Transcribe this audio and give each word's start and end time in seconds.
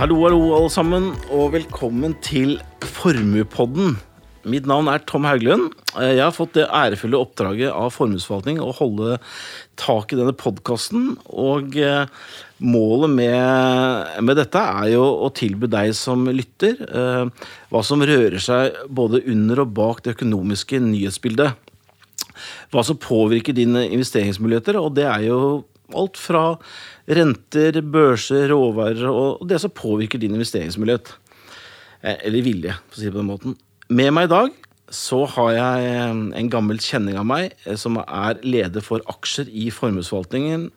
Hallo, 0.00 0.14
hallo, 0.24 0.54
alle 0.56 0.70
sammen, 0.72 1.10
og 1.28 1.50
velkommen 1.52 2.14
til 2.24 2.54
Formuepodden. 2.80 3.98
Mitt 4.48 4.64
navn 4.64 4.86
er 4.88 5.02
Tom 5.04 5.26
Hauglund. 5.28 5.74
Eh, 5.92 6.14
Jeg 6.16 6.22
har 6.24 6.32
fått 6.32 6.54
det 6.56 6.64
ærefulle 6.72 7.20
oppdraget 7.20 7.68
av 7.68 7.92
formuesforvaltning 7.92 8.62
å 8.64 8.70
holde 8.78 9.18
tak 9.76 10.14
i 10.14 10.16
denne 10.16 10.32
podkasten. 10.32 11.18
Og 11.28 11.76
eh, 11.76 12.08
målet 12.64 13.12
med, 13.12 14.24
med 14.24 14.40
dette 14.40 14.62
er 14.80 14.94
jo 14.94 15.04
å 15.04 15.28
tilby 15.36 15.68
deg 15.68 15.92
som 15.92 16.24
lytter 16.32 16.80
eh, 16.80 17.50
hva 17.68 17.82
som 17.84 18.00
rører 18.00 18.40
seg 18.40 18.80
både 18.88 19.20
under 19.28 19.66
og 19.66 19.74
bak 19.76 20.00
det 20.06 20.16
økonomiske 20.16 20.80
nyhetsbildet. 20.80 21.60
Hva 22.72 22.88
som 22.88 22.96
påvirker 22.96 23.52
dine 23.52 23.84
investeringsmuligheter, 23.90 24.80
og 24.80 24.94
det 24.96 25.10
er 25.12 25.28
jo 25.28 25.42
alt 25.92 26.16
fra 26.20 26.44
renter, 27.10 27.80
børser, 27.82 28.48
råvarer 28.52 29.10
og 29.10 29.44
det 29.48 29.60
som 29.62 29.72
påvirker 29.74 30.20
din 30.20 30.36
investeringsmulighet. 30.36 31.12
Eh, 32.02 32.16
Eller 32.26 32.44
vilje, 32.44 32.74
for 32.88 32.98
å 32.98 33.00
si 33.00 33.08
det 33.08 33.14
på 33.14 33.22
den 33.22 33.30
måten. 33.30 33.56
Med 33.90 34.12
meg 34.14 34.28
i 34.28 34.34
dag 34.34 34.58
så 34.90 35.22
har 35.36 35.52
jeg 35.54 35.88
eh, 35.90 36.20
en 36.40 36.50
gammel 36.50 36.80
kjenning 36.82 37.18
av 37.20 37.26
meg 37.28 37.54
eh, 37.64 37.76
som 37.78 37.98
er 38.02 38.40
leder 38.42 38.84
for 38.84 39.04
aksjer 39.10 39.50
i 39.50 39.68
formuesforvaltningen. 39.74 40.68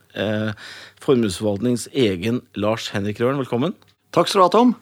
Formuesforvaltningens 1.03 1.87
egen 1.89 2.41
Lars 2.59 2.91
Henrik 2.93 3.21
Røren, 3.21 3.41
velkommen. 3.41 3.77
Takk 4.13 4.29
skal 4.29 4.43
du 4.43 4.45
ha, 4.45 4.53
Tom. 4.53 4.75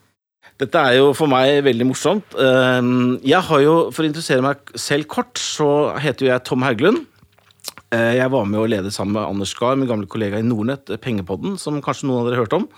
Dette 0.60 0.78
er 0.78 0.98
jo 0.98 1.12
for 1.16 1.30
meg 1.30 1.62
veldig 1.64 1.86
morsomt. 1.88 2.34
Jeg 2.36 3.40
har 3.48 3.62
jo, 3.64 3.72
For 3.94 4.04
å 4.04 4.10
interessere 4.10 4.44
meg 4.44 4.60
selv 4.78 5.08
kort, 5.10 5.40
så 5.40 5.96
heter 6.02 6.26
jo 6.26 6.30
jeg 6.30 6.44
Tom 6.46 6.66
Hauglund. 6.66 7.06
Eh, 7.92 8.16
Jeg 8.16 8.30
var 8.32 8.46
med 8.48 8.60
å 8.60 8.68
lede 8.70 8.92
sammen 8.92 9.18
med 9.18 9.28
Anders 9.28 9.52
Gahr, 9.58 9.76
min 9.76 9.88
gamle 9.90 10.08
kollega 10.08 10.40
i 10.40 10.46
Nordnett, 10.46 10.88
eh, 10.90 10.96
Pengepodden, 10.96 11.58
som 11.58 11.82
kanskje 11.82 12.08
noen 12.08 12.22
av 12.22 12.26
dere 12.30 12.38
har 12.38 12.46
hørt 12.46 12.56
om. 12.56 12.68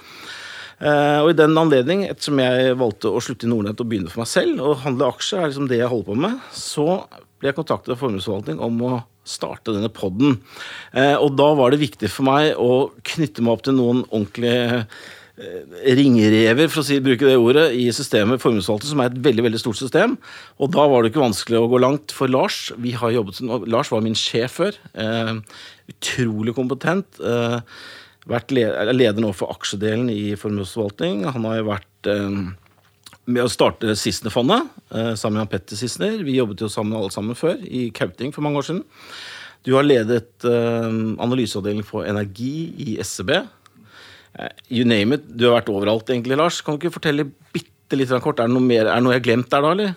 Eh, 0.80 1.20
Og 1.22 1.30
i 1.30 1.38
den 1.38 1.54
anledning, 1.54 2.08
ettersom 2.08 2.38
jeg 2.38 2.76
valgte 2.76 3.12
å 3.14 3.22
slutte 3.22 3.44
i 3.44 3.48
Nordnett 3.48 3.80
og 3.80 3.88
begynne 3.88 4.10
for 4.10 4.20
meg 4.20 4.26
selv, 4.26 4.60
og 4.60 4.78
handle 4.82 5.12
aksjer 5.12 5.38
er 5.38 5.48
liksom 5.48 5.68
det 5.68 5.78
jeg 5.78 5.88
holder 5.88 6.04
på 6.04 6.16
med, 6.16 6.40
så 6.50 7.06
ble 7.38 7.52
jeg 7.52 7.54
kontaktet 7.54 7.90
av 7.90 7.98
Formuesforvaltning 7.98 8.58
om 8.60 8.82
å 8.82 9.04
starte 9.24 9.72
denne 9.72 9.88
podden. 9.88 10.40
Og 10.94 11.36
da 11.36 11.54
var 11.54 11.70
det 11.70 11.80
viktig 11.80 12.10
for 12.10 12.24
meg 12.24 12.56
å 12.56 12.90
knytte 13.02 13.40
meg 13.40 13.52
opp 13.52 13.62
til 13.62 13.72
noen 13.74 14.04
ordentlige 14.10 14.86
ringrever, 15.34 16.68
for 16.70 16.84
å 16.84 16.86
si, 16.86 17.00
bruke 17.02 17.27
det 17.27 17.34
ordet, 17.40 17.66
i 17.74 17.88
systemet 17.94 18.42
formuesforvaltning, 18.42 18.92
som 18.92 19.02
er 19.02 19.10
et 19.10 19.20
veldig 19.24 19.46
veldig 19.48 19.60
stort 19.62 19.80
system. 19.80 20.16
Og 20.62 20.70
da 20.76 20.86
var 20.91 21.02
det 21.02 21.10
ikke 21.10 21.24
vanskelig 21.24 21.58
å 21.58 21.70
gå 21.72 21.80
langt 21.82 22.14
for 22.14 22.30
Lars. 22.30 22.68
Vi 22.78 22.94
har 22.98 23.14
jobbet, 23.16 23.41
Lars 23.66 23.91
var 23.91 24.04
min 24.04 24.14
sjef 24.18 24.60
før. 24.60 24.78
Eh, 24.94 25.32
utrolig 25.91 26.54
kompetent. 26.54 27.18
Eh, 27.18 27.58
vært 28.30 28.54
leder, 28.54 28.76
er 28.88 28.96
leder 28.96 29.24
nå 29.24 29.32
for 29.36 29.52
aksjedelen 29.52 30.06
i 30.12 30.36
formuesforvaltning. 30.38 31.24
Han 31.34 31.48
har 31.48 31.58
jo 31.58 31.66
vært 31.72 32.10
eh, 32.12 32.38
med 33.24 33.44
å 33.44 33.50
starte 33.52 33.96
Sissener-fondet 33.96 34.70
eh, 34.94 35.12
sammen 35.19 35.42
med 35.42 35.50
Petter 35.52 35.78
Sissener. 35.78 36.22
Vi 36.24 36.38
jobbet 36.38 36.64
jo 36.64 36.70
sammen 36.72 36.96
alle 36.98 37.12
sammen 37.14 37.38
før, 37.38 37.58
i 37.64 37.88
Kauting 37.94 38.32
for 38.34 38.44
mange 38.46 38.60
år 38.60 38.69
siden. 38.70 38.84
Du 39.64 39.72
har 39.78 39.86
ledet 39.86 40.44
eh, 40.44 40.88
analyseavdeling 41.24 41.84
for 41.88 42.08
energi 42.08 42.70
i 42.84 42.96
SEB. 43.04 43.36
Eh, 44.38 44.54
You 44.68 44.84
name 44.88 45.18
it. 45.18 45.27
Du 45.36 45.48
har 45.48 45.60
vært 45.60 45.72
overalt, 45.72 46.08
egentlig, 46.10 46.38
Lars. 46.40 46.60
Kan 46.64 46.77
du 46.77 46.84
ikke 46.84 46.96
fortelle 46.98 47.28
bitte 47.54 47.98
litt 47.98 48.14
kort? 48.24 48.41
Er 48.41 48.50
det 48.50 48.56
noe, 48.56 48.64
mer, 48.64 48.88
er 48.88 48.98
det 48.98 49.04
noe 49.06 49.14
jeg 49.14 49.22
har 49.22 49.28
glemt 49.28 49.52
der, 49.52 49.62
da? 49.64 49.74
eller? 49.76 49.94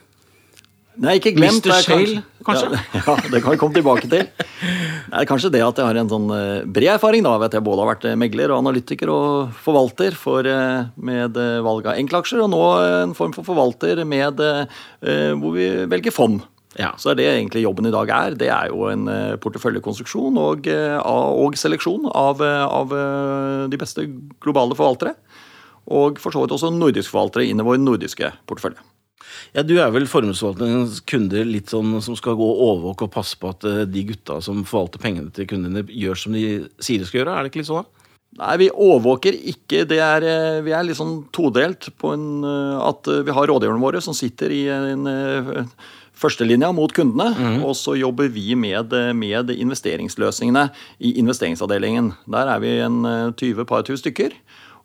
Nei, 0.97 1.19
ikke 1.19 1.35
glemt. 1.37 1.61
Mr. 1.61 1.83
Shale, 1.85 2.21
kanskje? 2.45 2.71
Ja, 2.73 3.01
ja, 3.05 3.15
det 3.29 3.41
kan 3.43 3.53
vi 3.53 3.59
komme 3.61 3.77
tilbake 3.77 4.09
til. 4.09 4.25
Det 4.27 5.19
er 5.21 5.27
kanskje 5.29 5.51
det 5.53 5.61
at 5.61 5.77
jeg 5.77 5.85
har 5.85 5.99
en 6.01 6.09
sånn 6.09 6.25
eh, 6.33 6.65
bred 6.65 6.95
erfaring 6.95 7.25
da, 7.25 7.35
vet 7.41 7.57
jeg 7.57 7.65
både 7.65 7.83
har 7.83 7.91
vært 7.91 8.07
eh, 8.09 8.17
megler 8.17 8.53
og 8.53 8.63
analytiker 8.63 9.11
og 9.13 9.55
forvalter 9.65 10.17
for, 10.17 10.49
med 10.97 11.37
valg 11.65 11.89
av 11.89 12.01
enkeltaksjer, 12.01 12.41
og 12.41 12.49
nå 12.53 12.61
en 13.03 13.17
form 13.17 13.35
for 13.37 13.45
forvalter 13.45 14.01
med 14.09 14.41
hvor 14.41 15.53
vi 15.53 15.69
velger 15.89 16.13
fond. 16.13 16.41
Ja. 16.77 16.91
Så 16.97 17.11
er 17.11 17.17
det 17.17 17.25
egentlig 17.25 17.63
jobben 17.65 17.89
i 17.89 17.93
dag 17.93 18.11
er. 18.13 18.35
Det 18.37 18.49
er 18.53 18.69
jo 18.69 18.85
en 18.91 19.07
eh, 19.09 19.37
porteføljekonstruksjon 19.41 20.37
og, 20.41 20.67
eh, 20.69 20.97
og 21.01 21.57
seleksjon 21.57 22.05
av, 22.13 22.43
eh, 22.45 22.65
av 22.65 22.93
de 23.71 23.79
beste 23.81 24.05
globale 24.43 24.77
forvaltere. 24.77 25.15
Og 25.97 26.21
for 26.21 26.35
så 26.35 26.43
vidt 26.43 26.53
også 26.53 26.69
nordiske 26.75 27.13
forvaltere 27.13 27.47
inn 27.49 27.63
i 27.63 27.65
vår 27.65 27.81
nordiske 27.81 28.29
portefølje. 28.49 28.83
Ja, 29.55 29.63
Du 29.63 29.75
er 29.79 29.89
vel 29.91 30.07
formuesforvaltningens 30.09 31.01
kunder 31.07 31.45
litt 31.47 31.71
sånn 31.71 31.97
som 32.03 32.15
skal 32.19 32.37
gå 32.37 32.45
og 32.45 32.63
overvåke 32.67 33.07
og 33.07 33.13
passe 33.13 33.37
på 33.39 33.49
at 33.49 33.65
de 33.89 34.03
gutta 34.07 34.41
som 34.43 34.63
forvalter 34.67 35.01
pengene 35.01 35.33
til 35.33 35.47
kundene, 35.49 35.85
gjør 35.87 36.19
som 36.19 36.35
de 36.35 36.67
sier 36.83 37.01
de 37.01 37.07
skal 37.07 37.23
gjøre? 37.23 37.33
Er 37.33 37.45
det 37.45 37.51
ikke 37.51 37.63
litt 37.63 37.71
sånn? 37.71 37.85
da? 37.85 37.93
Nei, 38.37 38.55
vi 38.59 38.67
overvåker 38.69 39.33
ikke. 39.33 39.85
Det 39.87 39.97
er, 40.03 40.25
vi 40.61 40.73
er 40.75 40.83
litt 40.85 40.99
sånn 40.99 41.21
todelt 41.33 41.89
på 41.97 42.11
en, 42.13 42.27
at 42.43 43.07
vi 43.07 43.33
har 43.33 43.47
rådgiverne 43.49 43.81
våre 43.81 44.03
som 44.03 44.13
sitter 44.13 44.53
i 44.53 44.65
en 44.69 45.07
førstelinja 46.17 46.71
mot 46.75 46.93
kundene, 46.95 47.61
og 47.65 47.75
så 47.77 47.95
jobber 47.99 48.31
vi 48.33 48.55
med, 48.57 48.93
eh, 48.93 49.13
med 49.13 49.51
investeringsløsningene 49.53 50.69
i 50.99 51.13
investeringsavdelingen. 51.21 52.13
Der 52.27 52.47
er 52.53 52.63
vi 52.63 52.79
en 52.83 53.05
eh, 53.05 53.31
20 53.37 53.65
par 53.69 53.85
tusen 53.87 54.03
stykker, 54.03 54.33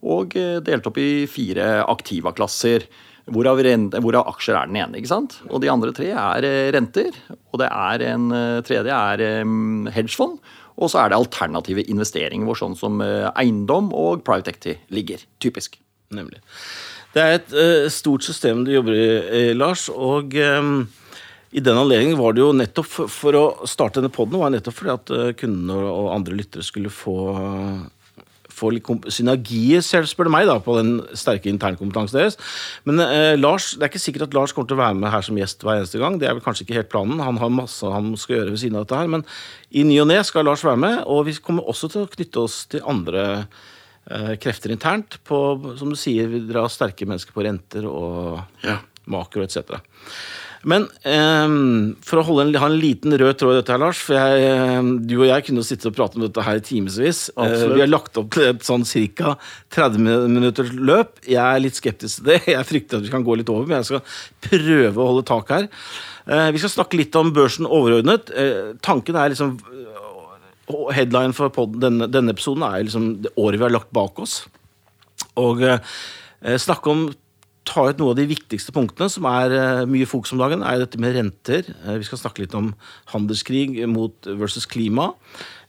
og 0.03 0.37
eh, 0.37 0.60
delt 0.60 0.87
opp 0.87 0.98
i 0.98 1.26
fire 1.31 1.84
aktiva-klasser. 1.87 2.87
Hvorav, 3.32 3.60
hvorav 4.03 4.26
aksjer 4.32 4.56
er 4.59 4.66
den 4.66 4.81
ene. 4.82 4.98
ikke 4.98 5.12
sant? 5.12 5.38
Og 5.48 5.62
de 5.62 5.71
andre 5.71 5.92
tre 5.94 6.10
er 6.10 6.44
eh, 6.44 6.72
renter. 6.75 7.15
Og 7.53 7.60
det 7.62 7.69
er 7.71 8.03
en 8.10 8.32
eh, 8.34 8.62
tredje 8.66 8.91
er 8.91 9.22
eh, 9.22 9.44
hedgefond. 9.94 10.41
Og 10.81 10.91
så 10.91 11.03
er 11.03 11.12
det 11.12 11.21
alternative 11.21 11.84
investeringer 11.92 12.48
hvor 12.48 12.59
sånn 12.59 12.75
som 12.78 13.00
eh, 13.04 13.28
eiendom 13.38 13.92
og 13.94 14.25
private 14.26 14.54
equity 14.54 14.78
ligger. 14.91 15.22
Typisk. 15.42 15.78
Nemlig. 16.12 16.42
Det 17.12 17.21
er 17.21 17.34
et 17.37 17.53
uh, 17.53 17.87
stort 17.92 18.25
system 18.25 18.65
du 18.65 18.72
jobber 18.72 18.97
i, 18.97 19.06
eh, 19.21 19.53
Lars. 19.56 19.88
Og 19.92 20.34
eh, 20.38 20.71
i 21.53 21.61
den 21.61 21.77
anledningen 21.77 22.17
var 22.17 22.33
det 22.33 22.41
jo 22.41 22.53
nettopp 22.57 22.89
for, 22.89 23.37
å 23.37 23.67
starte 23.69 24.01
denne 24.01 24.13
poden, 24.13 24.41
var 24.41 24.53
nettopp 24.55 24.79
fordi 24.79 24.93
at 24.95 25.13
eh, 25.13 25.33
kundene 25.37 25.77
og, 25.77 26.13
andre 26.15 26.39
lyttere 26.39 26.65
skulle 26.65 26.93
få 26.93 27.17
få 28.53 28.71
litt 28.75 28.89
synergier, 29.13 29.83
spør 29.83 30.29
du 30.29 30.33
meg, 30.33 30.47
da, 30.49 30.59
på 30.63 30.75
den 30.77 30.93
sterke 31.19 31.51
internkompetansen 31.51 32.19
deres. 32.19 32.37
Men 32.89 33.01
eh, 33.05 33.35
Lars, 33.39 33.73
det 33.77 33.87
er 33.87 33.93
ikke 33.93 34.03
sikkert 34.03 34.27
at 34.29 34.37
Lars 34.37 34.55
kommer 34.55 34.71
til 34.71 34.77
å 34.77 34.83
være 34.83 34.99
med 35.01 35.13
her 35.13 35.25
som 35.25 35.39
gjest 35.41 35.65
hver 35.65 35.81
eneste 35.81 36.01
gang. 36.03 36.19
Det 36.21 36.29
er 36.29 36.37
vel 36.37 36.45
kanskje 36.45 36.67
ikke 36.67 36.77
helt 36.77 36.93
planen. 36.93 37.23
Han 37.25 37.41
har 37.41 37.55
masse 37.55 37.89
han 37.89 38.13
skal 38.21 38.39
gjøre 38.39 38.55
ved 38.55 38.63
siden 38.63 38.79
av 38.79 38.87
dette 38.87 39.01
her. 39.01 39.11
Men 39.17 39.25
i 39.73 39.87
ny 39.89 39.99
og 40.05 40.11
ne 40.13 40.21
skal 40.29 40.47
Lars 40.49 40.65
være 40.69 40.83
med, 40.84 41.01
og 41.09 41.25
vi 41.31 41.37
kommer 41.41 41.69
også 41.73 41.91
til 41.93 42.05
å 42.05 42.13
knytte 42.13 42.45
oss 42.45 42.61
til 42.73 42.84
andre 42.93 43.27
eh, 43.41 44.34
krefter 44.43 44.77
internt. 44.77 45.19
På, 45.29 45.43
som 45.81 45.93
du 45.93 45.99
sier, 45.99 46.31
vi 46.33 46.45
drar 46.49 46.71
sterke 46.73 47.09
mennesker 47.09 47.34
på 47.34 47.49
renter 47.49 47.89
og 47.89 48.43
makro 49.11 49.43
etc. 49.43 49.81
Men 50.69 50.84
um, 50.87 51.95
for 52.06 52.21
å 52.21 52.25
holde 52.27 52.45
en, 52.45 52.53
ha 52.62 52.69
en 52.71 52.78
liten 52.78 53.15
rød 53.19 53.39
tråd 53.41 53.56
i 53.56 53.59
dette, 53.59 53.75
her, 53.75 53.81
Lars 53.83 53.99
for 54.06 54.15
jeg, 54.15 54.45
eh, 54.47 54.91
Du 55.11 55.17
og 55.17 55.27
jeg 55.27 55.47
kunne 55.47 55.62
jo 55.62 55.67
sitte 55.67 55.91
og 55.91 55.97
prate 55.97 56.19
om 56.19 56.23
dette 56.23 56.45
her 56.47 56.61
i 56.61 56.65
timevis. 56.65 57.25
Uh, 57.34 57.75
vi 57.75 57.83
har 57.83 57.91
lagt 57.91 58.19
opp 58.21 58.31
til 58.37 58.47
et 58.53 58.62
sånn 58.67 58.87
ca. 58.87 59.34
30 59.75 60.06
minutters 60.31 60.71
løp. 60.78 61.19
Jeg 61.27 61.43
er 61.43 61.65
litt 61.65 61.78
skeptisk 61.78 62.21
til 62.21 62.31
det. 62.31 62.39
Jeg 62.55 62.69
frykter 62.69 63.01
at 63.01 63.06
vi 63.06 63.11
kan 63.12 63.27
gå 63.27 63.37
litt 63.41 63.51
over, 63.51 63.67
men 63.67 63.81
jeg 63.81 63.89
skal 63.91 64.05
prøve 64.47 65.03
å 65.03 65.09
holde 65.11 65.27
tak 65.27 65.51
her. 65.55 65.69
Uh, 66.31 66.49
vi 66.55 66.62
skal 66.62 66.75
snakke 66.77 67.01
litt 67.01 67.19
om 67.19 67.33
børsen 67.34 67.67
overordnet. 67.67 68.31
Uh, 68.31 68.75
tanken 68.84 69.19
er 69.19 69.34
liksom 69.34 69.56
Headline 70.95 71.34
for 71.37 71.51
podden, 71.53 71.83
denne, 71.83 72.06
denne 72.09 72.33
episoden 72.33 72.62
er 72.65 72.84
liksom 72.87 73.09
det 73.25 73.33
året 73.37 73.59
vi 73.59 73.67
har 73.67 73.75
lagt 73.75 73.91
bak 73.93 74.21
oss. 74.22 74.45
Og 75.43 75.61
snakke 76.62 76.93
om 76.93 77.03
ta 77.69 77.84
ut 77.89 78.00
noe 78.00 78.12
av 78.12 78.19
de 78.19 78.27
viktigste 78.27 78.72
punktene 78.75 79.09
som 79.13 79.27
er 79.31 79.54
eh, 79.54 79.83
mye 79.89 80.09
fokus 80.09 80.34
om 80.34 80.41
dagen, 80.41 80.65
er 80.66 80.81
dette 80.83 80.98
med 81.01 81.15
renter. 81.15 81.69
Eh, 81.84 81.98
vi 82.01 82.07
skal 82.09 82.21
snakke 82.21 82.42
litt 82.42 82.57
om 82.59 82.72
handelskrig 83.13 83.84
mot 83.91 84.28
versus 84.41 84.66
klima. 84.71 85.13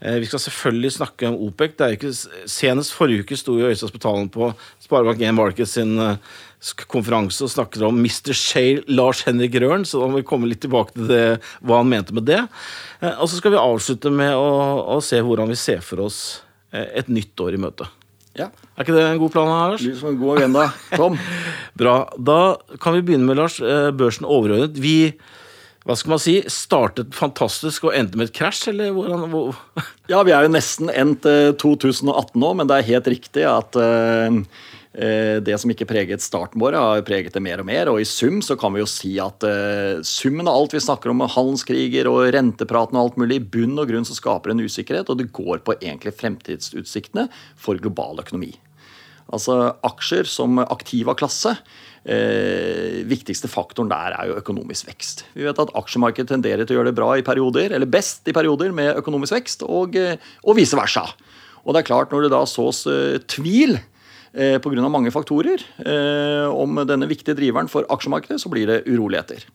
Eh, 0.02 0.18
vi 0.24 0.30
skal 0.30 0.42
selvfølgelig 0.42 0.96
snakke 0.98 1.30
om 1.30 1.38
OPEC. 1.48 1.78
Det 1.78 1.86
er 1.86 1.98
ikke, 1.98 2.14
senest 2.50 2.96
forrige 2.98 3.28
uke 3.28 3.38
sto 3.40 3.60
jo 3.60 3.70
Øystein 3.70 3.94
Spetalen 3.94 4.32
på 4.34 4.50
Sparebank1 4.88 5.38
Markets 5.38 5.78
sin 5.78 5.96
konferanse 6.90 7.44
og 7.46 7.52
snakket 7.52 7.86
om 7.86 7.98
Mr. 8.00 8.34
Shale 8.38 8.86
Lars 8.88 9.26
Henrik 9.28 9.58
Røren, 9.60 9.84
så 9.86 10.00
da 10.02 10.10
må 10.10 10.22
vi 10.22 10.28
komme 10.28 10.48
litt 10.50 10.64
tilbake 10.64 10.96
til 10.96 11.10
det, 11.12 11.26
hva 11.62 11.82
han 11.82 11.92
mente 11.92 12.16
med 12.16 12.26
det. 12.30 12.40
Og 13.18 13.28
så 13.28 13.36
skal 13.36 13.54
vi 13.54 13.60
avslutte 13.60 14.14
med 14.16 14.32
å, 14.32 14.48
å 14.96 15.02
se 15.04 15.20
hvordan 15.20 15.52
vi 15.52 15.60
ser 15.60 15.84
for 15.84 16.06
oss 16.08 16.22
et 16.72 17.12
nytt 17.12 17.36
år 17.44 17.60
i 17.60 17.62
møte. 17.62 17.90
Ja. 18.38 18.50
Er 18.74 18.86
ikke 18.86 18.96
det 18.96 19.06
en 19.06 19.22
god 19.22 19.34
plan, 19.36 19.52
Lars? 19.52 19.84
Lys 19.86 20.00
som 20.02 20.14
en 20.14 20.20
god 20.22 20.40
agenda. 20.40 20.68
Tom? 20.96 21.18
Bra. 21.80 21.96
Da 22.18 22.40
kan 22.82 22.98
vi 22.98 23.06
begynne 23.06 23.30
med, 23.30 23.38
Lars, 23.38 23.60
eh, 23.62 23.92
børsen 23.94 24.26
overordnet. 24.26 24.80
Vi 24.82 25.14
hva 25.84 25.98
skal 26.00 26.14
man 26.14 26.22
si, 26.24 26.38
startet 26.48 27.12
fantastisk 27.12 27.90
og 27.90 27.96
endte 27.98 28.16
med 28.16 28.30
et 28.30 28.38
krasj, 28.38 28.70
eller 28.72 28.94
hvordan 28.96 29.26
hvor, 29.34 29.58
Ja, 30.08 30.22
vi 30.24 30.32
er 30.32 30.46
jo 30.46 30.54
nesten 30.54 30.88
endt 30.88 31.28
eh, 31.28 31.52
2018 31.60 32.40
nå, 32.40 32.52
men 32.56 32.70
det 32.70 32.78
er 32.78 32.88
helt 32.94 33.10
riktig 33.12 33.44
at 33.50 33.76
eh, 33.76 34.38
det 34.94 35.56
som 35.58 35.72
ikke 35.74 35.88
preget 35.90 36.22
starten 36.22 36.62
vår, 36.62 36.76
har 36.78 37.06
preget 37.08 37.34
det 37.34 37.42
mer 37.42 37.64
og 37.64 37.66
mer. 37.66 37.90
Og 37.90 38.02
i 38.02 38.06
sum 38.06 38.44
så 38.46 38.54
kan 38.60 38.76
vi 38.76 38.84
jo 38.84 38.90
si 38.90 39.16
at 39.22 39.46
eh, 39.48 40.04
summen 40.06 40.46
av 40.50 40.60
alt 40.60 40.76
vi 40.76 40.84
snakker 40.86 41.10
om, 41.10 41.24
handelskriger 41.26 42.10
og 42.12 42.28
rentepraten 42.36 43.00
og 43.00 43.08
alt 43.08 43.18
mulig, 43.24 43.40
i 43.42 43.48
bunn 43.56 43.74
og 43.82 43.90
grunn 43.90 44.06
så 44.06 44.18
skaper 44.18 44.54
en 44.54 44.62
usikkerhet, 44.62 45.10
og 45.10 45.18
det 45.18 45.32
går 45.34 45.64
på 45.66 45.78
egentlig 45.80 46.14
fremtidsutsiktene 46.20 47.26
for 47.58 47.82
global 47.82 48.22
økonomi. 48.22 48.54
Altså 49.34 49.56
aksjer 49.88 50.28
som 50.30 50.60
aktiva 50.62 51.16
klasse. 51.18 51.56
Eh, 52.04 53.02
viktigste 53.08 53.48
faktoren 53.48 53.90
der 53.90 54.14
er 54.18 54.30
jo 54.30 54.38
økonomisk 54.42 54.90
vekst. 54.90 55.24
Vi 55.34 55.46
vet 55.48 55.62
at 55.62 55.72
aksjemarkedet 55.80 56.34
tenderer 56.34 56.68
til 56.68 56.76
å 56.76 56.82
gjøre 56.82 56.92
det 56.92 57.00
bra 57.00 57.14
i 57.16 57.26
perioder, 57.26 57.74
eller 57.74 57.90
best 57.90 58.28
i 58.28 58.36
perioder 58.36 58.76
med 58.76 59.00
økonomisk 59.00 59.38
vekst, 59.40 59.64
og, 59.66 59.96
eh, 59.96 60.20
og 60.44 60.60
vice 60.60 60.78
versa. 60.78 61.08
Og 61.64 61.74
det 61.74 61.82
er 61.82 61.90
klart, 61.90 62.12
når 62.12 62.28
det 62.28 62.34
da 62.36 62.44
sås 62.50 62.84
eh, 62.92 63.22
tvil 63.32 63.80
eh, 64.34 64.58
pga. 64.62 64.90
mange 64.90 65.14
faktorer 65.14 65.64
eh, 65.86 66.50
om 66.50 66.84
denne 66.86 67.10
viktige 67.10 67.38
driveren 67.38 67.72
for 67.72 67.88
aksjemarkedet, 67.90 68.42
så 68.42 68.50
blir 68.50 68.68
det 68.68 68.84
uroligheter. 68.90 69.46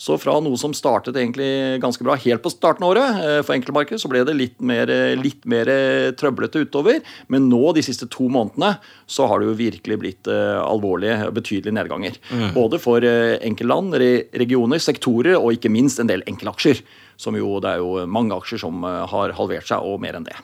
Så 0.00 0.16
fra 0.16 0.38
noe 0.40 0.56
som 0.56 0.72
startet 0.72 1.16
egentlig 1.18 1.76
ganske 1.82 2.04
bra 2.06 2.14
helt 2.16 2.40
på 2.40 2.52
starten 2.52 2.86
av 2.86 2.94
året, 2.94 3.18
eh, 3.20 3.40
for 3.44 3.52
enkeltmarkedet, 3.52 4.00
så 4.00 4.08
ble 4.08 4.22
det 4.24 4.32
litt 4.32 4.56
mer, 4.64 4.88
eh, 4.88 5.12
litt 5.20 5.44
mer 5.44 5.68
eh, 5.68 6.12
trøblete 6.16 6.62
utover. 6.64 7.02
Men 7.28 7.50
nå, 7.50 7.60
de 7.76 7.82
siste 7.84 8.08
to 8.08 8.30
månedene, 8.32 8.78
så 9.06 9.28
har 9.28 9.40
det 9.40 9.50
jo 9.50 9.58
virkelig 9.58 9.98
blitt 10.00 10.30
alvorlige 10.30 11.26
og 11.26 11.34
betydelige 11.36 11.76
nedganger. 11.76 12.16
Mm. 12.30 12.54
Både 12.54 12.78
for 12.80 13.04
enkeltland, 13.04 13.92
regioner, 14.32 14.80
sektorer 14.80 15.36
og 15.36 15.52
ikke 15.52 15.72
minst 15.72 16.00
en 16.00 16.08
del 16.08 16.24
enkeltaksjer. 16.24 16.80
Som 17.20 17.36
jo, 17.36 17.58
det 17.60 17.74
er 17.74 17.84
jo 17.84 18.06
mange 18.06 18.32
aksjer 18.32 18.62
som 18.62 18.80
har 18.82 19.34
halvert 19.36 19.68
seg, 19.68 19.84
og 19.84 20.00
mer 20.00 20.16
enn 20.16 20.24
det. 20.24 20.38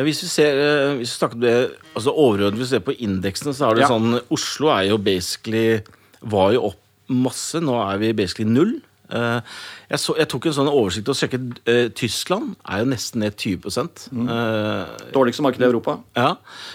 Ja, 0.00 0.04
hvis 0.06 0.22
vi 0.24 0.30
ser, 0.32 0.58
hvis 0.96 1.10
vi 1.12 1.18
snakker 1.18 1.40
det, 1.42 1.54
altså 1.92 2.14
Overordnet, 2.16 2.56
hvis 2.56 2.70
vi 2.70 2.76
ser 2.78 2.84
på 2.86 2.94
indeksene, 2.96 3.52
så 3.52 3.68
er 3.68 3.76
det 3.76 3.82
ja. 3.84 3.90
sånn 3.92 4.14
Oslo 4.32 4.70
er 4.72 4.86
jo 4.88 4.96
basically 4.96 5.82
var 6.20 6.54
jo 6.54 6.70
opp 6.70 6.78
masse. 7.10 7.60
Nå 7.60 7.74
er 7.82 8.00
vi 8.00 8.14
basically 8.16 8.48
null. 8.48 8.78
Uh, 9.10 9.42
jeg, 9.90 9.98
så, 9.98 10.14
jeg, 10.20 10.28
tok 10.30 10.46
en 10.46 10.54
sånn 10.54 10.70
oversikt 10.70 11.10
og 11.10 11.18
sjekket. 11.18 11.60
Uh, 11.66 11.88
Tyskland 11.98 12.54
er 12.62 12.84
jo 12.84 12.88
nesten 12.92 13.24
ned 13.24 13.36
20 13.36 13.66
mm. 13.66 14.30
uh, 14.30 15.10
Dårligste 15.12 15.44
markedet 15.44 15.66
i 15.66 15.68
Europa. 15.68 15.98
Ja. 16.16 16.30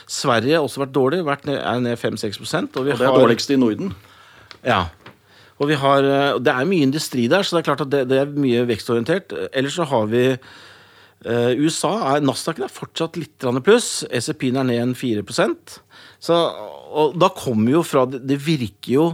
Sverige 0.06 0.60
har 0.60 0.68
også 0.68 0.84
vært 0.84 0.94
dårlig. 0.94 1.24
Vært 1.26 1.50
ned, 1.50 1.58
er 1.64 1.82
ned 1.88 1.98
5-6 1.98 2.38
og, 2.44 2.46
og 2.76 2.92
det 2.92 2.94
er 3.00 3.08
har, 3.08 3.18
dårligste 3.24 3.56
i 3.58 3.62
Norden. 3.62 3.96
Ja. 4.68 4.84
Og 5.58 5.72
vi 5.72 5.80
har, 5.80 6.06
det 6.44 6.52
er 6.52 6.68
mye 6.68 6.84
industri 6.84 7.30
der, 7.32 7.46
så 7.48 7.56
det 7.56 7.64
er 7.64 7.68
klart 7.72 7.86
at 7.86 7.92
det, 7.94 8.06
det 8.12 8.18
er 8.20 8.38
mye 8.38 8.66
vekstorientert. 8.68 9.32
Ellers 9.56 9.80
så 9.80 9.88
har 9.88 10.10
vi 10.12 10.26
USA 11.26 11.92
er 12.12 12.22
Nasdaq 12.22 12.60
er 12.62 12.70
fortsatt 12.70 13.16
litt 13.18 13.46
pluss. 13.66 14.04
SEP-en 14.06 14.60
er 14.62 14.68
ned 14.68 14.82
en 14.84 14.92
4% 14.94 15.80
så, 16.26 16.36
og 16.96 17.16
da 17.20 17.30
kommer 17.36 17.78
jo 17.78 17.86
fra 17.86 18.06
Det, 18.10 18.38
virker 18.42 18.92
jo 18.94 19.06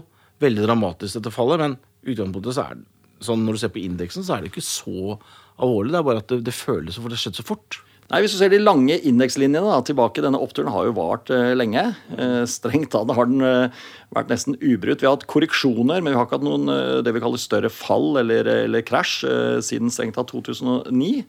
veldig 0.44 0.66
dramatisk, 0.66 1.18
dette 1.18 1.34
fallet. 1.34 1.62
Men 1.62 1.78
utgangspunktet 2.08 2.58
så 2.58 2.66
er 2.66 2.82
sånn 3.22 3.46
når 3.46 3.58
du 3.58 3.62
ser 3.62 3.74
på 3.76 3.84
indeksen, 3.84 4.26
så 4.26 4.36
er 4.36 4.44
det 4.44 4.52
ikke 4.52 4.66
så 4.66 5.16
alvorlig. 5.62 5.94
Det 5.94 6.02
er 6.02 6.10
bare 6.10 6.24
at 6.24 6.34
det, 6.34 6.44
det 6.48 6.58
føles 6.58 6.98
for 6.98 7.12
det 7.12 7.20
har 7.20 7.26
skjedd 7.28 7.42
så 7.42 7.48
fort. 7.48 7.82
Nei, 8.12 8.20
Hvis 8.26 8.34
du 8.36 8.42
ser 8.42 8.52
de 8.52 8.58
lange 8.60 8.98
indekslinjene 9.08 9.78
tilbake, 9.88 10.24
denne 10.24 10.40
oppturen 10.44 10.72
har 10.74 10.90
jo 10.90 10.98
vart 10.98 11.30
uh, 11.32 11.54
lenge. 11.56 11.84
Uh, 12.12 12.44
strengt 12.50 12.92
tatt 12.92 13.14
har 13.16 13.30
den 13.30 13.46
uh, 13.46 13.86
vært 14.12 14.34
nesten 14.34 14.58
ubrutt. 14.60 15.00
Vi 15.00 15.08
har 15.08 15.16
hatt 15.16 15.30
korreksjoner, 15.32 16.02
men 16.02 16.12
vi 16.12 16.18
har 16.20 16.28
ikke 16.28 16.42
hatt 16.42 16.48
noen 16.48 16.68
det 17.06 17.14
vi 17.16 17.22
kaller 17.24 17.40
større 17.40 17.72
fall 17.72 18.20
eller, 18.20 18.50
eller 18.66 18.84
krasj 18.84 19.22
siden 19.64 19.94
strengt 19.94 20.18
tatt 20.20 20.34
2009. 20.34 21.24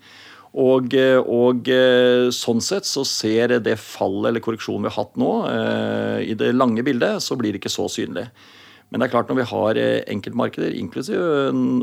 Og, 0.53 0.93
og, 1.33 1.69
sånn 2.37 2.59
sett 2.61 2.85
så 2.85 3.07
ser 3.09 3.55
det 3.65 3.79
fallet 3.81 4.29
eller 4.29 4.45
korreksjonen 4.45 4.85
vi 4.85 4.91
har 4.93 4.99
hatt 4.99 5.15
nå, 5.17 5.31
i 6.21 6.35
det 6.37 6.51
lange 6.53 6.85
bildet, 6.85 7.23
så 7.25 7.39
blir 7.41 7.55
det 7.55 7.63
ikke 7.63 7.73
så 7.73 7.87
synlig. 7.89 8.27
Men 8.93 9.01
det 9.01 9.09
er 9.09 9.15
klart 9.15 9.31
når 9.33 9.39
vi 9.41 9.49
har 9.49 9.79
eh, 9.81 10.03
enkeltmarkeder, 10.13 10.75
inklusiv 10.77 11.23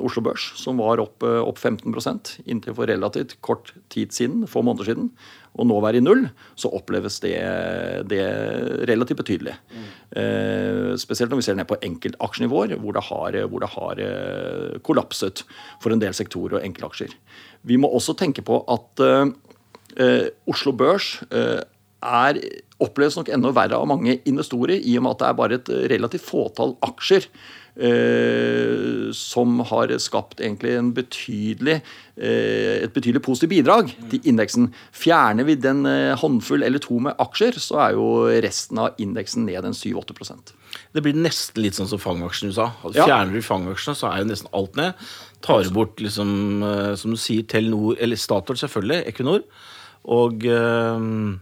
Oslo 0.06 0.21
Børs, 0.27 0.51
som 0.61 0.77
var 0.77 1.01
opp, 1.01 1.25
eh, 1.25 1.41
opp 1.41 1.57
15% 1.57 2.35
inntil 2.45 2.75
for 2.77 2.89
relativt 2.89 3.33
kort 3.41 3.73
tid 3.89 4.13
siden, 4.13 4.44
få 4.45 4.61
måneder 4.61 4.91
siden, 4.91 5.09
og 5.57 5.65
nå 5.65 5.79
være 5.81 5.97
i 5.97 6.03
null, 6.06 6.27
så 6.59 6.69
oppleves 6.77 7.17
det, 7.23 7.33
det 8.11 8.21
relativt 8.91 9.23
betydelig. 9.23 9.56
Mm. 9.73 9.88
Eh, 10.21 10.91
spesielt 11.01 11.33
når 11.33 11.41
vi 11.41 11.47
ser 11.50 11.57
ned 11.57 11.69
på 11.71 11.79
enkeltaksjenivåer, 11.89 12.77
hvor 12.77 12.95
det 12.95 13.06
har, 13.09 13.39
hvor 13.50 13.65
det 13.65 13.71
har 13.73 14.03
eh, 14.06 14.77
kollapset 14.85 15.44
for 15.81 15.95
en 15.95 16.03
del 16.03 16.13
sektorer 16.13 16.59
og 16.59 16.69
enkeltaksjer. 16.69 17.17
Vi 17.65 17.81
må 17.81 17.89
også 17.89 18.13
tenke 18.21 18.45
på 18.45 18.61
at 18.69 19.03
eh, 19.09 20.29
Oslo 20.50 20.77
Børs 20.77 21.15
eh, 21.33 21.65
er, 21.99 22.39
oppleves 22.79 23.17
nok 23.19 23.31
enda 23.33 23.51
verre 23.55 23.79
av 23.79 23.87
mange 23.89 24.19
investorer, 24.29 24.79
i 24.79 24.97
og 24.97 25.05
med 25.05 25.17
at 25.17 25.23
det 25.23 25.29
er 25.29 25.39
bare 25.39 25.57
et 25.59 25.71
relativt 25.91 26.27
fåtall 26.27 26.77
aksjer 26.87 27.25
eh, 27.79 29.09
som 29.15 29.59
har 29.67 29.91
skapt 30.01 30.39
egentlig 30.39 30.75
en 30.77 30.91
betydelig, 30.95 31.79
eh, 32.15 32.83
et 32.83 32.93
betydelig 32.95 33.23
positivt 33.25 33.53
bidrag 33.53 33.91
til 34.11 34.29
indeksen. 34.31 34.69
Fjerner 34.95 35.47
vi 35.47 35.57
den 35.59 35.85
eh, 35.89 36.15
håndfull 36.19 36.63
eller 36.63 36.79
to 36.83 36.99
med 37.03 37.19
aksjer, 37.19 37.59
så 37.59 37.81
er 37.85 37.97
jo 37.97 38.07
resten 38.43 38.79
av 38.79 38.99
indeksen 39.01 39.47
ned 39.47 39.65
en 39.65 39.75
7-8 39.75 40.37
Det 40.93 41.03
blir 41.03 41.17
nesten 41.17 41.63
litt 41.63 41.75
sånn 41.75 41.89
som 41.91 42.01
fangaksjene 42.01 42.53
du 42.53 42.59
sa. 42.59 42.71
Fjerner 42.93 43.35
du 43.35 43.41
fangaksjene, 43.45 43.97
så 43.97 44.11
er 44.11 44.23
jo 44.23 44.31
nesten 44.31 44.53
alt 44.53 44.79
ned. 44.79 45.09
Tar 45.45 45.63
du 45.63 45.73
bort, 45.75 45.99
liksom, 45.99 46.63
eh, 46.63 46.95
som 46.95 47.11
du 47.11 47.19
sier, 47.19 47.43
Telenor, 47.43 47.97
eller 47.99 48.19
Statoil 48.19 48.59
selvfølgelig, 48.59 49.05
Equinor, 49.07 49.43
og 50.09 50.45
øh, 50.47 51.37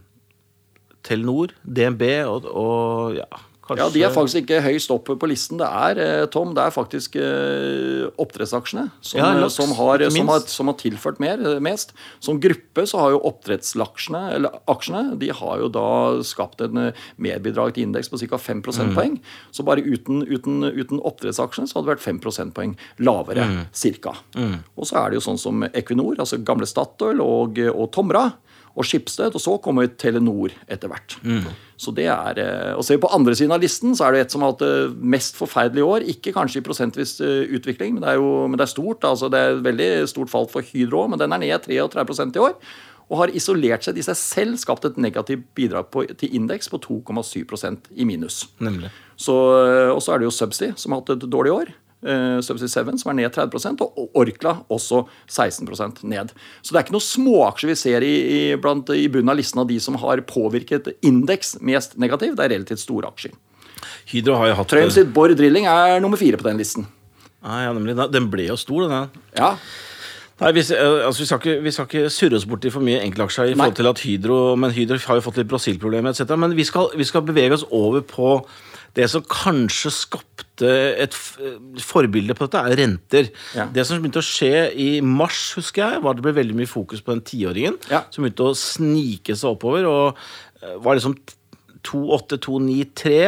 Telenor, 1.08 1.54
DNB 1.64 2.04
og, 2.28 2.48
og 2.52 3.18
ja, 3.18 3.28
Kanskje... 3.68 3.84
Ja, 3.84 3.92
De 3.92 4.02
er 4.06 4.14
faktisk 4.14 4.38
ikke 4.40 4.60
høyst 4.64 4.92
oppe 4.92 5.14
på 5.20 5.28
listen. 5.28 5.58
Det 5.60 5.66
er 5.68 6.00
eh, 6.00 6.26
Tom, 6.32 6.54
det 6.56 6.64
er 6.64 6.72
faktisk 6.72 7.18
eh, 7.20 8.06
oppdrettsaksjene 8.20 8.86
som, 9.02 9.20
ja, 9.20 9.28
laks, 9.36 9.58
som, 9.58 9.74
har, 9.76 10.04
som, 10.08 10.30
har, 10.32 10.46
som, 10.48 10.70
har, 10.70 10.78
tilført 10.80 11.20
mer, 11.20 11.42
mest. 11.64 11.92
Som 12.24 12.40
gruppe 12.40 12.86
så 12.88 13.02
har 13.02 13.12
jo 13.16 13.20
oppdrettsaksjene 13.28 14.22
eller 14.38 14.56
aksjene, 14.72 15.18
de 15.20 15.30
har 15.36 15.60
jo 15.60 15.68
da 15.74 15.88
skapt 16.24 16.64
en 16.64 16.88
merbidrag 17.20 17.76
til 17.76 17.88
indeks 17.88 18.08
på 18.12 18.22
ca. 18.24 18.40
5 18.40 18.64
prosentpoeng. 18.64 19.18
Mm. 19.18 19.36
Så 19.52 19.66
bare 19.68 19.84
uten, 19.84 20.24
uten, 20.24 20.62
uten 20.64 21.04
oppdrettsaksjene 21.04 21.68
så 21.68 21.78
hadde 21.78 21.90
det 21.90 21.96
vært 21.98 22.06
5 22.08 22.24
prosentpoeng 22.24 22.76
lavere. 23.04 23.48
Mm. 23.52 23.62
Cirka. 23.76 24.16
Mm. 24.38 24.60
Og 24.78 24.88
så 24.88 25.02
er 25.02 25.12
det 25.12 25.20
jo 25.20 25.26
sånn 25.28 25.40
som 25.40 25.68
Equinor, 25.68 26.16
altså 26.16 26.40
gamle 26.40 26.68
Statoil 26.68 27.20
og, 27.24 27.60
og 27.74 27.90
Tomra 27.92 28.30
og 28.78 28.86
Skipsted, 28.86 29.34
og 29.34 29.42
så 29.42 29.56
kommer 29.62 29.88
Telenor 29.98 30.54
etter 30.70 30.90
hvert. 30.90 31.16
Mm. 31.26 31.48
Så 31.78 31.92
det 31.94 32.06
er, 32.10 32.38
eh, 32.42 32.74
og 32.74 32.84
Ser 32.86 32.98
vi 32.98 33.04
på 33.04 33.12
andre 33.14 33.34
siden 33.34 33.54
av 33.54 33.62
listen, 33.62 33.94
så 33.94 34.06
er 34.06 34.12
det 34.14 34.20
et 34.20 34.34
som 34.34 34.42
har 34.42 34.52
hatt 34.54 34.62
det 34.62 34.96
mest 34.98 35.38
forferdelige 35.38 35.86
år. 35.86 36.06
Ikke 36.14 36.34
kanskje 36.34 36.60
i 36.62 36.66
prosentvis 36.66 37.20
eh, 37.20 37.50
utvikling, 37.58 37.94
men 37.94 38.02
det 38.02 38.12
er 38.12 38.20
jo 38.22 38.46
men 38.46 38.58
det 38.58 38.66
er 38.66 38.74
stort. 38.74 39.04
altså 39.04 39.30
Det 39.30 39.38
er 39.38 39.56
et 39.56 39.64
veldig 39.64 39.90
stort 40.10 40.30
fall 40.30 40.46
for 40.50 40.62
Hydro, 40.62 41.06
men 41.08 41.18
den 41.18 41.32
er 41.32 41.42
ned 41.42 41.66
33% 41.66 42.38
i 42.38 42.44
år. 42.46 42.54
Og 43.08 43.22
har 43.22 43.34
isolert 43.34 43.86
seg 43.86 43.96
i 43.96 44.04
seg 44.04 44.16
selv 44.20 44.58
skapt 44.60 44.84
et 44.84 44.98
negativt 45.00 45.46
bidrag 45.56 45.88
på, 45.90 46.04
til 46.18 46.34
indeks 46.34 46.68
på 46.68 46.78
2,7% 46.78 47.92
i 47.96 48.04
minus. 48.04 48.46
Nemlig. 48.60 48.90
Så, 49.16 49.34
eh, 49.64 49.90
og 49.90 50.02
så 50.02 50.14
er 50.14 50.18
det 50.18 50.28
jo 50.28 50.34
Subsea, 50.34 50.76
som 50.76 50.92
har 50.92 51.02
hatt 51.02 51.16
et 51.16 51.30
dårlig 51.30 51.54
år. 51.54 51.74
Uh, 51.98 52.38
Subsea 52.44 52.70
7, 52.70 52.92
som 53.00 53.10
er 53.10 53.16
ned 53.18 53.34
30% 53.34 53.80
og 53.82 54.18
Orkla 54.20 54.52
også 54.70 55.00
16% 55.26 56.04
ned. 56.06 56.30
Så 56.62 56.70
det 56.70 56.78
er 56.78 56.86
ikke 56.86 56.94
noen 56.94 57.06
småaksjer 57.08 57.72
vi 57.72 57.76
ser 57.80 58.06
i, 58.06 58.12
i, 58.36 58.38
blant, 58.60 58.92
i 58.94 59.08
bunnen 59.10 59.32
av 59.32 59.40
listen 59.40 59.58
av 59.64 59.66
de 59.66 59.80
som 59.82 59.98
har 59.98 60.22
påvirket 60.28 60.92
indeks 61.02 61.56
mest 61.58 61.98
negativt. 61.98 62.36
Det 62.38 62.46
er 62.46 62.54
relativt 62.54 62.84
store 62.84 63.10
aksjer. 63.10 63.34
Hydro 64.12 64.38
har 64.38 64.52
jo 64.52 64.60
hatt 64.60 64.70
Trøim 64.70 64.94
sitt 64.94 65.10
Borr 65.14 65.34
Drilling 65.38 65.66
er 65.70 65.98
nummer 66.02 66.20
fire 66.20 66.38
på 66.38 66.46
den 66.46 66.62
listen. 66.62 66.86
Ah, 67.42 67.64
ja, 67.66 67.74
nemlig. 67.74 67.98
Den 68.14 68.30
ble 68.30 68.48
jo 68.48 68.56
stor, 68.58 68.86
den. 68.86 69.20
Ja. 69.36 69.52
Nei, 70.38 70.52
vi, 70.54 70.62
eh, 70.62 71.06
altså, 71.06 71.22
vi, 71.22 71.26
skal 71.26 71.40
ikke, 71.42 71.56
vi, 71.64 71.70
skal 71.74 71.86
ikke, 71.88 72.10
surre 72.14 72.38
oss 72.38 72.46
bort 72.46 72.66
i 72.66 72.70
for 72.70 72.84
mye 72.84 73.02
enkeltaksjer. 73.02 73.50
i 73.50 73.58
forhold 73.58 73.74
til 73.74 73.90
at 73.90 74.02
Hydro, 74.06 74.38
Men 74.56 74.70
Hydro 74.70 74.98
har 75.06 75.18
jo 75.18 75.24
fått 75.26 75.40
litt 75.40 75.50
Brasil-problemer 75.50 76.14
etc. 76.14 76.36
Men 76.38 76.54
vi 76.54 76.64
skal, 76.64 76.92
vi 76.94 77.04
skal 77.04 77.26
bevege 77.26 77.58
oss 77.58 77.66
over 77.70 78.06
på 78.06 78.36
det 78.96 79.06
som 79.12 79.24
kanskje 79.24 79.92
skapte 79.94 80.70
et 81.04 81.14
forbilde 81.84 82.34
på 82.36 82.48
dette, 82.48 82.62
er 82.64 82.80
renter. 82.80 83.30
Ja. 83.56 83.68
Det 83.72 83.84
som 83.86 84.00
begynte 84.00 84.22
å 84.22 84.26
skje 84.26 84.68
i 84.74 84.88
mars, 85.04 85.52
husker 85.58 85.84
jeg, 85.84 86.02
var 86.04 86.14
at 86.14 86.20
det 86.20 86.26
ble 86.26 86.36
veldig 86.40 86.56
mye 86.58 86.70
fokus 86.70 87.04
på 87.04 87.14
den 87.14 87.24
tiåringen. 87.26 87.78
Ja. 87.92 88.04
Som 88.14 88.26
begynte 88.26 88.48
å 88.48 88.56
snike 88.58 89.36
seg 89.38 89.54
oppover. 89.54 89.86
Og 89.88 90.18
eh, 90.62 90.78
var 90.82 90.98
liksom 90.98 91.16
2,8, 91.86 92.40
2,9, 92.42 92.88
3, 92.98 93.20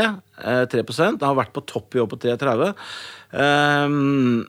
3 0.73 0.83
Det 1.21 1.29
har 1.29 1.39
vært 1.39 1.55
på 1.55 1.65
topp 1.69 1.95
i 1.95 2.03
år 2.03 2.11
på 2.11 2.19
3,30. 2.25 2.75
Um, 3.31 4.43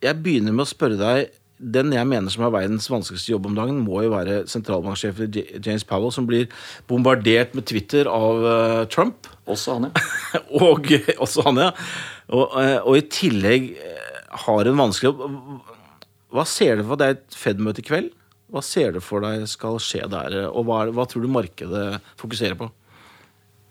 jeg 0.00 0.22
begynner 0.22 0.54
med 0.54 0.64
å 0.64 0.70
spørre 0.70 1.00
deg 1.00 1.36
den 1.60 1.92
jeg 1.92 2.08
mener 2.08 2.32
som 2.32 2.46
er 2.46 2.54
verdens 2.54 2.88
vanskeligste 2.88 3.34
jobb 3.34 3.50
om 3.50 3.56
dagen, 3.58 3.82
må 3.84 4.00
jo 4.06 4.14
være 4.14 4.38
sentralbanksjef 4.48 5.18
James 5.60 5.84
Powell, 5.84 6.12
som 6.14 6.24
blir 6.28 6.48
bombardert 6.88 7.52
med 7.56 7.66
Twitter 7.68 8.08
av 8.08 8.46
uh, 8.46 8.84
Trump. 8.88 9.28
Også 9.50 9.76
han, 9.76 9.90
ja. 9.90 10.04
og, 10.62 10.88
også 11.18 11.44
han, 11.48 11.60
ja. 11.66 11.70
Og, 12.30 12.46
uh, 12.54 12.78
og, 12.84 12.94
i 12.98 13.04
tillegg 13.10 13.72
uh, 13.76 14.40
har 14.46 14.70
en 14.70 14.80
vanskelig 14.80 15.10
jobb. 15.10 15.68
Hva 16.30 16.46
ser 16.46 16.78
du 16.78 16.86
for 16.86 17.00
deg 17.00 17.16
et 17.16 17.38
Fed-møte 17.38 17.82
i 17.82 17.86
kveld? 17.86 18.12
Hva 18.50 18.62
ser 18.66 18.94
du 18.94 19.00
for 19.02 19.22
deg 19.22 19.46
skal 19.50 19.78
skje 19.82 20.06
der, 20.10 20.36
og 20.50 20.66
hva, 20.66 20.84
hva 20.94 21.06
tror 21.06 21.22
du 21.22 21.30
markedet 21.30 22.00
fokuserer 22.18 22.58
på? 22.58 22.70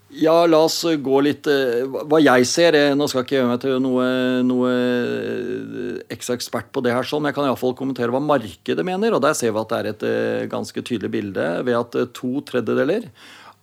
Ja, 0.09 0.47
la 0.49 0.63
oss 0.65 0.79
gå 1.05 1.17
litt 1.21 1.45
eh, 1.45 1.83
Hva 1.85 2.17
jeg 2.17 2.47
ser 2.49 2.73
er, 2.73 2.95
Nå 2.97 3.05
skal 3.09 3.21
jeg 3.21 3.27
ikke 3.27 3.35
gjøre 3.35 3.49
meg 3.51 3.59
til 3.61 3.75
noe, 3.83 4.05
noe 4.41 4.71
eh, 4.73 5.99
ekstra 6.15 6.33
ekspert 6.39 6.71
på 6.73 6.81
det 6.81 6.95
her, 6.95 7.05
sånn, 7.05 7.21
men 7.21 7.29
jeg 7.29 7.37
kan 7.37 7.45
iallfall 7.45 7.75
kommentere 7.77 8.09
hva 8.15 8.21
markedet 8.23 8.85
mener. 8.85 9.13
og 9.13 9.21
Der 9.21 9.37
ser 9.37 9.53
vi 9.53 9.61
at 9.61 9.69
det 9.69 9.79
er 9.79 9.91
et 9.91 10.07
eh, 10.09 10.47
ganske 10.49 10.81
tydelig 10.81 11.13
bilde 11.13 11.45
ved 11.67 11.77
at 11.77 11.99
to 12.17 12.41
tredjedeler 12.47 13.05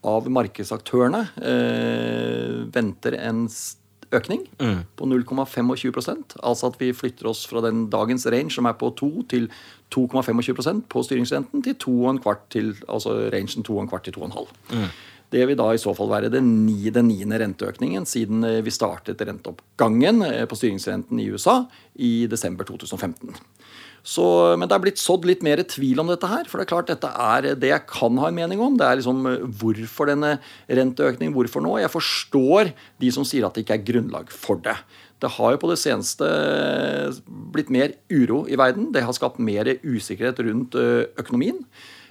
av 0.07 0.29
markedsaktørene 0.33 1.25
eh, 1.43 2.63
venter 2.75 3.19
en 3.19 3.47
økning 4.15 4.45
på 4.95 5.07
0,25% 5.11 6.37
Altså 6.47 6.69
at 6.71 6.77
vi 6.79 6.93
flytter 6.95 7.27
oss 7.27 7.41
fra 7.51 7.59
den 7.65 7.89
dagens 7.91 8.23
range 8.31 8.55
som 8.55 8.69
er 8.71 8.77
på 8.79 8.93
2 8.95 9.11
til 9.33 9.49
2,25% 9.95 10.87
på 10.93 11.03
styringsrenten 11.03 11.65
til 11.67 11.75
2,25 11.83 12.47
til 12.55 12.71
altså 12.87 13.17
rangen 13.35 13.67
2,25 13.67 14.07
til 14.07 14.19
2,5. 14.21 14.87
Det 15.33 15.43
vil 15.49 15.59
da 15.59 15.73
i 15.75 15.81
så 15.81 15.93
fall 15.97 16.11
være 16.11 16.31
den, 16.31 16.53
ni, 16.67 16.87
niende 16.91 17.41
renteøkningen 17.43 18.07
siden 18.07 18.45
eh, 18.47 18.63
vi 18.65 18.75
startet 18.75 19.23
renteoppgangen 19.27 20.23
eh, 20.29 20.45
på 20.47 20.59
styringsrenten 20.59 21.21
i 21.23 21.29
USA 21.35 21.65
i 21.99 22.29
desember 22.31 22.69
2015. 22.69 23.35
Så, 24.07 24.25
men 24.55 24.69
det 24.71 24.77
er 24.77 24.83
blitt 24.85 25.03
sådd 25.03 25.25
litt 25.27 25.43
mer 25.43 25.59
tvil 25.67 25.99
om 25.99 26.13
dette 26.13 26.29
her. 26.31 26.47
For 26.47 26.61
det 26.61 26.67
er 26.67 26.71
klart 26.71 26.93
dette 26.93 27.11
er 27.11 27.49
det 27.59 27.73
jeg 27.73 27.87
kan 27.91 28.21
ha 28.23 28.31
en 28.31 28.39
mening 28.39 28.63
om. 28.63 28.77
Det 28.79 28.87
er 28.87 29.01
liksom 29.01 29.27
eh, 29.33 29.43
hvorfor 29.63 30.13
denne 30.13 30.37
renteøkningen, 30.71 31.35
hvorfor 31.35 31.65
nå? 31.65 31.75
Jeg 31.83 31.91
forstår 31.91 32.71
de 33.03 33.11
som 33.15 33.27
sier 33.27 33.49
at 33.49 33.57
det 33.57 33.67
ikke 33.67 33.81
er 33.81 33.89
grunnlag 33.91 34.31
for 34.31 34.63
det. 34.63 34.77
Det 35.21 35.33
har 35.33 35.55
jo 35.55 35.61
på 35.63 35.71
det 35.73 35.81
seneste 35.81 36.27
blitt 37.55 37.71
mer 37.73 37.97
uro 38.13 38.45
i 38.53 38.59
verden. 38.61 38.91
Det 38.93 39.03
har 39.03 39.17
skapt 39.17 39.41
mer 39.43 39.75
usikkerhet 39.83 40.43
rundt 40.45 40.77
økonomien. 40.77 41.63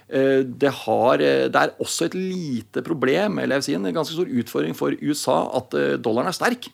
Eh, 0.06 0.44
det, 0.46 0.70
har, 0.70 1.18
eh, 1.18 1.48
det, 1.50 1.58
er 1.60 1.72
også 1.82 2.06
et 2.06 2.14
lite 2.14 2.82
problem, 2.86 3.40
eller 3.42 3.56
jeg 3.56 3.62
vil 3.62 3.66
si 3.66 3.74
en 3.74 3.94
ganske 3.96 4.14
stor 4.14 4.28
utfordring 4.30 4.76
for 4.78 4.94
USA, 5.02 5.38
at 5.58 5.74
eh, 5.74 5.96
dollaren 5.98 6.30
er 6.30 6.36
sterk 6.36 6.68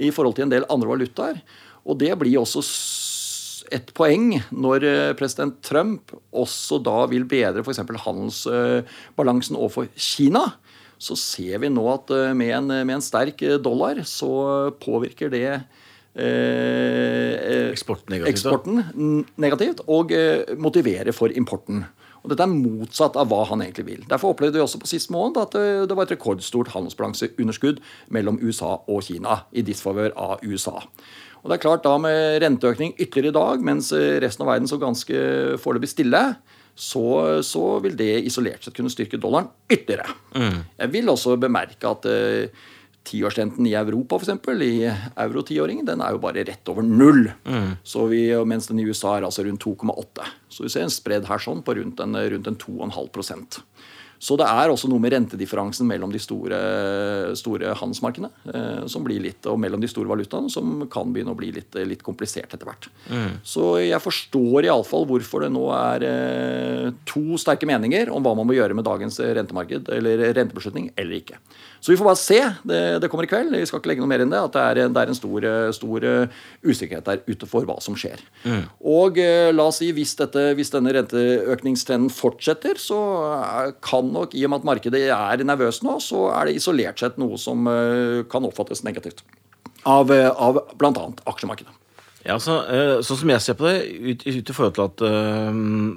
i 0.00 0.08
forhold 0.14 0.38
til 0.38 0.46
en 0.46 0.54
del 0.54 0.64
andre 0.72 0.88
valutaer. 0.88 1.42
Og 1.84 1.98
det 2.00 2.14
blir 2.20 2.40
også 2.40 2.62
et 3.70 3.92
poeng 3.96 4.32
når 4.50 4.86
president 5.18 5.56
Trump 5.66 6.14
også 6.30 6.80
da 6.82 7.04
vil 7.10 7.26
bedre 7.28 7.64
f.eks. 7.64 7.82
handelsbalansen 8.04 9.58
overfor 9.58 9.90
Kina. 9.94 10.46
Så 11.00 11.16
ser 11.16 11.62
vi 11.62 11.70
nå 11.72 11.84
at 11.92 12.10
med 12.36 12.50
en, 12.58 12.74
med 12.84 12.98
en 12.98 13.04
sterk 13.04 13.40
dollar 13.64 14.02
så 14.04 14.32
påvirker 14.82 15.32
det 15.32 15.46
eh, 16.18 17.70
eksporten, 17.70 18.14
negativt, 18.14 18.34
eksporten 18.34 19.24
negativt, 19.40 19.82
og 19.88 20.12
eh, 20.12 20.44
motiverer 20.60 21.14
for 21.16 21.32
importen. 21.32 21.84
Og 22.20 22.32
Dette 22.32 22.44
er 22.44 22.52
motsatt 22.52 23.16
av 23.20 23.30
hva 23.30 23.44
han 23.48 23.62
egentlig 23.64 23.86
vil. 23.86 24.04
Derfor 24.10 24.34
opplevde 24.34 24.58
vi 24.58 24.64
også 24.64 24.80
på 24.82 24.90
sist 24.90 25.12
måned 25.14 25.40
at 25.40 25.56
eh, 25.58 25.86
det 25.88 25.96
var 25.96 26.08
et 26.08 26.14
rekordstort 26.14 26.72
handelsbalanseunderskudd 26.74 27.80
mellom 28.12 28.40
USA 28.42 28.76
og 28.84 29.02
Kina 29.06 29.42
i 29.56 29.64
disfavør 29.66 30.12
av 30.18 30.44
USA. 30.44 30.82
Og 31.40 31.48
det 31.48 31.56
er 31.56 31.62
klart 31.62 31.84
da 31.86 31.96
Med 32.00 32.42
renteøkning 32.44 32.92
ytterligere 32.98 33.32
i 33.32 33.38
dag, 33.38 33.62
mens 33.64 33.92
eh, 33.96 34.18
resten 34.22 34.44
av 34.44 34.52
verden 34.52 34.68
så 34.68 34.80
ganske 34.80 35.22
foreløpig 35.62 35.94
stille, 35.94 36.24
så, 36.80 37.40
så, 37.44 37.62
vil 37.84 37.96
det 37.98 38.22
isolert 38.24 38.64
sett 38.64 38.76
kunne 38.76 38.92
styrke 38.92 39.18
dollaren 39.20 39.50
ytterligere. 39.68 40.14
Mm. 40.32 40.60
Jeg 40.78 40.92
vil 40.94 41.10
også 41.12 41.34
bemerke 41.40 41.90
at 41.90 42.06
uh, 42.08 42.68
tiårsrenten 43.08 43.66
i 43.66 43.74
Europa, 43.78 44.18
f.eks., 44.20 44.48
i 44.64 44.90
euro-tiåringen, 45.24 45.86
den 45.88 46.02
er 46.04 46.14
jo 46.14 46.20
bare 46.22 46.44
rett 46.46 46.68
over 46.72 46.84
null. 46.84 47.30
Mm. 47.48 47.72
Så 47.82 48.06
vi, 48.10 48.22
mens 48.48 48.68
den 48.70 48.80
i 48.82 48.86
USA 48.88 49.16
er 49.16 49.28
altså 49.28 49.44
rundt 49.46 49.64
2,8. 49.64 50.28
Så 50.52 50.66
vi 50.66 50.72
ser 50.72 50.84
en 50.86 50.92
spredd 50.92 51.28
her 51.30 51.42
sånn 51.42 51.64
på 51.64 51.78
rundt 51.78 52.02
en, 52.04 52.18
rundt 52.34 52.50
en 52.50 52.60
2,5 52.60 53.62
så 54.20 54.36
det 54.36 54.44
er 54.44 54.68
også 54.68 54.88
noe 54.90 55.00
med 55.00 55.14
rentedifferansen 55.14 55.88
mellom 55.88 56.10
de 56.12 56.20
store, 56.20 56.58
store 57.40 57.72
handelsmarkedene 57.80 58.52
eh, 58.52 58.82
som 58.92 59.06
blir 59.06 59.22
litt, 59.24 59.46
og 59.48 59.56
mellom 59.62 59.80
de 59.80 59.88
store 59.88 60.10
valutaene 60.10 60.52
som 60.52 60.84
kan 60.92 61.08
begynne 61.14 61.32
å 61.32 61.38
bli 61.38 61.48
litt, 61.56 61.78
litt 61.88 62.04
komplisert 62.04 62.52
etter 62.52 62.68
hvert. 62.68 62.90
Mm. 63.08 63.40
Så 63.40 63.78
jeg 63.80 64.04
forstår 64.04 64.68
iallfall 64.68 65.08
hvorfor 65.08 65.46
det 65.46 65.50
nå 65.54 65.64
er 65.72 66.04
eh, 66.04 66.90
to 67.08 67.40
sterke 67.40 67.68
meninger 67.68 68.12
om 68.12 68.20
hva 68.26 68.34
man 68.36 68.48
må 68.50 68.58
gjøre 68.58 68.76
med 68.76 68.84
dagens 68.84 69.16
rentemarked, 69.24 69.88
eller 69.96 70.26
rentebeslutning, 70.36 70.92
eller 71.00 71.22
ikke. 71.22 71.40
Så 71.80 71.94
vi 71.94 71.96
får 71.96 72.10
bare 72.10 72.20
se. 72.20 72.40
Det, 72.68 72.80
det 73.00 73.08
kommer 73.08 73.24
i 73.24 73.30
kveld. 73.30 73.54
Vi 73.56 73.64
skal 73.64 73.80
ikke 73.80 73.88
legge 73.94 74.04
noe 74.04 74.10
mer 74.10 74.20
enn 74.20 74.32
det. 74.32 74.40
At 74.50 74.52
det 74.52 74.64
er, 74.66 74.90
det 74.92 75.00
er 75.00 75.12
en 75.12 75.16
stor, 75.16 75.46
stor, 75.72 76.04
usikkerhet 76.60 77.06
der 77.06 77.22
ute 77.24 77.48
for 77.48 77.64
hva 77.64 77.78
som 77.80 77.96
skjer. 77.96 78.20
Mm. 78.44 78.66
Og 78.92 79.16
eh, 79.22 79.48
la 79.54 79.70
oss 79.70 79.80
si 79.80 79.88
hvis, 79.96 80.12
dette, 80.18 80.50
hvis 80.58 80.74
denne 80.74 80.92
renteøkningstrenden 80.98 82.12
fortsetter, 82.12 82.76
så 82.76 83.00
kan 83.80 84.09
nok, 84.14 84.34
i 84.34 84.44
og 84.46 84.52
med 84.52 84.62
at 84.62 84.68
markedet 84.70 85.02
er 85.10 85.44
nervøst 85.46 85.84
nå, 85.86 85.98
så 86.04 86.28
er 86.34 86.48
det 86.48 86.58
isolert 86.60 87.02
sett 87.02 87.18
noe 87.20 87.38
som 87.40 87.68
eh, 87.70 88.22
kan 88.30 88.46
oppfattes 88.48 88.84
negativt. 88.86 89.24
Av, 89.88 90.10
eh, 90.12 90.28
av 90.28 90.60
bl.a. 90.78 91.06
aksjemarkedet. 91.32 91.76
Ja, 92.26 92.36
så, 92.36 92.58
Sånn 93.00 93.16
som 93.22 93.30
jeg 93.32 93.40
ser 93.40 93.56
på 93.56 93.64
det, 93.64 93.78
ut, 93.96 94.26
ut 94.26 94.50
i 94.52 94.52
forhold 94.52 94.74
til 94.76 94.82
at 94.84 95.02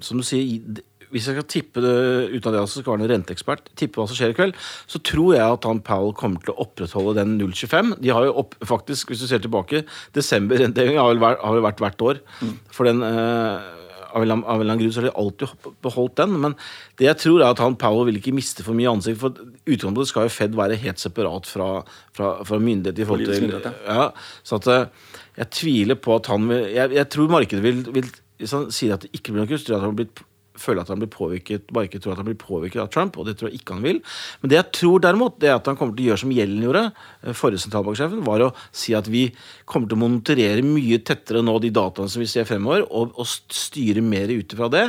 Som 0.07 0.21
du 0.21 0.23
sier, 0.23 0.77
hvis 1.13 1.27
jeg 1.29 1.37
skal 1.37 1.45
tippe 1.49 1.83
det 1.83 1.93
uten 2.33 2.49
at 2.49 2.57
jeg 2.57 2.71
skal 2.71 2.95
være 2.95 3.05
en 3.05 3.11
renteekspert, 3.11 3.69
tippe 3.77 3.99
hva 3.99 4.07
som 4.09 4.17
skjer 4.17 4.33
i 4.33 4.37
kveld, 4.37 4.57
så 4.89 5.01
tror 5.05 5.35
jeg 5.35 5.45
at 5.45 5.67
han 5.69 5.83
Powell 5.85 6.15
kommer 6.17 6.41
til 6.41 6.55
å 6.55 6.65
opprettholde 6.65 7.19
den 7.19 7.35
0,25. 7.37 7.93
De 8.01 8.13
har 8.15 8.25
jo 8.25 8.33
opp, 8.41 8.57
faktisk, 8.65 9.11
hvis 9.11 9.21
du 9.21 9.29
ser 9.29 9.43
tilbake, 9.43 9.83
desember-renteheving 10.17 10.97
har, 10.97 11.13
har, 11.21 11.53
vel 11.53 11.65
vært 11.67 11.83
hvert 11.85 12.05
år. 12.09 12.21
Mm. 12.41 12.55
For 12.73 12.89
den 12.89 13.05
eh, 13.05 13.69
av 14.13 14.23
en 14.23 14.31
eller 14.31 14.61
annen 14.61 14.81
grunn 14.81 14.93
så 14.93 15.01
har 15.01 15.09
de 15.09 15.15
alltid 15.19 15.69
beholdt 15.85 16.15
den. 16.21 16.35
Men 16.45 16.55
det 17.01 17.07
jeg 17.09 17.19
tror 17.23 17.41
er 17.41 17.49
at 17.49 17.61
han 17.63 17.77
Powell 17.81 18.07
vil 18.09 18.19
ikke 18.21 18.35
miste 18.35 18.65
for 18.65 18.77
mye 18.77 18.91
ansikt. 18.91 19.21
For 19.21 19.37
utgangspunktet 19.65 20.11
skal 20.11 20.27
jo 20.27 20.35
Fed 20.37 20.57
være 20.59 20.79
helt 20.83 21.01
separat 21.01 21.49
fra, 21.49 21.69
fra, 22.15 22.33
fra 22.47 22.59
myndighet 22.61 23.01
i 23.01 23.07
forhold 23.09 23.33
til 23.33 23.71
ja, 23.87 24.09
Så 24.45 24.59
at 24.61 24.69
eh, 24.71 25.15
jeg 25.39 25.51
tviler 25.59 25.99
på 25.99 26.15
at 26.17 26.29
han 26.29 26.45
vil 26.49 26.67
Jeg, 26.73 26.93
jeg 26.93 27.09
tror 27.09 27.31
markedet 27.33 27.63
vil, 27.63 27.81
vil 27.95 28.11
Hvis 28.37 28.53
han 28.53 28.69
sier 28.73 28.95
at 28.95 29.05
det 29.05 29.13
ikke 29.17 29.33
blir 29.33 29.43
noe 29.43 29.49
kutt, 29.49 29.65
tror 29.65 29.75
jeg 29.75 29.81
at 29.81 29.85
han 29.85 29.93
har 29.93 29.99
blitt 30.03 30.23
føler 30.59 30.83
at 30.83 30.91
han 30.91 31.01
blir 31.01 31.11
påvirket 31.11 31.71
bare 31.73 31.87
ikke 31.89 32.01
tror 32.03 32.13
at 32.13 32.21
han 32.21 32.27
blir 32.27 32.39
påvirket 32.39 32.81
av 32.83 32.89
Trump, 32.93 33.17
og 33.17 33.27
det 33.27 33.35
tror 33.39 33.49
jeg 33.49 33.61
ikke 33.61 33.77
han 33.77 33.85
vil. 33.85 34.01
Men 34.41 34.51
det 34.51 34.59
jeg 34.59 34.69
tror 34.77 35.03
derimot, 35.03 35.39
det 35.41 35.49
er 35.49 35.57
at 35.57 35.69
han 35.69 35.77
kommer 35.79 35.95
til 35.97 36.05
å 36.05 36.11
gjøre 36.11 36.23
som 36.23 36.33
Gjellen 36.33 36.65
gjorde, 36.65 36.83
eh, 37.23 37.37
forrige 37.37 37.63
sentralbanksjefen, 37.65 38.23
var 38.27 38.45
å 38.45 38.51
si 38.71 38.95
at 38.97 39.09
vi 39.11 39.25
kommer 39.69 39.89
til 39.89 39.97
å 39.97 40.03
monitorere 40.03 40.65
mye 40.67 40.99
tettere 41.05 41.43
nå 41.45 41.57
de 41.63 41.73
dataene 41.73 42.13
som 42.13 42.23
vi 42.23 42.29
ser 42.29 42.47
fremover, 42.49 42.85
og, 42.89 43.17
og 43.17 43.27
styre 43.27 44.03
mer 44.05 44.31
ut 44.33 44.55
ifra 44.55 44.69
det, 44.73 44.85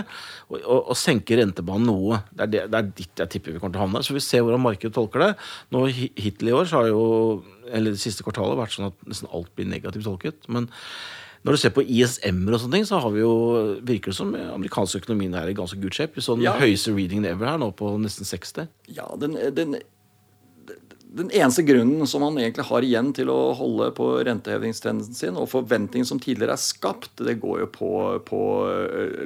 og, 0.50 0.58
og, 0.60 0.78
og, 0.78 0.94
senke 0.98 1.38
rentebanen 1.40 1.88
noe. 1.88 2.20
Det 2.30 2.46
er, 2.46 2.52
det, 2.52 2.62
det 2.72 2.80
er 2.80 2.92
dit 3.00 3.24
jeg 3.24 3.32
tipper 3.32 3.54
vi 3.54 3.62
kommer 3.62 3.76
til 3.76 3.82
å 3.82 3.86
havne. 3.86 4.04
Så 4.04 4.16
vi 4.16 4.22
ser 4.24 4.44
hvordan 4.44 4.62
markedet 4.62 4.94
tolker 4.96 5.22
det. 5.24 5.32
Nå 5.74 5.86
Hittil 5.88 6.50
i 6.50 6.56
år 6.56 6.68
så 6.68 6.82
har 6.82 6.92
jo, 6.92 7.04
eller 7.70 7.94
det 7.94 8.02
siste 8.02 8.26
kvartalet 8.26 8.60
vært 8.60 8.76
sånn 8.76 8.90
at 8.90 9.04
nesten 9.08 9.30
alt 9.32 9.52
blir 9.56 9.68
negativt 9.70 10.06
tolket. 10.08 10.48
men 10.52 10.68
når 11.44 11.56
du 11.56 11.60
ser 11.60 11.72
på 11.76 11.84
ISM-er 11.84 12.56
og 12.56 12.62
sånne 12.62 12.78
ting, 12.78 12.86
så 12.88 12.98
har 13.04 13.10
vi 13.12 13.20
jo, 13.20 13.32
virker 13.84 14.12
det 14.12 14.16
som 14.16 14.30
amerikansk 14.32 15.02
økonomien 15.02 15.34
er 15.36 15.50
i 15.50 15.56
ganske 15.56 15.76
good 15.82 15.92
shape. 15.92 16.22
Sånn 16.24 16.40
ja. 16.44 16.54
høyeste 16.56 16.94
reading 16.96 17.26
ever 17.28 17.50
her, 17.50 17.58
nå 17.60 17.68
på 17.76 17.90
nesten 18.00 18.24
60. 18.24 18.70
Ja, 18.96 19.10
den, 19.20 19.36
den, 19.52 19.76
den, 21.04 21.28
eneste 21.28 21.66
grunnen 21.68 22.08
som 22.08 22.24
man 22.24 22.40
egentlig 22.40 22.64
har 22.70 22.88
igjen 22.88 23.12
til 23.16 23.28
å 23.32 23.38
holde 23.58 23.90
på 23.98 24.08
rentehevingstrenden 24.24 25.12
sin, 25.12 25.36
og 25.36 25.50
forventningen 25.52 26.08
som 26.08 26.22
tidligere 26.22 26.56
er 26.56 26.64
skapt, 26.64 27.12
det 27.20 27.36
går 27.44 27.66
jo 27.66 27.70
på, 27.76 27.92
på 28.24 28.42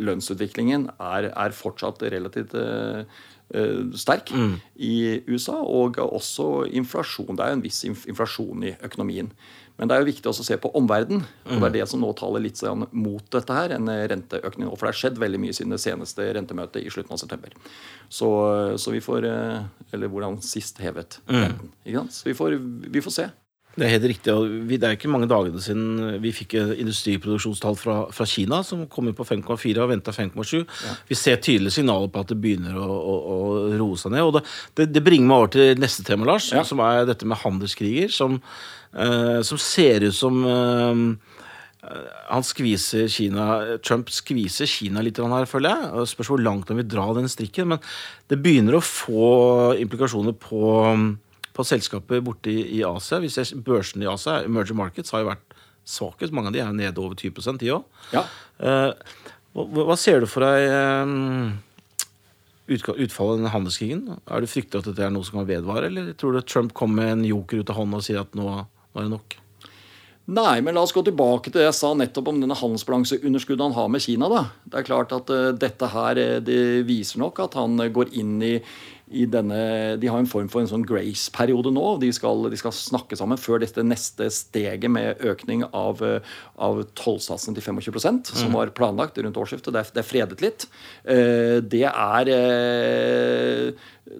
lønnsutviklingen, 0.03 0.91
er, 0.99 1.31
er 1.31 1.55
fortsatt 1.55 2.03
relativt 2.11 2.59
uh, 2.59 3.07
sterk 3.97 4.29
mm. 4.35 4.51
i 4.85 4.97
USA, 5.31 5.57
og 5.63 5.97
også 6.05 6.67
inflasjon. 6.77 7.33
Det 7.37 7.45
er 7.45 7.55
jo 7.55 7.59
en 7.59 7.65
viss 7.65 7.81
inflasjon 7.89 8.67
i 8.69 8.75
økonomien. 8.85 9.31
Men 9.79 9.89
det 9.89 9.95
er 9.95 10.03
jo 10.03 10.09
viktig 10.09 10.27
også 10.27 10.43
å 10.43 10.49
se 10.49 10.57
på 10.59 10.71
omverdenen. 10.77 11.23
Og 11.47 11.53
det 11.53 11.59
er 11.59 11.71
mm. 11.71 11.77
det 11.77 11.87
som 11.87 12.03
nå 12.03 12.11
taler 12.19 12.43
litt 12.43 12.59
sånn 12.59 12.85
mot 12.99 13.23
dette 13.35 13.55
her, 13.55 13.77
en 13.77 13.91
renteøkning. 14.11 14.71
For 14.73 14.89
det 14.89 14.91
har 14.91 15.01
skjedd 15.05 15.21
veldig 15.23 15.41
mye 15.45 15.55
siden 15.55 15.75
det 15.75 15.81
seneste 15.85 16.27
rentemøtet 16.35 16.83
i 16.83 16.91
slutten 16.93 17.15
av 17.15 17.21
september. 17.23 17.55
Så, 18.11 18.31
så 18.81 18.95
vi 18.95 19.03
får 19.05 19.29
eh, 19.29 19.93
Eller 19.95 20.11
hvordan 20.11 20.41
sist 20.43 20.81
hevet 20.83 21.21
mm. 21.29 21.39
renten. 21.39 22.11
Så 22.11 22.27
vi 22.27 22.35
får, 22.37 22.59
vi 22.91 23.05
får 23.05 23.15
se. 23.21 23.29
Det 23.79 23.87
er 23.87 23.93
helt 23.95 24.09
riktig. 24.11 24.33
og 24.35 24.69
Det 24.69 24.83
er 24.83 24.97
ikke 24.97 25.11
mange 25.13 25.29
dagene 25.31 25.61
siden 25.63 26.19
vi 26.23 26.33
fikk 26.35 26.57
industriproduksjonstall 26.59 27.79
fra, 27.79 27.99
fra 28.15 28.27
Kina 28.27 28.61
som 28.67 28.87
kom 28.91 29.09
inn 29.09 29.17
på 29.19 29.27
5,4 29.29 29.85
og 29.85 29.93
venta 29.93 30.15
5,7. 30.15 30.57
Ja. 30.59 30.97
Vi 31.09 31.19
ser 31.19 31.39
tydelige 31.39 31.79
signaler 31.79 32.11
på 32.11 32.25
at 32.25 32.33
det 32.33 32.41
begynner 32.43 32.79
å, 32.79 32.89
å, 32.89 33.17
å 33.35 33.39
roe 33.79 33.99
seg 34.01 34.17
ned. 34.17 34.27
og 34.27 34.39
det, 34.39 34.45
det, 34.75 34.89
det, 34.97 35.05
bringer 35.07 35.31
meg 35.31 35.45
over 35.45 35.55
til 35.55 35.83
neste 35.85 36.07
tema, 36.07 36.27
Lars, 36.29 36.51
ja. 36.55 36.65
som 36.67 36.83
er 36.83 37.07
dette 37.09 37.29
med 37.29 37.39
handelskriger. 37.45 38.11
Som, 38.13 38.41
eh, 38.99 39.39
som 39.47 39.61
ser 39.63 40.09
ut 40.09 40.17
som 40.17 40.43
eh, 40.49 41.05
han 42.29 42.45
skviser 42.45 43.07
Kina 43.13 43.79
Trump 43.87 44.11
skviser 44.13 44.69
Kina 44.69 45.05
litt 45.05 45.21
her, 45.23 45.49
føler 45.49 45.71
jeg. 45.71 46.09
Spørs 46.11 46.33
hvor 46.33 46.43
langt 46.43 46.73
han 46.73 46.81
vil 46.81 46.91
dra 46.91 47.07
den 47.17 47.31
strikken. 47.31 47.71
Men 47.75 47.83
det 48.29 48.41
begynner 48.43 48.79
å 48.79 48.85
få 48.85 49.31
implikasjoner 49.79 50.35
på 50.43 50.75
på 51.59 51.67
selskaper 51.67 52.23
borte 52.23 52.53
i, 52.53 52.61
i 52.79 52.83
Asia. 52.87 53.19
Vi 53.23 53.31
ser 53.33 53.51
Børsene 53.67 54.07
i 54.07 54.11
Asia, 54.11 54.45
emerging 54.47 54.79
markets, 54.79 55.11
har 55.15 55.25
jo 55.25 55.33
vært 55.33 55.57
svakest. 55.89 56.35
Mange 56.35 56.53
av 56.53 56.55
de 56.55 56.63
er 56.63 56.77
nede 56.77 57.03
over 57.03 57.19
20 57.19 57.59
de 57.59 57.73
òg. 57.75 58.05
Ja. 58.15 58.23
Uh, 58.63 58.93
hva, 59.57 59.65
hva, 59.89 59.97
ser 59.99 60.23
du 60.23 60.29
for 60.31 60.47
deg 60.47 60.69
um, 61.03 61.57
utfallet 62.69 63.19
av 63.25 63.37
denne 63.41 63.53
handelskrigen? 63.55 64.05
Er 64.29 64.45
du 64.45 64.51
frykter 64.51 64.83
at 64.83 64.91
dette 64.91 65.03
er 65.03 65.11
noe 65.15 65.27
som 65.27 65.41
kan 65.41 65.49
vedvare, 65.51 65.91
eller 65.91 66.13
tror 66.19 66.37
du 66.37 66.45
Trump 66.47 66.77
kommer 66.79 67.03
med 67.03 67.17
en 67.17 67.29
joker 67.33 67.65
ut 67.65 67.75
av 67.75 67.81
hånda 67.81 68.03
og 68.03 68.07
sier 68.07 68.23
at 68.23 68.39
nå, 68.39 68.47
nå 68.63 69.01
er 69.01 69.09
det 69.09 69.15
nok? 69.17 69.39
Nei, 70.29 70.59
men 70.61 70.77
la 70.77 70.83
oss 70.85 70.93
gå 70.93 71.01
tilbake 71.07 71.49
til 71.49 71.63
det 71.63 71.71
jeg 71.71 71.77
sa 71.79 71.95
nettopp 71.97 72.27
om 72.29 72.43
denne 72.43 72.57
handelsbalanseunderskuddet 72.59 73.65
han 73.65 73.77
har 73.79 73.89
med 73.89 74.05
Kina. 74.05 74.29
da. 74.29 74.43
Det 74.69 74.77
er 74.83 74.85
klart 74.85 75.15
at 75.17 75.33
uh, 75.33 75.55
dette 75.57 75.89
her 75.89 76.21
det 76.45 76.61
viser 76.89 77.23
nok 77.23 77.41
at 77.47 77.57
han 77.57 77.81
går 77.81 78.13
inn 78.13 78.37
i 78.45 78.55
i 79.09 79.25
denne, 79.25 79.97
De 79.97 80.09
har 80.11 80.21
en 80.21 80.29
form 80.29 80.51
for 80.53 80.61
en 80.61 80.69
sånn 80.69 80.85
grace-periode 80.85 81.71
nå. 81.73 81.85
De 82.03 82.11
skal, 82.13 82.43
de 82.53 82.59
skal, 82.61 82.75
snakke 82.77 83.17
sammen 83.17 83.41
før 83.41 83.63
dette 83.63 83.81
neste 83.81 84.29
steget 84.35 84.91
med 84.93 85.23
økning 85.25 85.63
av, 85.73 86.03
av 86.61 86.83
tollsatsen 86.99 87.57
til 87.57 87.65
25 87.65 87.89
mm. 87.89 88.21
som 88.29 88.53
var 88.53 88.75
planlagt 88.77 89.17
rundt 89.17 89.41
årsskiftet. 89.41 89.73
Det 89.73 89.81
er, 89.81 89.95
det 89.97 90.03
er 90.03 90.09
fredet 90.11 90.45
litt. 90.45 90.69
Det 91.73 91.87
er 91.89 92.33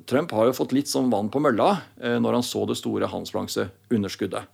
Trump 0.09 0.33
har 0.37 0.49
jo 0.49 0.57
fått 0.57 0.73
litt 0.73 0.89
som 0.89 1.13
vann 1.13 1.29
på 1.29 1.45
mølla 1.45 1.75
når 2.01 2.41
han 2.41 2.49
så 2.49 2.65
det 2.69 2.81
store 2.81 3.13
handelsbalanseunderskuddet. 3.13 4.49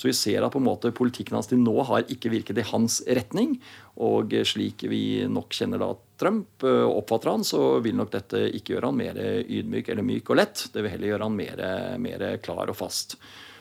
Så 0.00 0.08
vi 0.08 0.14
ser 0.16 0.40
at 0.40 0.54
på 0.54 0.60
en 0.62 0.64
måte 0.64 0.94
politikken 0.96 1.36
hans 1.36 1.50
til 1.50 1.60
nå 1.60 1.74
har 1.90 2.08
ikke 2.08 2.32
virket 2.32 2.62
i 2.62 2.64
hans 2.70 3.02
retning. 3.04 3.58
Og 4.00 4.32
slik 4.48 4.86
vi 4.88 5.26
nok 5.28 5.52
kjenner 5.52 5.82
da 5.82 5.90
Trump 6.20 6.64
eh, 6.64 6.86
oppfatter 6.88 7.34
han, 7.34 7.44
så 7.44 7.60
vil 7.84 7.98
nok 8.00 8.14
dette 8.14 8.46
ikke 8.56 8.76
gjøre 8.76 8.88
han 8.88 9.00
mer 9.00 9.20
ydmyk 9.44 9.92
eller 9.92 10.06
myk 10.06 10.32
og 10.32 10.40
lett. 10.40 10.64
Det 10.72 10.80
vil 10.80 10.94
heller 10.94 11.12
gjøre 11.12 11.28
han 11.28 11.36
mer, 11.36 11.64
mer 12.00 12.26
klar 12.40 12.72
og 12.72 12.80
fast. 12.80 13.18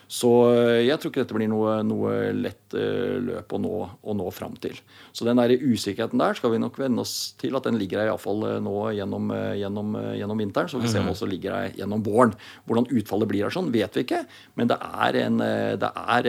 Så 0.10 0.30
eh, 0.50 0.88
jeg 0.88 0.98
tror 0.98 1.12
ikke 1.12 1.22
dette 1.22 1.36
blir 1.38 1.50
noe, 1.51 1.75
noe 1.86 2.13
lett 2.34 2.74
uh, 2.74 3.20
løp 3.22 3.54
å 3.54 3.60
nå, 3.62 3.74
å 4.01 4.13
nå 4.18 4.25
fram 4.34 4.56
til. 4.62 4.74
Så 5.13 5.25
den 5.28 5.38
der 5.38 5.54
usikkerheten 5.54 6.18
der 6.18 6.34
skal 6.38 6.50
vi 6.56 6.62
nok 6.62 6.80
venne 6.82 7.04
oss 7.04 7.36
til 7.38 7.54
at 7.58 7.68
den 7.68 7.78
ligger 7.78 8.01
her 8.01 8.10
iallfall 8.10 8.42
uh, 8.42 8.56
nå 8.63 8.74
gjennom, 8.98 9.30
gjennom, 9.60 9.94
gjennom, 10.18 10.42
vinteren. 10.42 10.72
Så 10.72 10.82
vi 10.82 10.89
ser 10.89 11.04
om 11.04 11.12
mhm. 11.12 11.13
også 11.13 11.30
ligger 11.30 11.54
her 11.54 11.78
gjennom 11.78 12.01
våren. 12.06 12.34
Hvordan 12.66 12.89
utfallet 12.89 13.30
blir 13.30 13.46
her 13.46 13.54
sånn, 13.54 13.70
vet 13.74 14.00
vi 14.00 14.06
ikke. 14.08 14.24
Men 14.58 14.72
det 14.72 14.80
er 14.82 15.20
en 15.28 15.38
det 15.39 15.89
er, 16.18 16.28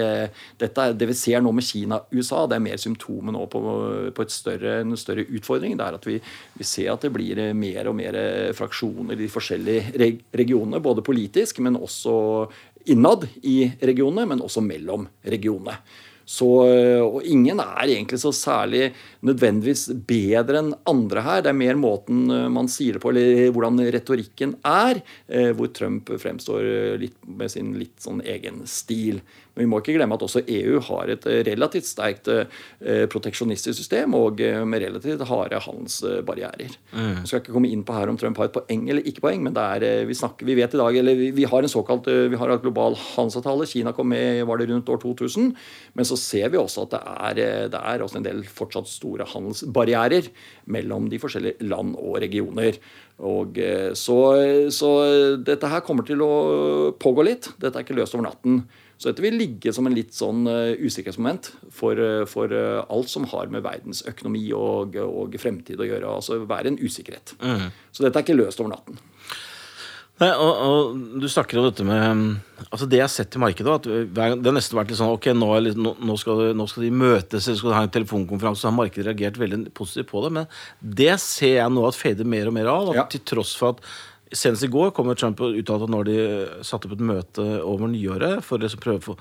dette 0.60 0.86
det 1.00 1.08
vi 1.08 1.16
ser 1.16 1.40
nå 1.42 1.50
med 1.56 1.64
Kina 1.64 2.02
og 2.02 2.12
USA, 2.14 2.44
det 2.50 2.58
er 2.58 2.64
mer 2.64 2.80
symptomet 2.80 3.34
nå 3.34 3.46
på, 3.50 3.60
på 4.16 4.26
større, 4.30 4.76
en 4.84 4.96
større 5.00 5.24
utfordring. 5.24 5.78
Det 5.80 5.86
er 5.86 5.96
at 5.96 6.08
vi, 6.08 6.18
vi, 6.58 6.68
ser 6.68 6.92
at 6.92 7.06
det 7.06 7.12
blir 7.14 7.40
mer 7.56 7.88
og 7.88 7.96
mer 7.96 8.20
fraksjoner 8.56 9.16
i 9.16 9.22
de 9.24 9.30
forskjellige 9.32 10.12
regionene. 10.36 10.82
Både 10.84 11.04
politisk, 11.06 11.62
men 11.64 11.80
også 11.80 12.14
innad 12.86 13.26
i 13.42 13.64
regionene, 13.80 14.28
men 14.30 14.44
også 14.44 14.62
mellom 14.64 15.08
regionene. 15.26 15.76
Så, 16.30 16.46
og 17.02 17.24
ingen 17.26 17.58
er 17.58 17.88
egentlig 17.88 18.20
så 18.22 18.30
særlig 18.34 18.92
nødvendigvis 19.26 19.88
bedre 20.06 20.60
enn 20.60 20.68
andre 20.86 21.24
her. 21.26 21.42
Det 21.42 21.50
er 21.50 21.58
mer 21.58 21.80
måten 21.80 22.20
eh, 22.30 22.46
man 22.52 22.70
sier 22.70 22.96
det 22.96 23.02
på, 23.02 23.10
eller 23.10 23.50
hvordan 23.50 23.82
retorikken 23.90 24.54
er, 24.62 25.00
eh, 25.26 25.50
hvor 25.58 25.72
Trump 25.74 26.12
fremstår 26.22 27.00
litt 27.02 27.18
med 27.26 27.50
sin 27.50 27.72
litt 27.80 27.98
sånn 28.04 28.22
egen 28.22 28.62
stil. 28.70 29.18
Men 29.54 29.64
vi 29.64 29.68
må 29.70 29.80
ikke 29.80 29.96
glemme 29.96 30.16
at 30.16 30.24
også 30.24 30.42
EU 30.46 30.78
har 30.86 31.10
et 31.12 31.26
eh, 31.28 31.42
relativt 31.48 31.88
sterkt 31.88 32.30
eh, 32.30 33.04
proteksjonistisk 33.10 33.76
system 33.80 34.14
og 34.18 34.40
eh, 34.44 34.62
med 34.68 34.84
relativt 34.84 35.24
harde 35.28 35.58
handelsbarrierer. 35.64 36.76
Mm. 36.94 37.20
Jeg 37.20 37.30
skal 37.30 37.42
ikke 37.42 37.56
komme 37.56 37.70
inn 37.72 37.84
på 37.86 37.96
her 37.96 38.12
om 38.12 38.18
Trump 38.20 38.38
har 38.40 38.50
et 38.50 38.56
poeng 38.56 38.86
eller 38.88 39.06
ikke 39.06 39.24
poeng, 39.26 39.42
men 39.46 39.58
er, 39.60 39.86
vi, 40.08 40.16
snakker, 40.16 40.46
vi, 40.48 40.56
vet 40.58 40.76
i 40.76 40.80
dag, 40.80 41.00
eller 41.02 41.18
vi, 41.18 41.30
vi 41.36 41.48
har 41.50 41.66
en 41.66 41.72
såkalt 41.72 42.08
vi 42.10 42.38
har 42.38 42.52
en 42.52 42.62
global 42.62 42.96
handelsavtale. 42.98 43.68
Kina 43.70 43.94
kom 43.96 44.10
med 44.12 44.44
var 44.48 44.60
det 44.60 44.70
rundt 44.70 44.88
år 44.90 45.00
2000. 45.02 45.50
Men 45.98 46.06
så 46.08 46.18
ser 46.18 46.50
vi 46.52 46.60
også 46.60 46.86
at 46.86 46.94
det 46.94 47.00
er, 47.02 47.68
det 47.74 47.80
er 47.80 48.04
også 48.04 48.20
en 48.20 48.26
del 48.26 48.42
fortsatt 48.46 48.88
store 48.90 49.26
handelsbarrierer 49.28 50.30
mellom 50.70 51.08
de 51.10 51.20
forskjellige 51.22 51.66
land 51.70 51.96
og 51.98 52.20
regioner. 52.22 52.78
Og 53.20 53.58
så, 53.98 54.18
så 54.72 54.90
dette 55.44 55.68
her 55.68 55.82
kommer 55.84 56.06
til 56.08 56.22
å 56.24 56.30
pågå 57.00 57.26
litt. 57.26 57.50
Dette 57.60 57.76
er 57.76 57.84
ikke 57.84 57.98
løst 57.98 58.16
over 58.16 58.30
natten. 58.30 58.62
Så 59.00 59.08
dette 59.08 59.24
vil 59.24 59.38
ligge 59.40 59.72
som 59.72 59.86
en 59.88 59.96
litt 59.96 60.12
sånn 60.12 60.44
uh, 60.44 60.76
usikkerhetsmoment 60.76 61.54
for, 61.72 61.96
uh, 61.96 62.26
for 62.28 62.52
uh, 62.52 62.82
alt 62.92 63.08
som 63.08 63.24
har 63.30 63.48
med 63.52 63.64
verdensøkonomi 63.64 64.50
og, 64.52 64.98
og 65.00 65.38
fremtid 65.40 65.80
å 65.80 65.88
gjøre. 65.88 66.16
Altså 66.20 66.42
være 66.44 66.74
en 66.74 66.76
usikkerhet. 66.82 67.32
Mm. 67.40 67.70
Så 67.96 68.04
dette 68.04 68.20
er 68.20 68.26
ikke 68.26 68.36
løst 68.36 68.60
over 68.60 68.74
natten. 68.74 69.00
Nei, 70.20 70.28
og, 70.36 70.50
og, 70.52 70.98
Du 71.22 71.24
snakker 71.32 71.56
om 71.56 71.70
dette 71.70 71.84
med 71.86 72.66
altså 72.66 72.84
Det 72.84 72.98
jeg 72.98 73.06
har 73.06 73.12
sett 73.12 73.36
i 73.38 73.40
markedet, 73.40 73.76
at 73.78 73.86
det 73.88 74.50
har 74.50 74.52
nesten 74.52 74.76
vært 74.76 74.92
litt 74.92 75.00
sånn 75.00 75.14
ok, 75.14 75.30
nå, 75.32 75.48
litt, 75.64 75.80
nå, 75.80 75.94
nå, 75.96 76.16
skal, 76.20 76.42
nå 76.56 76.66
skal, 76.68 76.84
de 76.84 76.90
møtes 76.92 77.46
eller 77.46 77.56
skal 77.62 77.72
de 77.72 77.78
ha 77.78 77.86
en 77.86 77.94
telefonkonferanse. 77.94 78.60
Så 78.60 78.68
har 78.68 78.76
markedet 78.76 79.08
reagert 79.08 79.40
veldig 79.40 79.72
positivt 79.76 80.10
på 80.12 80.26
det. 80.26 80.34
Men 80.36 80.50
det 81.00 81.14
ser 81.24 81.56
jeg 81.56 81.72
nå 81.72 81.88
at 81.88 81.96
fader 81.96 82.28
mer 82.28 82.52
og 82.52 82.56
mer 82.58 82.68
av. 82.68 82.92
Ja. 83.00 83.08
Til 83.08 83.24
tross 83.32 83.54
for 83.56 83.78
at 83.78 83.90
Senest 84.30 84.62
i 84.62 84.70
går 84.70 84.92
kom 84.94 85.10
Trump 85.18 85.40
og 85.42 85.56
uttalte 85.58 85.88
at 85.88 85.92
når 85.92 86.06
de 86.06 86.18
satte 86.66 86.86
opp 86.86 86.94
et 86.94 87.02
møte 87.02 87.44
over 87.66 87.90
nyåret 87.90 88.44
for 88.46 88.62
å 88.62 88.70
prøve 88.78 89.00
å 89.00 89.06
få 89.08 89.16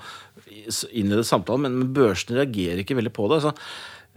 innlede 0.94 1.26
samtalen, 1.26 1.66
men, 1.66 1.94
børsene 1.96 2.38
reagerer 2.38 2.84
ikke 2.84 2.98
veldig 2.98 3.12
på 3.16 3.26
det. 3.32 3.40
Så, 3.42 3.50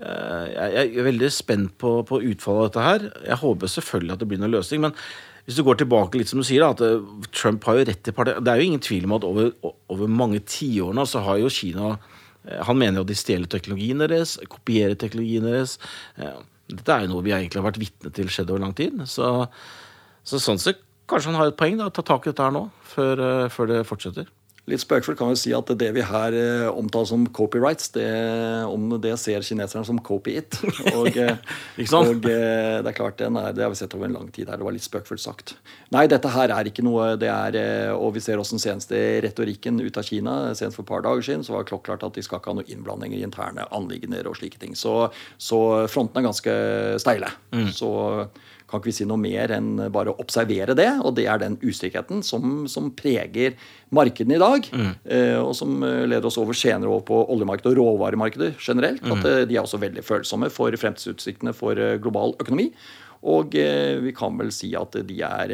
uh, 0.04 0.46
jeg, 0.54 0.92
er 0.94 1.08
veldig 1.10 1.30
spent 1.34 1.76
på, 1.82 1.96
på, 2.10 2.22
utfallet 2.34 2.62
av 2.62 2.70
dette 2.70 2.88
her. 2.88 3.08
Jeg 3.32 3.42
håper 3.42 3.74
selvfølgelig 3.74 4.16
at 4.16 4.24
det 4.24 4.30
blir 4.30 4.44
noen 4.44 4.54
løsning. 4.54 4.86
men 4.86 4.98
hvis 5.44 5.58
du 5.60 5.66
går 5.68 5.82
tilbake 5.82 6.20
litt 6.20 6.30
som 6.32 6.40
du 6.40 6.46
sier, 6.48 6.64
at 6.64 6.80
eh, 6.80 7.04
Trump 7.36 7.66
har 7.68 7.76
jo 7.76 7.88
rett 7.90 8.08
i 8.08 8.14
partiet. 8.16 8.40
Det 8.40 8.52
er 8.52 8.62
jo 8.62 8.68
ingen 8.70 8.84
tvil 8.84 9.10
om 9.10 9.18
at 9.18 9.26
over, 9.28 9.50
over 9.92 10.08
mange 10.08 10.40
tiårene 10.48 11.04
så 11.10 11.20
har 11.26 11.42
jo 11.42 11.52
Kina 11.52 11.90
eh, 11.98 12.62
Han 12.70 12.80
mener 12.80 13.02
jo 13.02 13.04
at 13.04 13.12
de 13.12 13.18
stjeler 13.20 13.52
teknologien 13.52 14.00
deres, 14.00 14.38
kopierer 14.48 14.96
teknologien 14.96 15.44
deres. 15.44 15.76
Dette 16.72 16.96
er 16.96 17.04
jo 17.04 17.12
noe 17.12 17.26
vi 17.26 17.36
egentlig 17.36 17.60
har 17.60 17.68
vært 17.68 17.82
vitne 17.82 18.14
til 18.16 18.32
skjedd 18.32 18.54
over 18.54 18.64
lang 18.64 18.78
tid. 18.78 19.04
Så 19.12 19.50
så 20.24 20.40
sånn 20.42 20.62
sett 20.62 20.84
kanskje 21.10 21.34
han 21.34 21.42
har 21.42 21.52
et 21.52 21.60
poeng, 21.60 21.76
da, 21.80 21.92
ta 21.92 22.06
tak 22.06 22.26
i 22.26 22.32
dette 22.32 22.46
her 22.46 22.56
nå, 22.56 22.68
før, 22.96 23.20
uh, 23.20 23.52
før 23.52 23.70
det 23.74 23.84
fortsetter. 23.90 24.32
Litt 24.72 24.80
spøkefullt 24.80 25.18
kan 25.20 25.28
vi 25.28 25.36
si 25.42 25.52
at 25.52 25.68
det 25.76 25.90
vi 25.92 26.04
her 26.08 26.36
uh, 26.38 26.70
omtaler 26.80 27.10
som 27.10 27.26
copyrights, 27.36 27.90
det, 27.98 28.06
om 28.72 28.94
det 29.04 29.12
ser 29.20 29.44
kineserne 29.44 29.84
som 29.90 30.00
copy 30.00 30.38
it. 30.40 30.56
Og, 30.94 31.10
og 31.98 32.22
det 32.24 32.38
er 32.88 32.96
klart, 32.96 33.18
den 33.20 33.36
er, 33.42 33.52
det 33.52 33.66
har 33.66 33.74
vi 33.74 33.80
sett 33.82 33.92
over 33.98 34.08
en 34.08 34.16
lang 34.16 34.30
tid 34.32 34.48
her. 34.48 34.62
Det 34.62 34.64
var 34.64 34.76
litt 34.76 34.86
spøkefullt 34.86 35.24
sagt. 35.26 35.56
Nei, 35.92 36.06
dette 36.08 36.32
her 36.32 36.54
er 36.56 36.70
ikke 36.70 36.86
noe 36.86 37.12
det 37.20 37.28
er, 37.28 37.58
Og 37.98 38.14
vi 38.16 38.24
ser 38.24 38.40
også 38.40 38.56
den 38.56 38.64
seneste 38.64 39.02
retorikken 39.26 39.82
ut 39.84 40.00
av 40.00 40.08
Kina. 40.08 40.38
Senest 40.56 40.80
for 40.80 40.86
et 40.86 40.92
par 40.94 41.04
dager 41.04 41.28
siden 41.28 41.44
så 41.44 41.58
var 41.58 41.66
det 41.66 41.74
klokklart 41.74 42.08
at 42.08 42.16
de 42.16 42.24
skal 42.24 42.40
ikke 42.40 42.54
ha 42.54 42.62
noe 42.62 42.72
innblanding 42.72 43.18
i 43.18 43.24
interne 43.28 43.68
anliggender 43.76 44.32
og 44.32 44.40
slike 44.40 44.64
ting. 44.64 44.80
Så, 44.80 45.10
så 45.36 45.60
fronten 45.92 46.24
er 46.24 46.30
ganske 46.30 46.58
steile. 47.04 47.36
Mm. 47.52 47.68
Så 47.76 47.92
kan 48.74 48.82
ikke 48.82 48.90
vi 48.90 48.96
si 48.98 49.06
noe 49.06 49.22
mer 49.22 49.54
enn 49.54 49.86
bare 49.94 50.12
å 50.12 50.20
observere 50.24 50.74
det. 50.78 50.90
Og 51.06 51.14
det 51.20 51.28
er 51.30 51.42
den 51.44 51.60
usikkerheten 51.62 52.24
som, 52.26 52.66
som 52.72 52.90
preger 52.98 53.54
markedene 53.94 54.40
i 54.40 54.42
dag. 54.42 54.70
Mm. 54.74 54.92
Eh, 55.06 55.38
og 55.38 55.54
som 55.58 55.78
eh, 55.86 56.04
leder 56.10 56.30
oss 56.30 56.40
over 56.42 56.58
senere 56.58 56.90
over 56.90 57.06
på 57.08 57.22
oljemarkedet 57.36 57.74
og 57.76 57.80
råvaremarkedet 57.80 58.54
generelt. 58.58 59.04
Mm. 59.06 59.16
At 59.16 59.30
eh, 59.30 59.42
de 59.50 59.60
er 59.60 59.64
også 59.64 59.82
veldig 59.84 60.06
følsomme 60.06 60.50
for 60.54 60.74
fremtidsutsiktene 60.82 61.54
for 61.58 61.78
global 62.02 62.34
økonomi. 62.42 62.72
Og 63.24 63.54
vi 63.56 64.12
kan 64.12 64.36
vel 64.36 64.50
si 64.52 64.74
at 64.76 64.98
de 65.08 65.22
er 65.24 65.54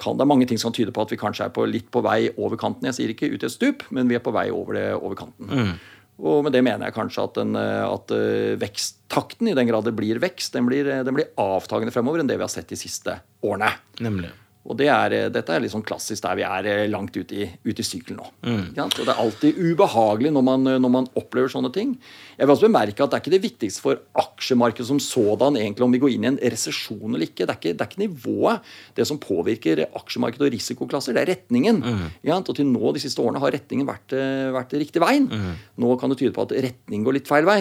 kan, 0.00 0.16
det 0.16 0.24
er 0.24 0.28
mange 0.28 0.48
ting 0.48 0.58
som 0.60 0.72
tyder 0.72 0.92
på 0.96 1.04
at 1.04 1.12
vi 1.12 1.18
kanskje 1.20 1.46
er 1.48 1.54
på 1.54 1.64
litt 1.68 1.88
på 1.92 2.02
vei 2.04 2.26
over 2.34 2.60
kanten. 2.60 2.88
Jeg 2.88 2.96
sier 2.98 3.12
ikke 3.14 3.30
ut 3.32 3.40
i 3.40 3.48
et 3.48 3.54
stup, 3.54 3.84
men 3.94 4.08
vi 4.10 4.16
er 4.18 4.24
på 4.24 4.32
vei 4.34 4.48
over, 4.52 4.76
det, 4.76 4.84
over 4.96 5.16
kanten. 5.16 5.48
Mm. 5.48 5.72
Og 6.20 6.44
med 6.44 6.52
det 6.52 6.60
mener 6.66 6.88
jeg 6.88 6.96
kanskje 6.96 7.24
at, 7.24 7.38
den, 7.40 7.56
at 7.56 8.12
veksttakten, 8.60 9.48
i 9.48 9.56
den 9.56 9.70
grad 9.70 9.88
det 9.88 9.96
blir 9.96 10.20
vekst, 10.20 10.52
den 10.52 10.68
blir, 10.68 10.88
den 11.06 11.16
blir, 11.16 11.32
avtagende 11.40 11.94
fremover 11.94 12.20
enn 12.20 12.28
det 12.28 12.36
vi 12.36 12.44
har 12.44 12.52
sett 12.52 12.68
de 12.68 12.78
siste 12.78 13.16
årene. 13.46 13.72
Nemlig. 14.04 14.32
Og 14.68 14.76
det 14.76 14.90
er, 14.92 15.14
Dette 15.32 15.54
er 15.54 15.62
litt 15.64 15.72
sånn 15.72 15.84
klassisk 15.86 16.22
der 16.26 16.36
vi 16.38 16.44
er 16.44 16.68
eh, 16.68 16.82
langt 16.90 17.16
ute 17.16 17.36
i, 17.42 17.46
ut 17.64 17.80
i 17.80 17.86
sykelen 17.86 18.20
nå. 18.20 18.26
Mm. 18.44 18.66
Og 18.76 18.98
Det 18.98 19.08
er 19.08 19.22
alltid 19.22 19.60
ubehagelig 19.60 20.34
når 20.36 20.44
man, 20.46 20.68
når 20.84 20.92
man, 20.98 21.08
opplever 21.16 21.52
sånne 21.52 21.72
ting. 21.74 21.96
Jeg 22.40 22.48
vil 22.48 22.54
også 22.54 22.68
bemerke 22.70 23.04
at 23.04 23.12
Det 23.12 23.16
er 23.18 23.20
ikke 23.20 23.34
det 23.34 23.42
viktigste 23.44 23.82
for 23.84 23.98
aksjemarkedet 24.16 24.88
som 24.88 25.00
sådan 25.02 25.58
egentlig 25.60 25.84
om 25.84 25.92
vi 25.92 26.00
går 26.00 26.14
inn 26.14 26.24
i 26.24 26.30
en 26.30 26.38
resesjon 26.40 27.12
eller 27.12 27.26
ikke. 27.26 27.44
Det 27.44 27.52
er 27.52 27.58
ikke, 27.58 27.74
det 27.76 27.84
er 27.84 27.90
ikke 27.90 28.00
nivået. 28.00 28.70
Det 28.96 29.04
som 29.08 29.20
påvirker 29.20 29.82
aksjemarkedet 29.98 30.46
og 30.46 30.54
risikoklasser, 30.54 31.16
det 31.16 31.20
er 31.20 31.30
retningen. 31.34 31.82
Mm. 31.84 32.06
Og 32.38 32.54
til 32.56 32.70
nå 32.70 32.94
de 32.96 33.02
siste 33.02 33.20
årene 33.20 33.42
har 33.42 33.52
retningen 33.52 33.88
vært, 33.88 34.14
eh, 34.16 34.48
vært 34.56 34.72
riktig 34.80 35.02
veien. 35.04 35.28
Mm. 35.28 35.58
Nå 35.84 35.98
kan 36.00 36.12
det 36.12 36.16
tyde 36.22 36.32
på 36.36 36.46
at 36.46 36.56
retning 36.64 37.04
går 37.04 37.18
litt 37.18 37.28
feil 37.28 37.44
vei. 37.44 37.58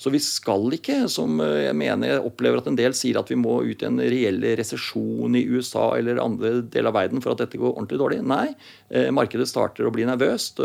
Så 0.00 0.10
vi 0.14 0.22
skal 0.24 0.64
ikke, 0.78 1.02
som 1.12 1.36
eh, 1.44 1.68
jeg 1.68 1.76
mener 1.76 2.14
jeg 2.14 2.24
opplever 2.32 2.64
at 2.64 2.72
en 2.72 2.80
del 2.80 2.96
sier, 2.96 3.20
at 3.20 3.28
vi 3.28 3.36
må 3.36 3.60
ut 3.68 3.84
i 3.84 3.90
en 3.90 4.00
reell 4.00 4.40
resesjon 4.56 5.36
i 5.36 5.44
USA 5.52 5.90
eller 6.00 6.22
andre 6.24 6.62
deler 6.64 6.88
av 6.88 6.96
verden 7.02 7.20
for 7.20 7.36
at 7.36 7.44
dette 7.44 7.60
går 7.60 7.76
ordentlig 7.76 8.00
dårlig. 8.00 8.22
Nei, 8.24 8.48
eh, 8.88 9.12
markedet 9.12 9.50
starter 9.50 9.84
å 9.84 9.92
bli 9.92 10.08
nervøst 10.08 10.64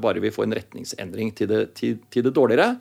bare 0.00 0.20
vi 0.22 0.30
får 0.32 0.46
en 0.46 0.54
retningsendring 0.54 1.30
til 1.34 1.48
det, 1.50 1.60
til, 1.78 1.98
til 2.12 2.24
det 2.26 2.36
dårligere. 2.36 2.76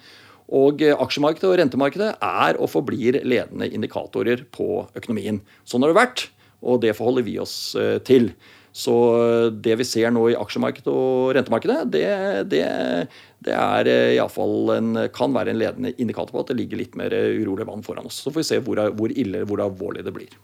Og 0.56 0.82
aksjemarkedet 0.82 1.46
og 1.46 1.58
rentemarkedet 1.62 2.14
er 2.26 2.58
og 2.58 2.72
forblir 2.74 3.20
ledende 3.22 3.68
indikatorer 3.70 4.48
på 4.50 4.88
økonomien. 4.98 5.44
Sånn 5.62 5.86
har 5.86 5.94
det 5.94 6.00
vært, 6.00 6.24
og 6.66 6.82
det 6.82 6.96
forholder 6.98 7.28
vi 7.28 7.36
oss 7.42 7.58
til. 8.08 8.32
Så 8.76 8.94
det 9.50 9.76
vi 9.80 9.88
ser 9.88 10.12
nå 10.14 10.28
i 10.30 10.38
aksjemarkedet 10.38 10.92
og 10.94 11.32
rentemarkedet, 11.36 11.80
det, 11.94 12.06
det, 12.52 12.64
det 13.46 13.56
er 13.56 13.90
eh, 13.90 14.16
iallfall 14.18 14.76
en, 14.76 14.92
kan 15.16 15.34
være 15.34 15.54
en 15.54 15.60
ledende 15.60 15.94
indikator 15.98 16.36
på 16.36 16.44
at 16.44 16.52
det 16.52 16.60
ligger 16.62 16.82
litt 16.84 16.98
mer 17.00 17.14
eh, 17.16 17.42
urolig 17.42 17.66
vann 17.70 17.84
foran 17.86 18.08
oss. 18.10 18.22
Så 18.22 18.34
får 18.34 18.44
vi 18.44 18.50
se 18.52 18.62
hvor, 18.66 18.82
hvor 18.96 19.14
ille, 19.16 19.42
hvor 19.50 19.64
alvorlig 19.66 20.06
det 20.06 20.14
blir. 20.16 20.38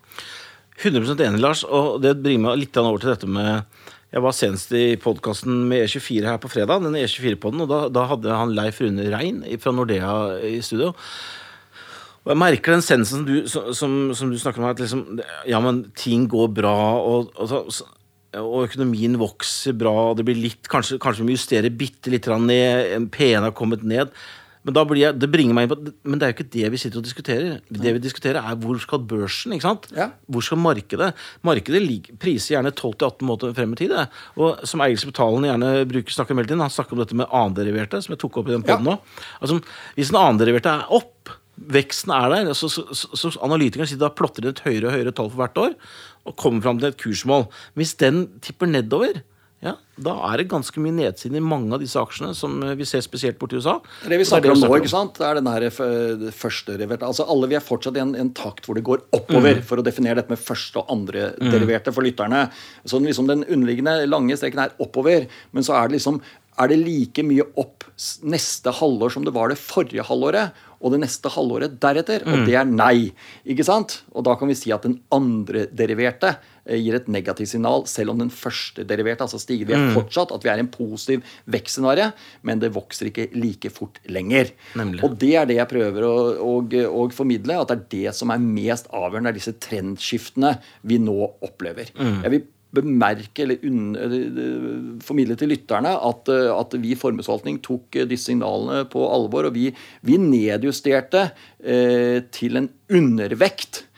100 0.81 1.15
enig, 1.21 1.43
Lars. 1.43 1.63
Og 1.63 2.01
det 2.03 2.17
bringer 2.23 2.49
meg 2.49 2.63
litt 2.65 2.81
over 2.81 2.99
til 3.03 3.13
dette 3.13 3.29
med 3.29 3.83
Jeg 4.15 4.23
var 4.23 4.31
senest 4.31 4.69
i 4.71 4.93
podkasten 4.95 5.65
med 5.67 5.89
E24 5.89 6.29
her 6.29 6.37
på 6.39 6.47
fredag, 6.47 6.85
den 6.85 6.93
E24-podden, 6.95 7.65
og 7.65 7.67
da, 7.67 7.79
da, 7.91 8.05
hadde 8.07 8.31
han 8.31 8.53
Leif 8.55 8.77
Rune 8.79 9.09
Rein 9.11 9.41
fra 9.59 9.73
Nordea 9.75 10.13
i 10.47 10.61
studio. 10.63 10.93
Og 12.23 12.31
jeg 12.31 12.39
merker 12.39 12.77
den 12.77 12.85
sensen 12.85 13.25
du, 13.27 13.33
som, 13.51 14.13
som 14.15 14.31
du 14.31 14.37
snakker 14.39 14.63
om, 14.63 14.69
at 14.69 14.79
liksom, 14.79 15.19
ja, 15.51 15.59
men 15.59 15.83
ting 15.99 16.29
går 16.31 16.47
bra, 16.61 16.77
og, 16.95 17.35
og, 17.43 17.67
og 18.39 18.55
økonomien 18.69 19.19
vokser 19.19 19.75
bra, 19.75 19.91
og 20.13 20.15
det 20.21 20.29
blir 20.29 20.39
litt 20.45 20.71
Kanskje, 20.71 20.95
kanskje 21.03 21.27
vi 21.27 21.35
justerer 21.35 21.67
justere 21.67 21.75
bitte 21.83 22.15
litt 22.15 22.31
ned, 22.47 23.11
P1 23.11 23.49
har 23.49 23.55
kommet 23.59 23.83
ned. 23.83 24.15
Men 24.65 24.73
da 24.73 24.83
blir 24.87 25.01
jeg, 25.03 25.17
det 25.21 25.29
bringer 25.29 25.53
meg 25.53 25.67
inn 25.67 25.71
på 25.71 25.93
Men 26.09 26.19
det 26.19 26.25
er 26.25 26.31
jo 26.31 26.37
ikke 26.39 26.53
det 26.55 26.69
vi 26.73 26.79
sitter 26.81 27.01
og 27.01 27.05
diskuterer. 27.05 27.59
Det 27.69 27.93
vi 27.97 28.01
diskuterer, 28.01 28.41
er 28.41 28.57
hvor 28.61 28.79
skal 28.81 29.03
børsen? 29.05 29.53
ikke 29.53 29.67
sant? 29.67 29.87
Ja. 29.95 30.09
Hvor 30.25 30.45
skal 30.45 30.61
markedet? 30.61 31.11
Markedet 31.45 31.83
priser 32.21 32.55
gjerne 32.55 32.73
12-18 32.73 33.27
måneder 33.29 33.55
frem 33.57 33.75
i 33.75 33.79
tid. 33.83 33.93
Og 34.41 34.65
som 34.67 34.81
Eirik 34.81 35.03
Spetalen 35.03 35.45
gjerne 35.45 35.71
bruker 35.89 36.17
snakker 36.17 36.37
om 36.37 36.43
han 36.65 36.73
snakker 36.73 36.97
om 36.97 37.03
dette 37.03 37.17
med 37.17 37.29
annenderiverte, 37.29 38.01
som 38.01 38.15
jeg 38.15 38.23
tok 38.25 38.41
opp 38.41 38.49
i 38.49 38.55
den 38.55 38.65
Ja. 38.65 38.73
podden 38.73 38.89
nå. 38.89 38.97
Altså, 39.41 39.61
hvis 39.95 40.09
en 40.09 40.21
annenderiverte 40.21 40.73
er 40.73 40.89
opp, 40.89 41.29
veksten 41.55 42.11
er 42.11 42.29
der, 42.33 42.53
så, 42.53 42.67
så, 42.67 42.83
så, 42.91 43.15
så 43.15 43.31
analytikeren 43.45 43.87
sier 43.87 44.01
da 44.01 44.09
plotter 44.09 44.43
de 44.43 44.51
et 44.51 44.65
høyere 44.65 44.89
og 44.89 44.97
høyere 44.97 45.13
tall 45.15 45.29
for 45.29 45.39
hvert 45.43 45.61
år 45.61 45.77
og 46.25 46.35
kommer 46.41 46.65
fram 46.65 46.81
til 46.81 46.89
et 46.89 46.99
kursmål. 46.99 47.47
Hvis 47.77 47.93
den 48.01 48.25
tipper 48.43 48.67
nedover, 48.67 49.21
ja, 49.65 49.73
da 50.05 50.13
er 50.29 50.41
det 50.41 50.47
ganske 50.51 50.81
mye 50.83 50.93
nedsiden 50.93 51.39
i 51.39 51.43
mange 51.43 51.73
av 51.73 51.81
disse 51.81 51.97
aksjene, 51.97 52.35
som 52.37 52.59
eh, 52.61 52.75
vi 52.77 52.85
ser 52.87 53.01
spesielt 53.05 53.39
borti 53.41 53.57
USA. 53.57 53.79
Det 54.05 54.19
vi 54.21 54.27
snakker 54.29 54.53
om 54.53 54.61
nå, 54.61 54.69
ikke 54.77 54.91
sant? 54.91 55.17
Det 55.17 55.25
er 55.25 55.39
den 55.39 55.49
her 55.49 55.67
første 56.35 56.75
deriverte. 56.75 57.07
Altså 57.07 57.25
alle 57.31 57.49
Vi 57.49 57.57
er 57.57 57.65
fortsatt 57.65 57.97
i 57.97 58.03
en, 58.03 58.13
en 58.19 58.31
takt 58.37 58.67
hvor 58.67 58.77
det 58.77 58.85
går 58.85 59.07
oppover, 59.17 59.63
for 59.65 59.81
å 59.81 59.85
definere 59.85 60.21
dette 60.21 60.33
med 60.33 60.41
første 60.41 60.83
og 60.83 60.93
andre 60.93 61.31
deriverte 61.41 61.93
for 61.95 62.05
lytterne. 62.05 62.45
Så 62.85 62.99
den, 62.99 63.09
liksom, 63.09 63.29
den 63.31 63.45
underliggende 63.47 64.03
lange 64.09 64.37
streken 64.37 64.67
er 64.67 64.75
oppover, 64.83 65.29
men 65.55 65.65
så 65.65 65.79
er 65.79 65.89
det 65.89 65.97
liksom 65.99 66.21
er 66.55 66.71
det 66.71 66.77
like 66.79 67.23
mye 67.27 67.43
opp 67.59 67.83
neste 68.27 68.71
halvår 68.77 69.11
som 69.11 69.25
det 69.27 69.33
var 69.35 69.51
det 69.51 69.59
forrige 69.59 70.05
halvåret, 70.07 70.55
og 70.79 70.93
det 70.93 71.01
neste 71.01 71.31
halvåret 71.33 71.77
deretter? 71.81 72.23
Og 72.29 72.45
det 72.47 72.55
er 72.59 72.67
nei. 72.69 73.11
ikke 73.47 73.65
sant? 73.67 74.01
Og 74.13 74.25
da 74.27 74.35
kan 74.39 74.51
vi 74.51 74.57
si 74.57 74.71
at 74.75 74.85
den 74.85 74.99
andre 75.15 75.65
deriverte 75.73 76.35
gir 76.65 76.97
et 76.97 77.09
negativt 77.11 77.51
signal, 77.51 77.85
selv 77.89 78.13
om 78.13 78.21
den 78.23 78.31
første 78.33 78.85
deriverte 78.87 79.25
altså 79.25 79.39
stiger. 79.41 79.69
Vi 79.69 79.75
er 79.77 79.93
fortsatt 79.95 80.33
at 80.33 80.45
vi 80.45 80.51
er 80.51 80.61
i 80.61 80.65
en 80.65 80.71
positiv 80.71 81.21
vekstscenario, 81.51 82.09
men 82.47 82.61
det 82.63 82.73
vokser 82.75 83.11
ikke 83.11 83.29
like 83.37 83.69
fort 83.73 83.99
lenger. 84.09 84.51
Nemlig. 84.79 85.03
Og 85.05 85.15
det 85.21 85.33
er 85.37 85.49
det 85.49 85.59
jeg 85.59 85.71
prøver 85.71 86.07
å, 86.07 86.15
å, 86.41 86.55
å 86.89 87.05
formidle, 87.13 87.59
at 87.61 87.71
det 87.71 87.77
er 87.77 87.85
det 87.93 88.17
som 88.17 88.33
er 88.33 88.41
mest 88.41 88.89
avgjørende. 88.91 89.33
Er 89.33 89.39
disse 89.39 89.55
trendskiftene 89.61 90.55
vi 90.85 90.99
nå 91.01 91.17
opplever. 91.45 91.93
Jeg 91.95 92.33
vil 92.33 92.45
bemerke 92.75 93.45
eller 93.45 93.63
unn, 93.67 93.95
eller, 93.95 94.43
formidle 95.05 95.37
til 95.39 95.51
lytterne 95.53 95.93
at, 95.95 96.31
eh, 96.31 96.51
at 96.51 96.75
vi 96.81 96.93
i 96.93 96.99
formuesforvaltning 96.99 97.61
tok 97.65 97.99
eh, 97.99 98.07
disse 98.09 98.31
signalene 98.31 98.85
på 98.91 99.05
alvor. 99.07 99.49
Og 99.49 99.55
vi, 99.55 99.69
vi 100.05 100.19
nedjusterte 100.21 101.29
eh, 101.63 102.19
til 102.35 102.61
en 102.61 102.69
undervekt 102.91 103.83
eh, 103.83 103.94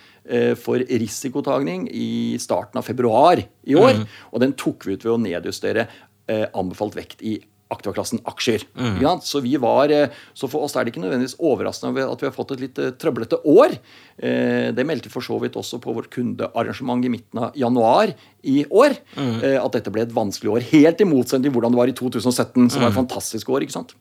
for 0.59 0.81
risikotagning 0.83 1.87
i 1.91 2.37
starten 2.41 2.77
av 2.81 2.87
februar 2.87 3.39
i 3.63 3.75
år. 3.79 4.01
Og 4.33 4.41
den 4.43 4.53
tok 4.59 4.85
vi 4.87 4.97
ut 4.97 5.05
ved 5.05 5.13
å 5.13 5.21
nedjustere 5.21 5.87
eh, 6.27 6.47
anbefalt 6.53 6.97
vekt 6.97 7.23
i 7.23 7.37
aktivaklassen 7.67 8.21
aksjer. 8.23 8.63
Mm. 8.79 9.01
Ja, 9.03 9.17
Så, 9.19 9.41
vi 9.43 9.57
var, 9.59 9.91
eh, 9.91 10.07
så 10.33 10.47
for 10.47 10.63
oss 10.63 10.75
er 10.75 10.85
det 10.85 10.93
ikke 10.93 11.01
nødvendigvis 11.03 11.35
overraskende 11.43 12.05
at 12.07 12.21
vi 12.23 12.27
har 12.29 12.35
fått 12.35 12.53
et 12.55 12.61
litt 12.63 12.79
eh, 12.79 12.93
trøblete 12.95 13.41
år. 13.43 13.75
Eh, 14.23 14.71
Det 14.71 14.85
meldte 14.87 15.11
for 15.11 15.19
så 15.25 15.35
vidt 15.41 15.57
også 15.59 15.79
på 15.83 15.91
vårt 15.97 16.09
kundearrangement 16.13 17.03
i 17.03 17.11
midten 17.11 17.41
av 17.43 17.57
januar 17.59 18.13
i 18.43 18.63
år. 18.71 18.95
Mm. 19.17 19.35
At 19.59 19.75
dette 19.75 19.91
ble 19.91 20.05
et 20.05 20.15
vanskelig 20.15 20.53
år. 20.53 20.67
Helt 20.71 21.03
i 21.03 21.09
motsetning 21.09 21.49
til 21.49 21.57
hvordan 21.57 21.75
det 21.75 21.81
var 21.81 21.91
i 21.91 21.97
2017, 21.97 22.69
som 22.71 22.81
var 22.81 22.93
et 22.93 23.01
fantastisk 23.01 23.49
år. 23.51 23.65
ikke 23.67 23.75
sant? 23.75 23.95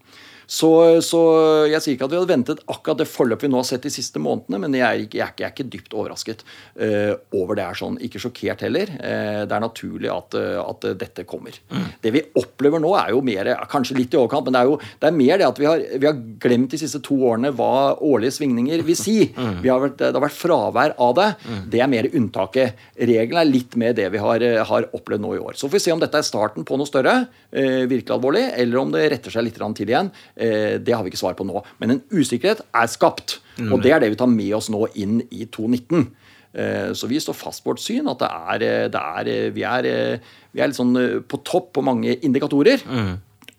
Så, 0.47 0.71
så 1.03 1.21
jeg 1.67 1.83
sier 1.83 1.97
ikke 1.97 2.07
at 2.07 2.13
vi 2.13 2.19
hadde 2.21 2.31
ventet 2.31 2.63
akkurat 2.71 3.01
det 3.01 3.09
forløpet 3.11 3.47
vi 3.47 3.51
nå 3.51 3.61
har 3.61 3.67
sett 3.67 3.87
de 3.87 3.93
siste 3.93 4.21
månedene, 4.23 4.61
men 4.63 4.77
jeg 4.79 4.87
er 4.87 5.03
ikke, 5.03 5.19
jeg 5.19 5.25
er 5.25 5.33
ikke, 5.33 5.43
jeg 5.43 5.49
er 5.49 5.55
ikke 5.55 5.69
dypt 5.75 5.97
overrasket 5.97 6.45
uh, 6.47 7.15
over 7.37 7.59
det 7.59 7.65
er 7.67 7.79
sånn. 7.79 7.99
Ikke 8.07 8.23
sjokkert 8.23 8.63
heller. 8.65 8.91
Uh, 8.95 9.43
det 9.47 9.57
er 9.57 9.65
naturlig 9.65 10.11
at, 10.13 10.37
uh, 10.39 10.61
at 10.63 10.87
dette 11.03 11.27
kommer. 11.29 11.57
Det 12.03 12.13
vi 12.15 12.23
opplever 12.39 12.83
nå, 12.83 12.93
er 12.99 13.13
jo 13.15 13.23
mer 13.27 13.53
Kanskje 13.71 13.97
litt 13.99 14.15
i 14.15 14.19
overkant, 14.19 14.47
men 14.47 14.55
det 14.55 14.61
er 14.63 14.71
jo 14.71 14.77
det 15.03 15.09
er 15.09 15.17
mer 15.17 15.41
det 15.41 15.47
at 15.49 15.59
vi 15.61 15.67
har, 15.69 15.83
vi 15.99 16.09
har 16.09 16.19
glemt 16.43 16.73
de 16.73 16.79
siste 16.81 17.01
to 17.05 17.17
årene 17.29 17.51
hva 17.57 17.97
årlige 18.05 18.37
svingninger 18.39 18.85
vil 18.87 18.99
si. 18.99 19.17
Vi 19.67 19.71
har 19.71 19.81
vært, 19.81 19.97
det 19.99 20.13
har 20.15 20.23
vært 20.23 20.37
fravær 20.37 20.93
av 21.03 21.13
det. 21.17 21.27
Det 21.73 21.81
er 21.83 21.89
mer 21.91 22.07
unntaket. 22.13 22.79
Regelen 23.09 23.41
er 23.41 23.49
litt 23.49 23.75
mer 23.79 23.95
det 23.97 24.07
vi 24.13 24.21
har, 24.21 24.43
har 24.69 24.87
opplevd 24.95 25.23
nå 25.23 25.33
i 25.35 25.41
år. 25.41 25.57
Så 25.59 25.67
får 25.67 25.79
vi 25.79 25.83
se 25.87 25.95
om 25.95 26.03
dette 26.03 26.21
er 26.21 26.27
starten 26.27 26.67
på 26.67 26.79
noe 26.79 26.89
større, 26.89 27.15
virkelig 27.51 28.15
alvorlig, 28.15 28.45
eller 28.61 28.81
om 28.81 28.93
det 28.95 29.07
retter 29.13 29.35
seg 29.35 29.47
litt 29.47 29.59
til 29.79 29.91
igjen. 29.91 30.13
Eh, 30.37 30.77
det 30.79 30.93
har 30.95 31.03
vi 31.03 31.11
ikke 31.11 31.21
svar 31.23 31.35
på 31.39 31.47
nå. 31.49 31.63
Men 31.81 31.91
en 31.97 32.03
usikkerhet 32.13 32.61
er 32.75 32.87
skapt. 32.93 33.39
Og 33.73 33.81
det 33.83 33.93
er 33.95 34.01
det 34.03 34.11
vi 34.13 34.19
tar 34.21 34.29
med 34.29 34.53
oss 34.53 34.69
nå 34.69 34.83
inn 35.01 35.23
i 35.33 35.47
2019. 35.47 36.11
Eh, 36.57 36.93
Så 36.93 37.09
vi 37.09 37.19
står 37.21 37.35
fast 37.37 37.65
på 37.65 37.73
vårt 37.73 37.81
syn 37.81 38.09
at 38.09 38.19
det 38.21 38.29
er, 38.29 38.63
eh, 38.67 38.89
det 38.93 39.01
er, 39.01 39.51
vi, 39.53 39.63
er, 39.65 40.21
vi 40.53 40.61
er 40.61 40.69
litt 40.69 40.77
sånn 40.77 40.95
på 41.29 41.41
topp 41.45 41.73
på 41.79 41.83
mange 41.85 42.19
indikatorer. 42.21 42.85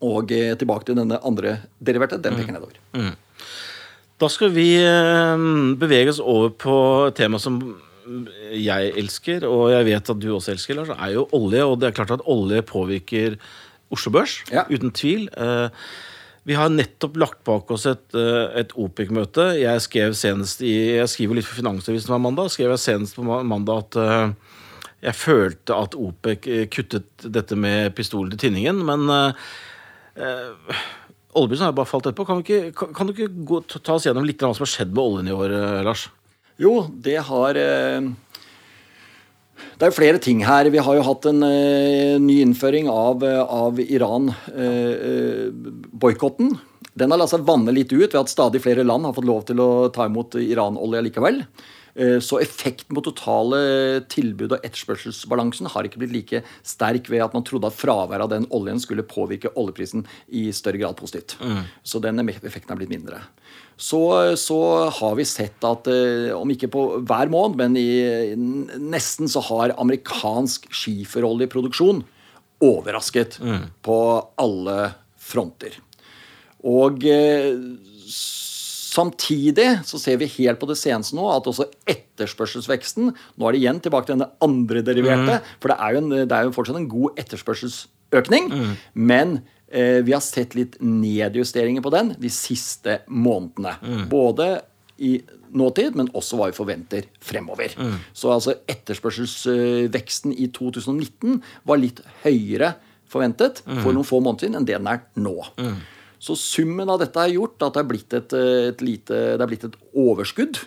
Og 0.02 0.32
eh, 0.32 0.54
tilbake 0.56 0.86
til 0.86 0.96
denne 1.00 1.18
andre 1.26 1.56
deriverte, 1.82 2.22
den 2.22 2.36
peker 2.38 2.54
nedover. 2.54 2.78
Da 4.18 4.28
skal 4.34 4.50
vi 4.50 4.70
bevege 5.78 6.10
oss 6.10 6.20
over 6.22 6.50
på 6.58 6.76
et 7.10 7.16
tema 7.20 7.38
som 7.42 7.60
jeg 8.56 8.94
elsker, 8.98 9.44
og 9.46 9.70
jeg 9.74 9.86
vet 9.90 10.10
at 10.14 10.20
du 10.24 10.30
også 10.32 10.54
elsker, 10.56 10.78
Lars, 10.80 10.90
er 10.96 11.12
jo 11.18 11.26
olje. 11.36 11.64
Og 11.68 11.80
det 11.82 11.90
er 11.90 11.98
klart 11.98 12.14
at 12.16 12.24
olje 12.26 12.62
påvirker 12.66 13.36
Oslo 13.92 14.12
Børs, 14.16 14.40
Ja. 14.52 14.64
uten 14.70 14.92
tvil. 14.92 15.28
Eh, 15.38 15.70
Vi 16.48 16.56
har 16.56 16.72
nettopp 16.72 17.18
lagt 17.20 17.42
bak 17.48 17.72
oss 17.76 17.86
et, 17.90 18.06
eh, 18.16 18.60
et 18.62 18.72
OPEC-møte. 18.72 19.50
Jeg 19.60 19.84
skrev 19.84 20.14
senest 20.16 20.62
i, 20.64 20.96
jeg 20.96 21.10
skriver 21.12 21.36
litt 21.36 21.48
for 21.48 21.60
Finansavisen 21.60 22.14
hver 22.14 22.24
mandag. 22.24 22.54
skrev 22.54 22.72
jeg 22.72 22.84
senest 22.86 23.18
på 23.18 23.26
mandag 23.28 23.84
at 23.84 23.98
eh, 24.00 24.54
jeg 25.10 25.20
følte 25.20 25.76
at 25.76 25.98
OPEC 26.00 26.48
eh, 26.48 26.68
kuttet 26.72 27.28
dette 27.36 27.58
med 27.60 27.92
pistolen 27.98 28.32
til 28.32 28.48
tinningen. 28.48 28.80
Men 28.80 29.12
eh, 29.12 30.86
oljeprisen 31.36 31.68
har 31.68 31.76
bare 31.76 31.92
falt 31.92 32.08
etterpå. 32.08 32.30
Kan, 32.30 32.40
vi 32.40 32.62
ikke, 32.72 32.94
kan, 32.96 33.12
du 33.12 33.14
ikke 33.14 33.44
gå, 33.44 33.62
ta 33.68 33.98
oss 33.98 34.08
gjennom 34.08 34.24
litt 34.24 34.40
av 34.40 34.54
hva 34.54 34.62
som 34.62 34.64
har 34.64 34.72
skjedd 34.72 34.96
med 34.96 35.04
oljen 35.04 35.28
i 35.28 35.36
år, 35.36 35.58
Lars? 35.84 36.08
Jo, 36.58 36.88
det 36.90 37.20
har 37.28 37.60
eh, 37.60 38.08
Det 39.78 39.86
er 39.86 39.92
jo 39.92 40.00
flere 40.00 40.18
ting 40.18 40.40
her. 40.42 40.66
Vi 40.74 40.82
har 40.82 40.96
jo 40.98 41.04
hatt 41.06 41.28
en 41.30 41.44
uh, 41.46 42.18
ny 42.18 42.42
innføring 42.42 42.90
av, 42.90 43.22
eh, 43.22 43.46
av 43.46 43.78
Iran-boikotten. 43.78 46.58
Den 46.98 47.14
har 47.14 47.22
latt 47.22 47.30
seg 47.30 47.46
vanne 47.46 47.70
litt 47.76 47.94
ut 47.94 48.10
ved 48.10 48.18
at 48.24 48.30
stadig 48.32 48.62
flere 48.64 48.88
land 48.88 49.06
har 49.06 49.14
fått 49.14 49.28
lov 49.30 49.44
til 49.46 49.60
å 49.62 49.94
ta 49.94 50.10
imot 50.10 50.34
Iran-olje 50.42 51.06
likevel. 51.06 51.46
Eh, 51.98 52.20
Så 52.22 52.38
effekten 52.40 52.94
på 52.94 53.02
totale 53.02 54.02
tilbud- 54.06 54.54
og 54.54 54.62
etterspørselsbalansen 54.64 55.70
har 55.74 55.88
ikke 55.88 55.98
blitt 56.04 56.14
like 56.14 56.44
sterk 56.62 57.10
ved 57.10 57.24
at 57.26 57.34
man 57.34 57.44
trodde 57.44 57.68
at 57.68 57.74
fraværet 57.74 58.22
av 58.22 58.30
den 58.30 58.46
oljen 58.54 58.80
skulle 58.80 59.02
påvirke 59.08 59.50
oljeprisen 59.58 60.06
i 60.30 60.52
større 60.54 60.78
grad 60.78 60.98
positivt. 61.00 61.38
Så 61.84 62.02
den 62.02 62.22
effekten 62.22 62.72
er 62.72 62.78
blitt 62.78 62.94
mindre. 62.94 63.24
Så, 63.78 64.36
så 64.38 64.90
har 64.90 65.16
vi 65.18 65.26
sett 65.26 65.64
at 65.66 65.88
eh, 65.90 66.34
om 66.38 66.50
ikke 66.50 66.70
på 66.70 66.86
hver 67.02 67.30
måned, 67.34 67.58
men 67.58 67.78
i 67.78 68.36
nesten 68.78 69.30
så 69.30 69.42
har 69.50 69.74
amerikansk 69.78 70.70
skiferoljeproduksjon 70.70 72.04
overrasket 72.62 73.38
på 73.86 73.98
alle 74.38 74.94
fronter. 75.18 75.78
Og 76.66 77.06
eh, 77.06 77.54
samtidig 78.98 79.68
så 79.88 80.00
ser 80.02 80.18
vi 80.22 80.30
helt 80.40 80.60
på 80.62 80.70
det 80.70 80.78
seneste 80.80 81.16
nå 81.18 81.28
at 81.32 81.48
også 81.50 81.68
etterspørselsveksten 81.90 83.12
Nå 83.14 83.48
er 83.48 83.54
det 83.56 83.62
igjen 83.62 83.82
tilbake 83.84 84.10
til 84.10 84.18
denne 84.18 84.32
andre 84.44 84.82
deriverte, 84.86 85.38
for 85.62 85.72
det 85.72 85.78
er 85.78 85.94
jo, 85.94 86.02
en, 86.02 86.16
det 86.28 86.34
er 86.38 86.48
jo 86.48 86.56
fortsatt 86.56 86.80
en 86.82 86.90
god 86.90 87.20
etterspørselsøkning. 87.22 88.50
Men 88.98 89.40
eh, 89.70 90.00
vi 90.08 90.16
har 90.16 90.24
sett 90.26 90.56
litt 90.58 90.80
nedjusteringer 90.82 91.86
på 91.86 91.94
den 91.94 92.16
de 92.18 92.32
siste 92.34 93.02
månedene. 93.08 93.78
Både 94.10 94.50
i 94.98 95.20
nåtid, 95.54 95.94
men 95.96 96.10
også 96.18 96.40
hva 96.40 96.48
vi 96.50 96.58
forventer 96.58 97.06
fremover. 97.24 97.76
Så 98.18 98.32
altså 98.34 98.56
etterspørselsveksten 98.68 100.34
i 100.34 100.50
2019 100.56 101.38
var 101.70 101.78
litt 101.82 102.02
høyere 102.24 102.74
forventet 103.08 103.62
for 103.84 103.94
noen 103.96 104.08
få 104.08 104.20
måneder 104.20 104.48
siden 104.48 104.58
enn 104.60 104.66
det 104.68 104.76
den 104.80 104.90
er 104.92 105.06
nå. 105.22 105.38
Så 106.20 106.38
summen 106.40 106.90
av 106.90 107.00
dette 107.02 107.22
har 107.22 107.30
gjort 107.30 107.62
at 107.68 107.76
det 107.76 107.84
er 107.84 107.92
blitt 107.92 108.18
et, 108.18 108.34
et, 108.72 108.82
lite, 108.82 109.20
det 109.38 109.44
er 109.44 109.52
blitt 109.52 109.68
et 109.68 109.78
overskudd 109.94 110.60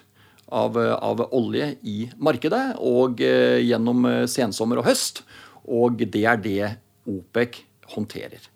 av, 0.50 0.78
av 0.78 1.24
olje 1.36 1.72
i 1.86 2.04
markedet 2.22 2.64
og 2.78 3.22
eh, 3.24 3.58
gjennom 3.66 4.06
eh, 4.06 4.24
sensommer 4.30 4.82
og 4.82 4.88
høst. 4.90 5.24
Og 5.70 6.02
det 6.02 6.24
er 6.26 6.40
det 6.42 6.72
OPEC 7.10 7.62
håndterer. 7.94 8.50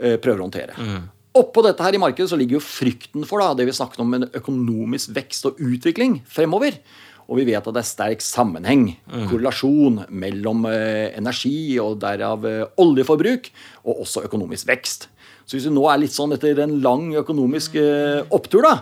eh, 0.00 0.18
prøver 0.18 0.42
å 0.42 0.48
håndtere. 0.48 0.76
Oppå 1.38 1.62
dette 1.64 1.80
her 1.80 1.96
i 1.96 2.00
markedet 2.02 2.28
så 2.28 2.36
ligger 2.36 2.58
jo 2.58 2.64
frykten 2.64 3.24
for 3.28 3.40
da, 3.40 3.54
det 3.56 3.64
vi 3.64 3.72
snakket 3.76 4.02
om 4.04 4.18
en 4.18 4.28
økonomisk 4.36 5.14
vekst 5.16 5.48
og 5.48 5.62
utvikling 5.64 6.18
fremover. 6.28 6.76
Og 7.30 7.38
vi 7.38 7.46
vet 7.48 7.62
at 7.62 7.72
det 7.72 7.80
er 7.80 7.88
sterk 7.88 8.24
sammenheng, 8.24 8.98
korrelasjon, 9.30 10.02
mellom 10.10 10.66
eh, 10.68 11.14
energi 11.16 11.78
og 11.80 12.00
derav 12.02 12.44
eh, 12.48 12.66
oljeforbruk, 12.82 13.48
og 13.86 14.02
også 14.04 14.26
økonomisk 14.26 14.68
vekst. 14.68 15.08
Så 15.44 15.56
hvis 15.56 15.68
vi 15.68 15.74
nå 15.74 15.84
er 15.90 16.00
litt 16.02 16.14
sånn 16.14 16.34
etter 16.36 16.62
en 16.64 16.78
lang 16.84 17.10
økonomisk 17.20 17.76
eh, 17.80 18.22
opptur, 18.34 18.64
da, 18.66 18.74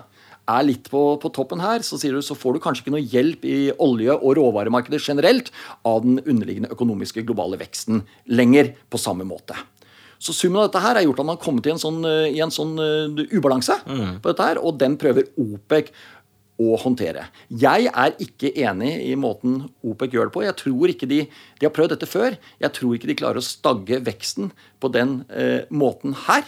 er 0.50 0.66
litt 0.66 0.88
på, 0.90 1.02
på 1.22 1.30
toppen 1.34 1.62
her, 1.62 1.84
så, 1.86 1.98
du, 2.00 2.20
så, 2.24 2.36
får 2.38 2.56
du 2.56 2.62
kanskje 2.62 2.84
ikke 2.84 2.94
noe 2.94 3.04
hjelp 3.04 3.44
i 3.48 3.58
olje- 3.78 4.16
og 4.16 4.36
råvaremarkedet 4.38 5.02
generelt 5.02 5.52
av 5.86 6.02
den 6.06 6.20
underliggende 6.24 6.72
økonomiske 6.74 7.24
globale 7.26 7.60
veksten 7.60 8.02
lenger 8.30 8.74
på 8.90 9.00
samme 9.00 9.26
måte. 9.28 9.58
Så 10.20 10.34
summen 10.36 10.60
av 10.60 10.68
dette 10.68 10.82
her 10.84 10.98
er 10.98 11.06
gjort 11.06 11.22
at 11.22 11.28
man 11.30 11.38
har 11.38 11.44
kommet 11.44 11.64
i 11.64 11.72
en 11.72 11.80
sånn, 11.80 12.02
i 12.04 12.42
en 12.44 12.52
sånn 12.52 12.74
uh, 12.76 13.22
ubalanse 13.32 13.78
mm. 13.86 14.18
på 14.20 14.28
dette 14.28 14.48
her, 14.50 14.58
og 14.60 14.76
den 14.80 14.98
prøver 15.00 15.30
OPEC 15.40 15.88
å 16.60 16.76
håndtere. 16.80 17.26
Jeg 17.48 17.88
er 17.88 18.16
ikke 18.20 18.52
enig 18.66 18.92
i 19.08 19.14
måten 19.18 19.62
OPEC 19.86 20.16
gjør 20.16 20.28
det 20.28 20.34
på. 20.34 20.44
Jeg 20.44 20.58
tror 20.60 20.92
ikke 20.92 21.08
De 21.10 21.20
de 21.60 21.66
har 21.66 21.74
prøvd 21.76 21.94
dette 21.94 22.08
før. 22.08 22.36
Jeg 22.60 22.72
tror 22.76 22.96
ikke 22.96 23.10
de 23.10 23.18
klarer 23.18 23.40
å 23.40 23.44
stagge 23.44 24.00
veksten 24.04 24.52
på 24.80 24.92
den 24.92 25.22
eh, 25.28 25.66
måten 25.68 26.14
her. 26.26 26.44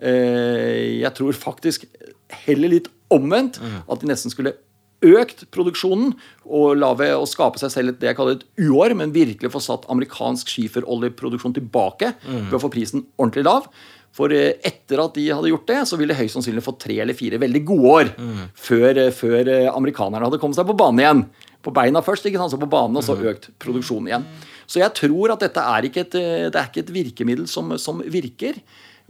Eh, 0.00 1.00
jeg 1.00 1.12
tror 1.16 1.36
faktisk 1.36 1.86
heller 2.46 2.74
litt 2.76 2.90
omvendt. 3.12 3.60
Mm. 3.60 3.78
At 3.88 4.02
de 4.02 4.10
nesten 4.10 4.32
skulle 4.32 4.56
økt 5.00 5.46
produksjonen 5.54 6.12
og, 6.44 6.74
lave, 6.76 7.08
å 7.16 7.24
skape 7.28 7.60
seg 7.60 7.72
selv 7.72 7.94
et, 7.94 8.00
det 8.02 8.10
jeg 8.10 8.18
kaller 8.18 8.36
et 8.36 8.44
uår, 8.60 8.94
men 8.98 9.14
virkelig 9.14 9.52
få 9.52 9.62
satt 9.64 9.88
amerikansk 9.92 10.50
skiferoljeproduksjon 10.52 11.56
tilbake 11.56 12.12
mm. 12.20 12.50
ved 12.50 12.58
å 12.58 12.62
få 12.66 12.72
prisen 12.72 13.06
ordentlig 13.16 13.46
lav. 13.48 13.70
For 14.16 14.34
eh, 14.34 14.58
etter 14.66 15.02
at 15.04 15.14
de 15.14 15.28
hadde 15.30 15.52
gjort 15.52 15.68
det, 15.70 15.78
så 15.86 15.98
ville 16.00 16.16
høyst 16.18 16.36
sannsynlig 16.36 16.64
fått 16.66 16.82
tre 16.86 16.98
eller 17.04 17.16
fire 17.16 17.38
veldig 17.40 17.62
gode 17.68 17.94
år 17.94 18.12
mm. 18.16 18.42
før, 18.58 18.90
eh, 19.06 19.14
før, 19.14 19.40
eh, 19.46 19.70
amerikanerne 19.70 20.26
hadde 20.26 20.42
kommet 20.42 20.58
seg 20.58 20.68
på 20.68 20.78
banen 20.78 21.04
igjen. 21.04 21.24
På 21.62 21.72
beina 21.76 22.02
først, 22.02 22.26
ikke 22.26 22.40
sant? 22.40 22.54
så 22.54 22.58
på 22.60 22.70
banen, 22.70 22.98
og 22.98 23.06
så 23.06 23.14
mm. 23.16 23.26
økt 23.30 23.50
produksjonen 23.62 24.10
igjen. 24.10 24.28
Så 24.70 24.80
jeg 24.82 24.94
tror 24.96 25.34
at 25.34 25.42
dette 25.44 25.62
er 25.62 25.86
ikke 25.86 26.06
et, 26.06 26.14
det 26.14 26.56
er 26.56 26.70
ikke 26.70 26.84
et 26.84 26.94
virkemiddel 26.94 27.48
som, 27.50 27.74
som 27.78 28.00
virker. 28.06 28.58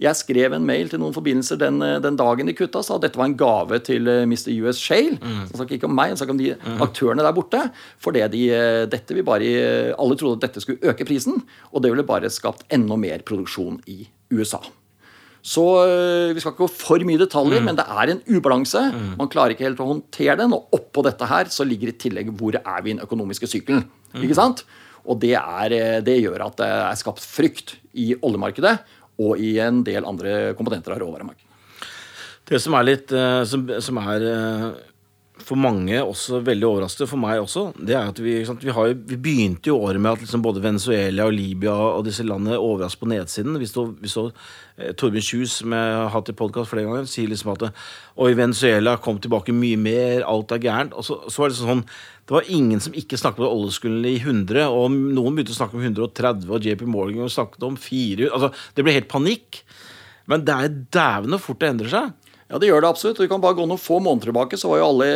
Jeg 0.00 0.16
skrev 0.16 0.54
en 0.56 0.64
mail 0.64 0.88
til 0.88 1.02
noen 1.02 1.12
forbindelser 1.12 1.60
den, 1.60 1.78
den 2.00 2.16
dagen 2.16 2.48
de 2.48 2.54
kutta, 2.56 2.80
sa 2.82 2.96
at 2.96 3.04
dette 3.04 3.20
var 3.20 3.28
en 3.28 3.36
gave 3.38 3.78
til 3.84 4.08
Mr. 4.08 4.48
US 4.64 4.80
Shale. 4.80 5.20
Mm. 5.20 5.36
Han 5.42 5.52
snakket 5.52 5.76
ikke 5.76 5.90
om 5.90 5.94
meg, 6.00 6.14
han 6.14 6.20
snakket 6.20 6.34
om 6.34 6.40
de 6.40 6.50
mm. 6.56 6.80
aktørene 6.88 7.28
der 7.28 7.36
borte. 7.36 7.62
For 8.00 8.16
de, 8.16 8.42
dette 8.90 9.16
vi 9.16 9.26
bare, 9.28 9.54
alle 9.92 10.18
trodde 10.18 10.40
at 10.40 10.48
dette 10.48 10.64
skulle 10.64 10.80
øke 10.90 11.06
prisen, 11.08 11.42
og 11.70 11.84
det 11.84 11.92
ville 11.92 12.08
bare 12.08 12.32
skapt 12.32 12.64
enda 12.72 12.98
mer 12.98 13.22
produksjon 13.28 13.82
i 13.92 14.02
USA. 14.32 14.64
Så 15.42 15.64
øh, 15.88 16.34
Vi 16.34 16.42
skal 16.42 16.52
ikke 16.52 16.66
gå 16.66 16.70
for 16.72 17.06
mye 17.08 17.20
detaljer, 17.20 17.62
mm. 17.62 17.68
men 17.70 17.78
det 17.78 17.86
er 17.88 18.12
en 18.12 18.22
ubalanse. 18.28 18.82
Mm. 18.92 19.10
Man 19.20 19.30
klarer 19.32 19.54
ikke 19.54 19.66
helt 19.68 19.82
å 19.82 19.88
håndtere 19.94 20.36
den. 20.40 20.54
Og 20.56 20.76
oppå 20.76 21.04
dette 21.06 21.28
her 21.30 21.50
så 21.52 21.66
ligger 21.66 21.92
i 21.92 21.98
tillegg 22.00 22.32
hvor 22.36 22.58
er 22.60 22.84
vi 22.84 22.92
i 22.92 22.96
den 22.96 23.04
økonomiske 23.04 23.48
sykkelen. 23.50 23.86
Mm. 24.12 24.24
Ikke 24.26 24.38
sant? 24.38 24.64
Og 25.08 25.20
det, 25.22 25.34
er, 25.38 25.76
øh, 25.76 26.00
det, 26.06 26.18
gjør 26.20 26.46
at 26.50 26.58
det 26.60 26.70
er 26.80 27.00
skapt 27.00 27.24
frykt 27.24 27.78
i 27.96 28.12
oljemarkedet 28.16 28.76
og 29.20 29.40
i 29.40 29.56
en 29.60 29.82
del 29.84 30.06
andre 30.08 30.52
komponenter 30.58 30.94
av 30.94 31.02
råvaremarkedet. 31.02 31.46
Det 32.50 32.58
som 32.58 32.74
er 32.74 32.86
litt 32.88 33.12
som, 33.46 33.60
som 33.84 33.98
er 34.00 34.24
for 35.44 35.58
mange 35.60 35.98
også 36.02 36.40
veldig 36.46 36.66
overraskende, 36.68 37.08
for 37.10 37.20
meg 37.20 37.40
også, 37.42 37.66
det 37.76 37.96
er 37.96 38.10
at 38.12 38.20
vi, 38.22 38.36
vi, 38.44 38.74
har, 38.76 38.92
vi 38.94 39.18
begynte 39.20 39.70
jo 39.70 39.78
året 39.80 40.00
med 40.02 40.12
at 40.12 40.24
liksom 40.24 40.42
både 40.44 40.62
Venezuela 40.64 41.26
og 41.28 41.34
Libya 41.36 41.74
og 41.74 42.04
disse 42.06 42.26
landene 42.26 42.58
overrasket 42.58 43.02
på 43.02 43.10
nedsiden. 43.10 43.58
Vi 43.60 43.68
så, 43.70 43.86
vi 44.00 44.10
så 44.12 44.26
eh, 44.30 44.92
Torbjørn 44.94 45.26
Kjus, 45.26 45.58
som 45.62 45.74
jeg 45.76 45.96
har 45.96 46.12
hatt 46.14 46.30
i 46.32 46.36
podkast 46.36 46.72
flere 46.72 46.86
ganger, 46.88 47.10
sier 47.10 47.30
liksom 47.30 47.52
at 47.54 47.68
Oi, 48.20 48.32
Venezuela 48.38 48.96
kom 49.02 49.20
tilbake 49.22 49.54
mye 49.56 49.80
mer, 49.80 50.24
alt 50.28 50.54
er 50.54 50.62
gærent. 50.62 50.96
Og 50.96 51.06
så, 51.06 51.20
så 51.28 51.42
var 51.42 51.50
det 51.50 51.56
liksom 51.56 51.74
sånn 51.74 51.86
det 52.30 52.36
var 52.36 52.50
ingen 52.54 52.78
som 52.78 52.94
ikke 52.94 53.18
snakket 53.18 53.42
om 53.42 53.56
oljeskulden 53.56 54.04
i 54.06 54.20
100, 54.20 54.68
og 54.70 54.92
noen 54.94 55.34
begynte 55.34 55.50
å 55.50 55.56
snakke 55.56 55.74
om 55.74 55.82
130, 55.82 56.44
og 56.46 56.62
JP 56.62 56.84
Morgan 56.86 57.32
snakket 57.32 57.64
om 57.66 57.74
400 57.74 58.30
altså, 58.30 58.52
Det 58.76 58.84
ble 58.86 58.94
helt 58.94 59.10
panikk. 59.10 59.64
Men 60.30 60.44
det 60.46 60.54
er 60.54 60.76
dævende 60.94 61.40
fort 61.42 61.58
det 61.58 61.72
endrer 61.72 61.90
seg. 61.90 62.12
Ja, 62.50 62.58
det 62.58 62.66
gjør 62.66 62.82
det 62.82 62.88
absolutt. 62.90 63.20
Vi 63.22 63.28
kan 63.30 63.42
bare 63.42 63.54
gå 63.54 63.64
noen 63.68 63.78
få 63.78 64.00
måneder 64.02 64.32
tilbake, 64.32 64.58
så 64.58 64.72
var 64.72 64.80
jo 64.80 64.88
alle 64.90 65.10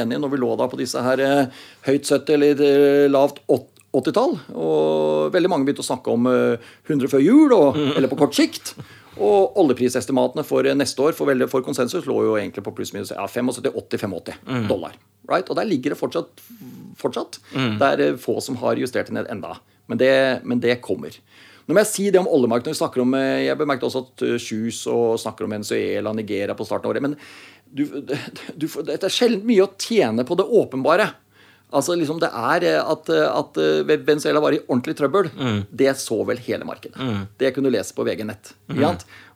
enige 0.00 0.20
når 0.22 0.30
vi 0.32 0.38
lå 0.40 0.54
da 0.56 0.68
på 0.70 0.78
disse 0.80 1.02
her 1.04 1.20
eh, 1.20 1.58
høyt 1.84 2.08
70 2.08 2.36
eller 2.38 2.62
eh, 2.64 3.08
lavt 3.12 3.42
80-tall. 3.52 4.38
Og 4.56 5.34
veldig 5.34 5.50
mange 5.52 5.68
begynte 5.68 5.84
å 5.84 5.90
snakke 5.90 6.14
om 6.14 6.24
100 6.30 7.04
eh, 7.04 7.10
før 7.12 7.24
jul, 7.24 7.52
og, 7.52 7.76
mm. 7.76 7.90
eller 7.98 8.08
på 8.08 8.20
kort 8.22 8.38
sikt. 8.38 8.72
Og 9.18 9.58
oljeprisestimatene 9.60 10.44
for 10.46 10.64
neste 10.78 11.04
år 11.04 11.16
for, 11.18 11.28
veldig, 11.28 11.50
for 11.52 11.66
konsensus 11.66 12.08
lå 12.08 12.16
jo 12.30 12.38
egentlig 12.38 12.64
på 12.64 12.72
pluss-minus 12.78 13.12
ja, 13.12 13.26
75-80-85 13.28 14.40
mm. 14.46 14.66
dollar. 14.70 14.96
Right? 15.28 15.50
Og 15.50 15.58
der 15.58 15.68
ligger 15.68 15.92
det 15.92 16.00
fortsatt. 16.00 16.32
fortsatt. 16.96 17.42
Mm. 17.52 17.74
Det 17.82 17.92
er 17.92 18.20
få 18.22 18.38
som 18.40 18.56
har 18.62 18.80
justert 18.80 19.10
det 19.10 19.18
ned 19.18 19.28
enda. 19.28 19.58
Men 19.90 20.00
det, 20.00 20.14
men 20.48 20.64
det 20.64 20.80
kommer. 20.84 21.12
Nå 21.68 21.76
må 21.76 21.82
jeg 21.84 21.90
si 21.90 22.06
det 22.08 22.20
om 22.22 22.30
oljemarkedet. 22.32 22.72
Vi 22.72 22.80
snakker 22.80 23.04
om, 23.04 23.14
eh, 23.14 23.44
Jeg 23.44 23.58
bemerket 23.60 23.84
også 23.84 24.06
at 24.06 24.22
Kjus 24.40 24.86
eh, 24.86 24.92
og 24.92 25.20
snakker 25.20 25.44
om 25.44 25.52
Venezuela 25.52 26.14
Nigeria 26.16 26.56
på 26.56 26.64
starten 26.64 26.88
av 26.88 26.94
året. 26.94 27.04
Men 27.04 27.16
du, 27.68 27.84
du, 28.56 28.66
det 28.88 29.02
er 29.02 29.12
sjelden 29.12 29.44
mye 29.44 29.66
å 29.66 29.74
tjene 29.76 30.24
på 30.24 30.38
det 30.40 30.48
åpenbare. 30.48 31.10
Altså 31.68 31.92
liksom 31.98 32.20
Det 32.22 32.28
er 32.32 32.64
eh, 32.64 32.80
at, 32.80 33.10
eh, 33.12 33.26
at 33.28 33.58
eh, 33.60 33.98
Venezuela 34.06 34.40
var 34.40 34.56
i 34.56 34.60
ordentlig 34.64 34.96
trøbbel. 34.96 35.28
Mm. 35.36 35.58
Det 35.68 35.92
så 36.00 36.22
vel 36.28 36.40
hele 36.46 36.64
markedet. 36.68 36.96
Mm. 36.96 37.26
Det 37.40 37.52
kunne 37.54 37.68
du 37.68 37.76
lese 37.76 37.96
på 37.96 38.06
VG 38.08 38.24
nett. 38.28 38.54
Mm. 38.72 38.80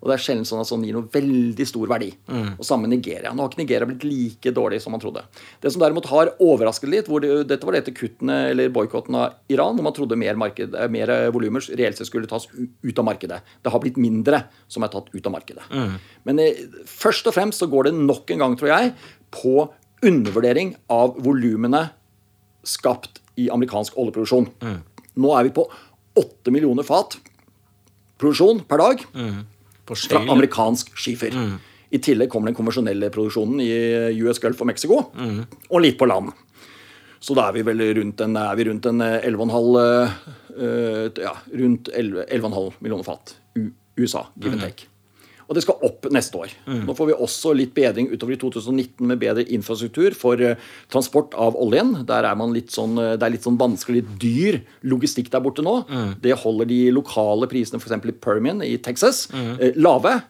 Og 0.02 0.08
det 0.08 0.14
er 0.16 0.22
sjelden 0.24 0.48
sånn 0.48 0.62
at 0.62 0.70
sånn 0.70 0.86
gir 0.86 0.96
noe 0.96 1.10
veldig 1.12 1.66
stor 1.68 1.90
verdi. 1.92 2.08
Mm. 2.32 2.54
Og 2.56 2.64
sammen 2.66 2.88
med 2.88 2.96
Nigeria. 2.96 3.34
Nå 3.34 3.44
har 3.44 3.52
ikke 3.52 3.60
Nigeria 3.60 3.88
blitt 3.90 4.06
like 4.08 4.54
dårlig 4.56 4.80
som 4.82 4.96
man 4.96 5.02
trodde. 5.02 5.26
Det 5.62 5.74
som 5.74 5.84
derimot 5.84 6.08
har 6.10 6.32
overrasket 6.42 6.90
litt, 6.90 7.12
hvor 7.12 7.22
det, 7.22 7.44
dette 7.52 7.68
var 7.68 7.78
etter 7.78 7.96
kuttene 7.96 8.38
eller 8.54 8.72
boikotten 8.72 9.20
av 9.20 9.52
Iran, 9.52 9.76
hvor 9.76 9.90
man 9.90 9.96
trodde 9.96 10.18
mer, 10.18 10.40
marked, 10.40 10.74
mer 10.92 11.14
volumer 11.36 11.68
reelt 11.78 12.00
sett 12.00 12.08
skulle 12.08 12.30
tas 12.30 12.48
ut 12.56 12.98
av 12.98 13.06
markedet. 13.12 13.42
Det 13.62 13.74
har 13.74 13.84
blitt 13.84 14.00
mindre 14.00 14.46
som 14.72 14.82
er 14.86 14.94
tatt 14.94 15.12
ut 15.12 15.28
av 15.28 15.36
markedet. 15.36 15.68
Mm. 15.70 15.96
Men 16.28 16.44
først 16.88 17.28
og 17.28 17.36
fremst 17.36 17.60
så 17.60 17.68
går 17.70 17.90
det 17.90 17.98
nok 18.00 18.32
en 18.32 18.46
gang, 18.46 18.58
tror 18.58 18.72
jeg, 18.72 18.94
på 19.32 19.68
undervurdering 20.02 20.74
av 20.90 21.14
volumene 21.22 21.90
skapt 22.62 23.20
i 23.40 23.48
amerikansk 23.52 23.96
oljeproduksjon. 23.98 24.48
Mm. 24.62 24.78
Nå 25.22 25.34
er 25.36 25.48
vi 25.48 25.54
på 25.56 25.66
8 26.18 26.52
millioner 26.54 26.86
fat 26.86 27.16
produksjon 28.20 28.62
per 28.68 28.82
dag 28.82 29.02
mm. 29.14 29.40
fra 29.88 30.22
amerikansk 30.34 30.92
skifer. 30.98 31.34
Mm. 31.34 31.56
I 31.92 32.00
tillegg 32.00 32.30
kommer 32.32 32.48
den 32.48 32.56
konvensjonelle 32.56 33.10
produksjonen 33.12 33.60
i 33.60 33.72
US 34.24 34.40
Gulf 34.40 34.62
og 34.64 34.70
Mexico, 34.70 35.02
mm. 35.12 35.42
og 35.68 35.84
litt 35.84 35.98
på 36.00 36.08
land. 36.08 36.32
Så 37.22 37.36
da 37.38 37.48
er 37.48 37.58
vi 37.58 37.66
vel 37.66 37.82
rundt 37.98 38.22
en, 38.24 38.38
er 38.40 38.56
vi 38.58 38.66
rundt 38.66 38.88
en 38.90 39.02
11,5 39.04 39.68
uh, 39.76 40.14
ja, 41.22 41.34
rundt 41.60 41.92
11,5 41.92 42.80
millioner 42.80 43.06
fat 43.06 43.36
USA, 43.98 44.26
give 44.40 44.56
and 44.56 44.62
mm. 44.62 44.64
take. 44.64 44.88
Og 45.52 45.58
det 45.58 45.66
skal 45.66 45.82
opp 45.84 46.06
neste 46.08 46.38
år. 46.40 46.52
Mm. 46.64 46.86
Nå 46.88 46.94
får 46.96 47.10
vi 47.10 47.16
også 47.26 47.50
litt 47.52 47.74
bedring 47.76 48.08
utover 48.08 48.32
i 48.32 48.40
2019 48.40 49.04
med 49.10 49.20
bedre 49.20 49.44
infrastruktur 49.52 50.16
for 50.16 50.40
uh, 50.40 50.54
transport 50.92 51.36
av 51.36 51.58
oljen. 51.60 51.92
Der 52.08 52.24
er 52.24 52.38
man 52.40 52.54
litt 52.56 52.72
sånn, 52.72 52.96
uh, 52.96 53.12
Det 53.20 53.26
er 53.28 53.34
litt 53.34 53.44
sånn 53.44 53.60
vanskelig, 53.60 54.00
litt 54.00 54.14
dyr 54.22 54.62
logistikk 54.88 55.28
der 55.34 55.44
borte 55.44 55.64
nå. 55.66 55.82
Mm. 55.92 56.14
Det 56.24 56.38
holder 56.40 56.70
de 56.72 56.80
lokale 56.96 57.50
prisene 57.52 57.82
f.eks. 57.82 57.98
i 58.00 58.16
Permian 58.24 58.64
i 58.64 58.78
Texas 58.80 59.26
mm. 59.28 59.50
uh, 59.60 59.68
lave. 59.76 60.22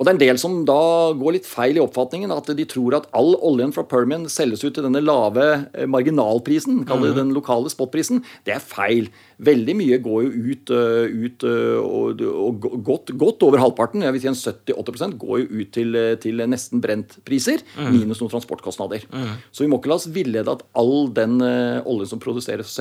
Og 0.00 0.06
det 0.06 0.14
er 0.14 0.16
en 0.16 0.22
del 0.22 0.38
som 0.40 0.54
da 0.64 0.82
går 1.12 1.34
litt 1.36 1.46
feil 1.48 1.76
i 1.76 1.82
oppfatningen. 1.82 2.32
At 2.32 2.48
de 2.56 2.64
tror 2.64 2.96
at 2.96 3.08
all 3.16 3.34
oljen 3.44 3.74
fra 3.76 3.84
Permian 3.84 4.24
selges 4.32 4.64
ut 4.64 4.72
til 4.72 4.86
denne 4.86 5.02
lave 5.04 5.44
eh, 5.76 5.84
marginalprisen, 5.84 6.86
kaller 6.88 7.10
det 7.10 7.18
mm. 7.18 7.20
den 7.20 7.34
lokale 7.36 7.68
spotprisen. 7.68 8.22
Det 8.48 8.54
er 8.56 8.64
feil. 8.64 9.10
Veldig 9.44 9.76
mye 9.76 10.00
går 10.00 10.24
jo 10.24 10.32
ut, 10.54 10.72
eh, 10.72 11.20
ut 11.26 11.46
eh, 11.50 11.76
og, 11.84 12.24
og 12.32 12.66
godt, 12.88 13.12
godt, 13.20 13.44
over 13.44 13.60
halvparten, 13.60 14.06
jeg 14.06 14.16
vil 14.16 14.24
si 14.24 14.32
en 14.32 14.40
70-80% 14.40 15.20
går 15.20 15.42
jo 15.42 15.60
ut 15.60 15.72
til, 15.76 16.02
til 16.24 16.44
nesten 16.48 16.80
brentpriser, 16.80 17.60
mm. 17.76 17.92
minus 17.92 18.24
noen 18.24 18.32
transportkostnader. 18.32 19.04
Mm. 19.12 19.32
Så 19.52 19.66
vi 19.66 19.68
må 19.68 19.82
ikke 19.82 19.92
la 19.92 20.00
oss 20.00 20.08
villede 20.12 20.56
at 20.56 20.64
all 20.80 21.10
den 21.12 21.40
oljen 21.44 22.08
som 22.08 22.22
produseres 22.22 22.72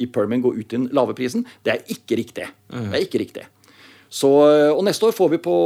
i 0.00 0.08
Permian, 0.08 0.40
går 0.44 0.56
ut 0.56 0.68
til 0.68 0.86
den 0.86 0.92
lave 0.96 1.12
prisen. 1.16 1.44
Det 1.66 1.76
er 1.76 1.84
ikke 1.92 2.16
riktig. 2.22 2.48
Det 2.72 2.96
er 2.96 3.04
ikke 3.04 3.20
riktig. 3.20 3.50
Så, 4.12 4.28
eh, 4.50 4.68
og 4.72 4.84
Neste 4.84 5.08
år 5.08 5.16
får 5.16 5.32
vi 5.32 5.40
på 5.42 5.56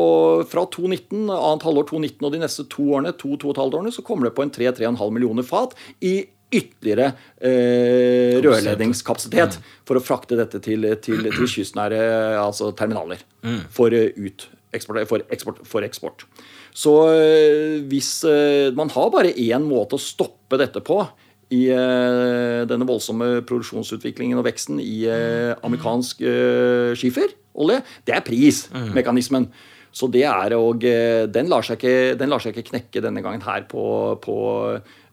fra 0.51 0.67
2019, 0.71 1.27
annet 1.35 1.67
halvår 1.67 1.89
2019 1.91 2.29
og 2.29 2.35
de 2.35 2.43
neste 2.45 2.67
to 2.71 2.89
årene, 2.95 3.15
to, 3.19 3.35
to 3.35 3.51
og 3.51 3.57
et 3.57 3.63
halvt 3.65 3.79
årene, 3.81 3.95
så 3.95 4.05
kommer 4.07 4.29
det 4.29 4.37
på 4.37 4.47
en 4.47 4.55
3-3,5 4.55 5.15
millioner 5.15 5.47
fat 5.47 5.75
i 5.99 6.17
ytterligere 6.55 7.09
eh, 7.43 8.37
rørledningskapasitet 8.45 9.59
mm. 9.59 9.71
for 9.89 9.99
å 9.99 10.05
frakte 10.05 10.39
dette 10.39 10.61
til, 10.63 10.87
til, 11.03 11.27
til 11.27 11.49
kystnære 11.51 11.99
altså 12.39 12.71
terminaler 12.79 13.25
mm. 13.43 13.65
for, 13.75 13.91
eh, 13.91 14.15
ut, 14.15 14.47
eksport, 14.77 15.03
for, 15.11 15.27
eksport, 15.35 15.65
for 15.67 15.87
eksport. 15.87 16.27
Så 16.77 16.93
eh, 17.15 17.79
hvis 17.89 18.21
eh, 18.29 18.75
Man 18.77 18.93
har 18.93 19.13
bare 19.15 19.33
én 19.33 19.65
måte 19.65 19.97
å 19.97 20.03
stoppe 20.03 20.59
dette 20.61 20.83
på 20.85 21.01
i 21.55 21.67
eh, 21.71 22.63
denne 22.67 22.87
voldsomme 22.89 23.41
produksjonsutviklingen 23.47 24.39
og 24.39 24.47
veksten 24.49 24.81
i 24.83 25.07
amerikansk 25.07 26.25
skifer 26.99 27.35
olje, 27.57 27.81
det 28.07 28.17
er 28.17 28.27
prismekanismen. 28.27 29.49
Så 29.97 30.11
det 30.13 30.27
er 30.29 30.53
og 30.59 30.83
den 31.33 31.47
lar, 31.49 31.65
seg 31.65 31.79
ikke, 31.81 32.17
den 32.21 32.29
lar 32.29 32.43
seg 32.43 32.53
ikke 32.53 32.71
knekke 32.75 33.01
denne 33.01 33.23
gangen 33.25 33.41
her 33.47 33.65
på, 33.71 33.85
på 34.21 34.37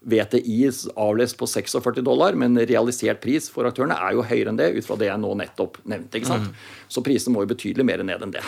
VTI 0.04 0.58
avlest 1.00 1.38
på 1.40 1.48
46 1.48 2.04
dollar, 2.04 2.36
men 2.36 2.58
realisert 2.68 3.22
pris 3.22 3.48
for 3.52 3.64
aktørene 3.68 3.96
er 3.96 4.18
jo 4.18 4.26
høyere 4.28 4.52
enn 4.52 4.60
det, 4.60 4.74
ut 4.76 4.84
fra 4.86 4.98
det 5.00 5.08
jeg 5.08 5.22
nå 5.22 5.32
nettopp 5.40 5.80
nevnte. 5.88 6.20
ikke 6.20 6.28
sant? 6.34 6.50
Mm. 6.52 6.86
Så 6.92 7.04
prisene 7.06 7.32
må 7.32 7.44
jo 7.46 7.52
betydelig 7.54 7.88
mer 7.88 8.04
ned 8.04 8.26
enn 8.26 8.34
det. 8.34 8.44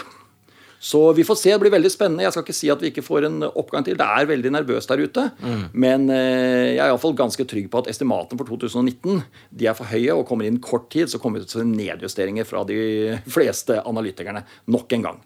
Så 0.87 1.01
vi 1.13 1.25
får 1.27 1.39
se. 1.41 1.51
Det 1.51 1.63
blir 1.65 1.73
veldig 1.75 1.91
spennende. 1.91 2.23
Jeg 2.23 2.35
skal 2.35 2.45
ikke 2.45 2.55
si 2.55 2.69
at 2.71 2.83
vi 2.83 2.93
ikke 2.93 3.03
får 3.03 3.27
en 3.27 3.41
oppgang 3.49 3.87
til. 3.87 3.97
Det 3.99 4.07
er 4.07 4.29
veldig 4.31 4.53
nervøst 4.55 4.93
der 4.93 5.03
ute. 5.03 5.25
Mm. 5.43 5.63
Men 5.75 6.05
eh, 6.15 6.77
jeg 6.77 6.83
er 6.85 6.93
iallfall 6.93 7.17
ganske 7.19 7.47
trygg 7.51 7.67
på 7.73 7.83
at 7.83 7.91
estimatene 7.91 8.39
for 8.39 8.47
2019 8.53 9.25
de 9.51 9.67
er 9.67 9.75
for 9.75 9.91
høye. 9.91 10.15
Og 10.15 10.27
kommer 10.29 10.47
inn 10.47 10.61
kort 10.63 10.87
tid, 10.95 11.11
så 11.11 11.19
kommer 11.23 11.43
vi 11.43 11.51
til 11.51 11.67
nedjusteringer 11.73 12.47
fra 12.47 12.63
de 12.69 12.79
fleste 13.37 13.81
analytikerne 13.83 14.45
nok 14.71 14.95
en 14.95 15.09
gang. 15.09 15.19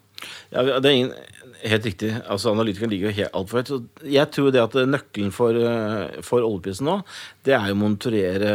Ja, 0.49 0.65
det 0.65 0.81
er 0.81 0.95
ingen, 0.95 1.13
helt 1.61 1.85
riktig. 1.85 2.09
altså 2.25 2.55
Analytikeren 2.55 2.93
ligger 2.93 3.13
jo 3.13 3.29
altfor 3.37 3.61
høyt. 3.61 3.93
Jeg 4.17 4.33
tror 4.33 4.49
det 4.53 4.65
at 4.65 4.79
nøkkelen 4.89 5.29
for, 5.35 5.61
eh, 5.61 6.17
for 6.25 6.41
oljeprisen 6.47 6.89
nå, 6.89 6.97
det 7.45 7.53
er 7.57 7.69
jo 7.69 7.77
å 7.77 7.81
monitorere 7.83 8.51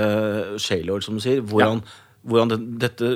shale 0.62 0.98
oil, 0.98 1.06
som 1.06 1.18
du 1.18 1.22
sier. 1.22 1.38
Hvordan, 1.38 1.82
ja. 1.86 2.20
hvordan 2.26 2.54
det, 2.54 2.60
dette 2.82 3.14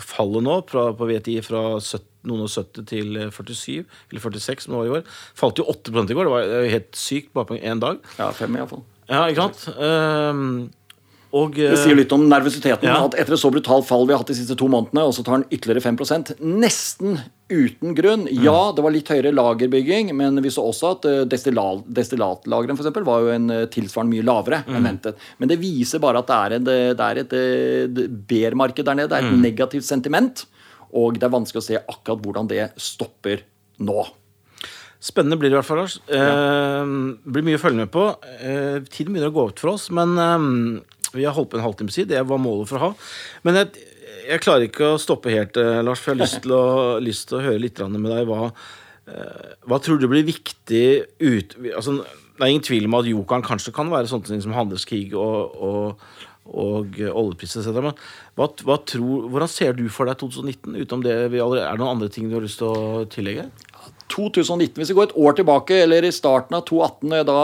fallet 0.00 0.46
nå 0.46 0.56
fra, 0.70 0.88
på 0.96 1.08
VTI 1.10 1.36
fra 1.46 1.62
70, 1.78 2.06
noen 2.28 2.44
og 2.44 2.52
70 2.52 2.88
til 2.90 3.20
47, 3.32 3.84
eller 4.10 4.24
46 4.24 4.66
som 4.66 4.74
det 4.74 4.80
var 4.80 4.88
i 4.88 4.96
år, 4.98 5.06
falt 5.38 5.60
jo 5.60 5.68
8 5.72 5.94
i 5.94 6.16
går. 6.18 6.28
Det 6.28 6.34
var 6.34 6.68
helt 6.74 6.98
sykt 6.98 7.32
bare 7.36 7.48
på 7.50 7.60
én 7.60 7.80
dag. 7.82 8.02
Ja, 8.18 8.30
fem 8.36 8.58
fall 8.70 8.84
Ja, 9.10 9.24
ikke 9.26 9.48
sant? 9.48 9.64
Um, 9.78 10.70
og, 11.30 11.54
det 11.54 11.76
sier 11.78 11.94
litt 11.94 12.10
om 12.14 12.24
nervøsiteten. 12.26 12.88
Ja. 12.88 13.04
at 13.06 13.14
Etter 13.18 13.36
et 13.36 13.40
så 13.42 13.50
brutalt 13.54 13.86
fall 13.86 14.06
vi 14.08 14.14
har 14.14 14.22
hatt 14.22 14.32
de 14.32 14.36
siste 14.38 14.56
to 14.58 14.66
månedene, 14.70 15.04
og 15.06 15.14
så 15.14 15.22
tar 15.26 15.38
den 15.38 15.46
ytterligere 15.54 15.84
5 15.84 16.34
nesten 16.42 17.20
uten 17.50 17.94
grunn. 17.94 18.26
Mm. 18.26 18.42
Ja, 18.44 18.58
det 18.74 18.82
var 18.82 18.94
litt 18.94 19.10
høyere 19.10 19.34
lagerbygging, 19.34 20.10
men 20.18 20.42
vi 20.42 20.50
så 20.54 20.64
også 20.70 20.92
at 20.96 21.08
eh, 21.10 21.22
destillatlagrene 21.30 22.76
eksempel, 22.78 23.06
var 23.06 23.24
jo 23.24 23.32
en 23.34 23.50
eh, 23.54 23.66
tilsvarende 23.70 24.16
mye 24.16 24.26
lavere 24.26 24.62
mm. 24.66 24.74
enn 24.74 24.88
ventet. 24.90 25.26
Men 25.38 25.52
det 25.52 25.60
viser 25.62 26.02
bare 26.02 26.22
at 26.22 26.30
det 26.30 26.38
er, 26.38 26.56
en, 26.58 26.70
det 26.70 27.08
er 27.08 27.22
et 27.24 27.36
eh, 27.38 28.06
ber-marked 28.30 28.86
der 28.86 28.98
nede. 28.98 29.12
Det 29.12 29.20
er 29.20 29.28
et 29.28 29.36
mm. 29.36 29.44
negativt 29.46 29.86
sentiment. 29.86 30.46
Og 30.98 31.18
det 31.18 31.28
er 31.28 31.34
vanskelig 31.34 31.62
å 31.62 31.68
se 31.68 31.78
akkurat 31.78 32.24
hvordan 32.24 32.50
det 32.50 32.72
stopper 32.80 33.44
nå. 33.86 34.02
Spennende 35.00 35.38
blir 35.40 35.48
det 35.48 35.56
i 35.56 35.60
hvert 35.62 35.68
fall, 35.68 35.80
Lars. 35.80 35.96
Eh, 36.12 36.90
blir 37.32 37.44
mye 37.46 37.56
å 37.56 37.62
følge 37.62 37.86
med 37.86 37.92
på. 37.94 38.10
Eh, 38.36 38.82
tiden 38.90 39.14
begynner 39.14 39.30
å 39.30 39.36
gå 39.38 39.46
ut 39.48 39.62
for 39.62 39.72
oss, 39.72 39.88
men 39.96 40.12
eh, 40.20 40.48
vi 41.14 41.26
har 41.26 41.34
holdt 41.36 41.52
på 41.52 41.58
en 41.58 41.66
halvtime 41.66 41.94
siden. 41.94 42.12
Det 42.12 42.26
var 42.28 42.42
målet 42.42 42.70
for 42.70 42.78
å 42.78 42.88
ha. 42.88 43.08
Men 43.46 43.60
jeg, 43.60 43.86
jeg 44.28 44.44
klarer 44.44 44.68
ikke 44.68 44.94
å 44.94 45.00
stoppe 45.00 45.32
helt, 45.34 45.58
eh, 45.60 45.80
Lars, 45.86 46.02
for 46.02 46.12
jeg 46.12 46.20
har 46.20 46.24
lyst 46.24 46.40
til 46.44 46.56
å, 46.56 46.64
lyst 47.08 47.28
til 47.30 47.40
å 47.40 47.44
høre 47.48 47.62
litt 47.62 47.82
med 47.96 48.10
deg. 48.12 48.30
Hva, 48.30 48.50
eh, 49.10 49.52
hva 49.68 49.80
tror 49.82 50.00
du 50.00 50.08
blir 50.10 50.26
viktig 50.28 50.84
ut 51.20 51.56
altså, 51.74 52.00
Det 52.04 52.44
er 52.44 52.52
ingen 52.54 52.66
tvil 52.66 52.88
om 52.88 52.98
at 53.00 53.08
jokeren 53.10 53.46
kanskje 53.46 53.74
kan 53.76 53.92
være 53.92 54.10
sånne 54.10 54.30
ting 54.30 54.44
som 54.44 54.56
handelskrig 54.56 55.10
og, 55.18 55.56
og, 55.60 56.04
og 56.50 57.00
oljepris 57.10 57.58
etc. 57.60 57.74
Men 57.80 57.98
hva, 58.38 58.48
hva 58.64 58.78
tror, 58.88 59.26
hvordan 59.32 59.50
ser 59.50 59.74
du 59.76 59.86
for 59.92 60.08
deg 60.08 60.20
2019? 60.22 60.78
Utenom 60.78 61.04
det 61.04 61.18
vi 61.34 61.42
allerede, 61.42 61.66
er 61.66 61.76
det 61.76 61.84
noen 61.84 61.98
andre 61.98 62.12
ting 62.12 62.30
du 62.30 62.38
har 62.38 62.46
lyst 62.46 62.62
til 62.62 62.70
å 62.70 63.04
tillegge? 63.12 63.50
2019, 64.10 64.74
Hvis 64.80 64.90
vi 64.90 64.96
går 64.98 65.10
et 65.10 65.18
år 65.22 65.36
tilbake, 65.38 65.82
eller 65.84 66.04
i 66.04 66.10
starten 66.14 66.56
av 66.58 66.64
2018, 66.66 67.26
da 67.28 67.42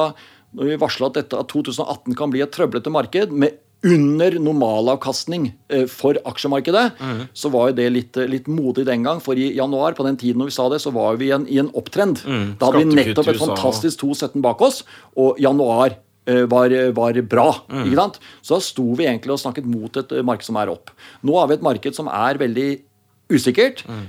når 0.56 0.72
vi 0.72 0.80
varsla 0.80 1.12
at, 1.12 1.36
at 1.36 1.52
2018 1.52 2.16
kan 2.16 2.32
bli 2.32 2.42
et 2.44 2.52
trøblete 2.54 2.92
marked 2.92 3.32
med 3.32 3.60
under 3.84 4.38
normalavkastning 4.40 5.50
eh, 5.68 5.84
for 5.90 6.18
aksjemarkedet, 6.26 6.96
mm. 6.96 7.20
så 7.36 7.50
var 7.52 7.70
jo 7.70 7.76
det 7.78 7.86
litt, 7.92 8.18
litt, 8.30 8.48
modig 8.50 8.86
den 8.88 9.04
gang. 9.06 9.20
For 9.22 9.38
i 9.38 9.50
januar, 9.56 9.94
på 9.98 10.06
den 10.06 10.18
tiden 10.20 10.40
når 10.42 10.50
vi 10.50 10.56
sa 10.56 10.68
det, 10.72 10.80
så 10.82 10.92
var 10.94 11.20
vi 11.20 11.28
i 11.28 11.34
en, 11.36 11.46
i 11.52 11.60
en 11.62 11.70
opptrend. 11.76 12.24
Mm. 12.24 12.48
Da 12.58 12.70
hadde 12.70 12.82
vi 12.82 12.98
nettopp 12.98 13.30
et 13.32 13.42
fantastisk 13.42 14.02
2,17 14.02 14.42
bak 14.44 14.64
oss, 14.64 14.80
og 15.20 15.38
januar 15.42 15.98
eh, 16.26 16.42
var, 16.50 16.74
var, 16.96 17.20
bra. 17.28 17.46
Mm. 17.68 17.84
ikke 17.84 18.00
sant? 18.00 18.18
Så 18.40 18.56
da 18.56 18.66
sto 18.70 18.88
vi 18.96 19.06
egentlig 19.10 19.36
og 19.36 19.44
snakket 19.44 19.68
mot 19.70 20.02
et 20.02 20.18
marked 20.26 20.48
som 20.48 20.58
er 20.62 20.72
opp. 20.72 20.90
Nå 21.26 21.38
har 21.38 21.52
vi 21.52 21.60
et 21.60 21.68
marked 21.68 22.00
som 22.00 22.10
er 22.10 22.40
veldig 22.42 22.70
usikkert. 23.36 23.82
Mm. 23.90 24.02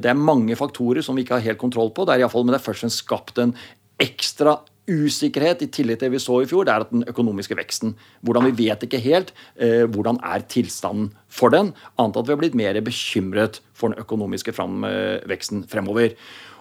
Det 0.00 0.08
er 0.08 0.16
mange 0.16 0.56
faktorer 0.56 1.04
som 1.04 1.18
vi 1.18 1.20
ikke 1.26 1.36
har 1.36 1.50
helt 1.50 1.60
kontroll 1.60 1.90
på. 1.92 2.06
Det 2.08 2.14
er 2.14 2.22
i 2.24 2.28
fall, 2.32 2.46
men 2.46 2.54
det 2.54 2.62
er 2.62 2.64
først 2.64 2.80
og 2.80 2.86
fremst 2.86 3.02
skapt 3.04 3.40
en 3.42 3.52
ekstra 4.00 4.54
usikkerhet 4.90 5.62
i 5.64 5.68
tillit 5.72 6.00
til 6.00 6.10
det 6.10 6.14
vi 6.14 6.22
så 6.22 6.40
i 6.42 6.48
fjor, 6.48 6.66
det 6.66 6.74
er 6.74 6.84
at 6.84 6.92
den 6.92 7.04
økonomiske 7.08 7.56
veksten. 7.56 7.94
Hvordan 8.24 8.48
Vi 8.50 8.66
vet 8.66 8.84
ikke 8.84 9.00
helt 9.00 9.32
eh, 9.56 9.84
hvordan 9.88 10.18
er 10.22 10.44
tilstanden 10.48 11.12
for 11.28 11.52
den, 11.54 11.72
annet 11.98 12.16
at 12.16 12.26
vi 12.26 12.34
har 12.34 12.40
blitt 12.40 12.58
mer 12.58 12.80
bekymret 12.84 13.60
for 13.72 13.90
den 13.90 13.98
økonomiske 13.98 14.52
fram, 14.52 14.84
eh, 14.84 15.24
veksten 15.28 15.64
fremover. 15.68 16.14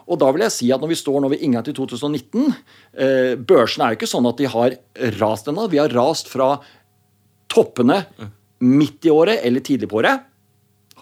Og 0.08 0.20
da 0.20 0.32
vil 0.32 0.44
jeg 0.44 0.52
si 0.52 0.72
at 0.72 0.82
Når 0.82 0.90
vi 0.92 1.00
står 1.00 1.22
nå 1.22 1.30
ved 1.32 1.40
inngangen 1.40 1.64
til 1.64 1.76
2019 1.76 2.54
eh, 3.00 3.36
Børsene 3.40 3.86
er 3.86 3.94
jo 3.94 4.02
ikke 4.02 4.12
sånn 4.12 4.28
at 4.28 4.38
de 4.38 4.50
har 4.52 4.76
rast 5.20 5.48
ennå. 5.48 5.70
Vi 5.72 5.80
har 5.80 5.96
rast 5.96 6.28
fra 6.28 6.58
toppene 7.48 8.04
midt 8.60 9.06
i 9.06 9.12
året 9.14 9.44
eller 9.44 9.64
tidlig 9.64 9.88
på 9.92 10.02
året. 10.02 10.24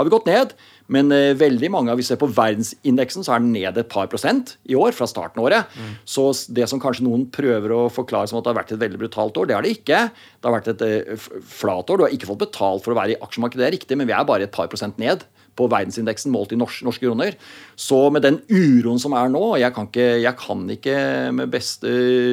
Har 0.01 0.09
vi 0.09 0.13
gått 0.13 0.29
ned. 0.29 0.53
Men 0.91 1.13
uh, 1.13 1.31
veldig 1.39 1.69
mange, 1.71 1.93
hvis 1.95 2.09
vi 2.09 2.15
ser 2.15 2.19
på 2.21 2.29
verdensindeksen, 2.35 3.23
så 3.23 3.35
er 3.35 3.43
den 3.43 3.53
ned 3.55 3.77
et 3.79 3.91
par 3.91 4.09
prosent 4.11 4.55
i 4.67 4.75
år 4.75 4.95
fra 4.97 5.07
starten 5.07 5.39
av 5.39 5.47
året. 5.47 5.75
Mm. 5.77 5.93
Så 6.03 6.25
det 6.51 6.67
som 6.71 6.81
kanskje 6.83 7.05
noen 7.07 7.27
prøver 7.31 7.75
å 7.77 7.85
forklare 7.93 8.27
som 8.27 8.41
at 8.41 8.47
det 8.47 8.51
har 8.51 8.59
vært 8.59 8.73
et 8.75 8.81
veldig 8.81 8.99
brutalt 9.05 9.37
år, 9.39 9.47
det 9.47 9.57
har 9.57 9.67
det 9.67 9.75
ikke. 9.77 10.01
Det 10.11 10.49
har 10.49 10.57
vært 10.57 10.73
et 10.73 10.83
uh, 10.83 11.29
flat 11.53 11.93
år. 11.93 12.01
Du 12.01 12.07
har 12.07 12.17
ikke 12.17 12.31
fått 12.33 12.43
betalt 12.43 12.83
for 12.83 12.95
å 12.95 12.99
være 12.99 13.15
i 13.15 13.21
aksjemarkedet, 13.21 13.61
det 13.61 13.69
er 13.69 13.77
riktig, 13.77 13.99
men 13.99 14.09
vi 14.09 14.17
er 14.17 14.27
bare 14.27 14.49
et 14.49 14.55
par 14.55 14.71
prosent 14.71 14.99
ned 15.01 15.23
på 15.57 15.67
verdensindeksen 15.71 16.33
målt 16.33 16.55
i 16.55 16.59
norske, 16.59 16.85
norske 16.87 17.05
kroner. 17.05 17.37
Så 17.75 18.03
med 18.13 18.25
den 18.25 18.41
uroen 18.49 19.01
som 19.01 19.15
er 19.17 19.31
nå 19.31 19.55
Jeg 19.61 19.73
kan 19.75 19.89
ikke, 19.89 20.09
jeg 20.23 20.37
kan 20.39 20.67
ikke 20.75 20.97
med 21.35 21.51
beste 21.53 21.91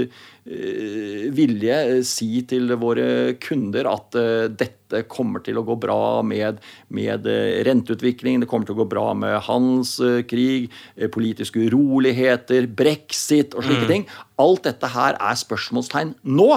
uh, 0.09 0.27
vilje 1.37 1.79
si 2.09 2.43
til 2.49 2.73
våre 2.81 3.37
kunder 3.43 3.91
at 3.91 4.17
dette 4.57 4.79
dette 4.89 5.09
kommer 5.11 5.43
til 5.45 5.59
å 5.61 5.65
gå 5.67 5.77
bra 5.81 6.23
med, 6.25 6.61
med 6.89 7.27
renteutviklingen, 7.27 7.67
renteutvikling, 7.69 8.41
det 8.41 8.49
kommer 8.49 8.69
til 8.69 8.77
å 8.77 8.83
gå 8.83 8.89
bra 8.89 9.13
med 9.15 9.37
handelskrig, 9.49 10.71
eh, 10.97 11.11
politiske 11.13 11.61
uroligheter, 11.69 12.67
brexit 12.67 13.55
og 13.55 13.67
slike 13.67 13.85
mm. 13.85 13.91
ting. 13.93 14.07
Alt 14.41 14.65
dette 14.69 14.93
her 14.95 15.19
er 15.21 15.39
spørsmålstegn 15.39 16.15
nå. 16.25 16.51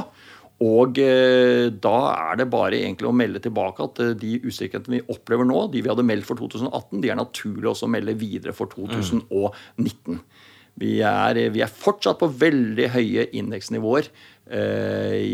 Og 0.61 0.99
eh, 1.01 1.67
da 1.83 1.97
er 2.11 2.41
det 2.41 2.49
bare 2.53 2.77
egentlig 2.77 3.09
å 3.09 3.15
melde 3.15 3.41
tilbake 3.41 3.87
at 3.87 4.01
eh, 4.03 4.13
de 4.19 4.35
usikkerhetene 4.45 4.99
vi 4.99 5.05
opplever 5.13 5.47
nå, 5.47 5.65
de 5.73 5.81
vi 5.81 5.91
hadde 5.91 6.05
meldt 6.05 6.27
for 6.29 6.37
2018, 6.37 7.01
de 7.01 7.09
er 7.09 7.19
naturlig 7.19 7.71
også 7.71 7.89
å 7.89 7.93
melde 7.95 8.17
videre 8.19 8.53
for 8.57 8.69
2019. 8.73 10.21
Vi 10.81 10.93
er, 11.05 11.39
vi 11.53 11.63
er 11.65 11.73
fortsatt 11.81 12.21
på 12.21 12.29
veldig 12.41 12.91
høye 12.93 13.25
indeksnivåer 13.41 14.07
eh, 14.53 15.17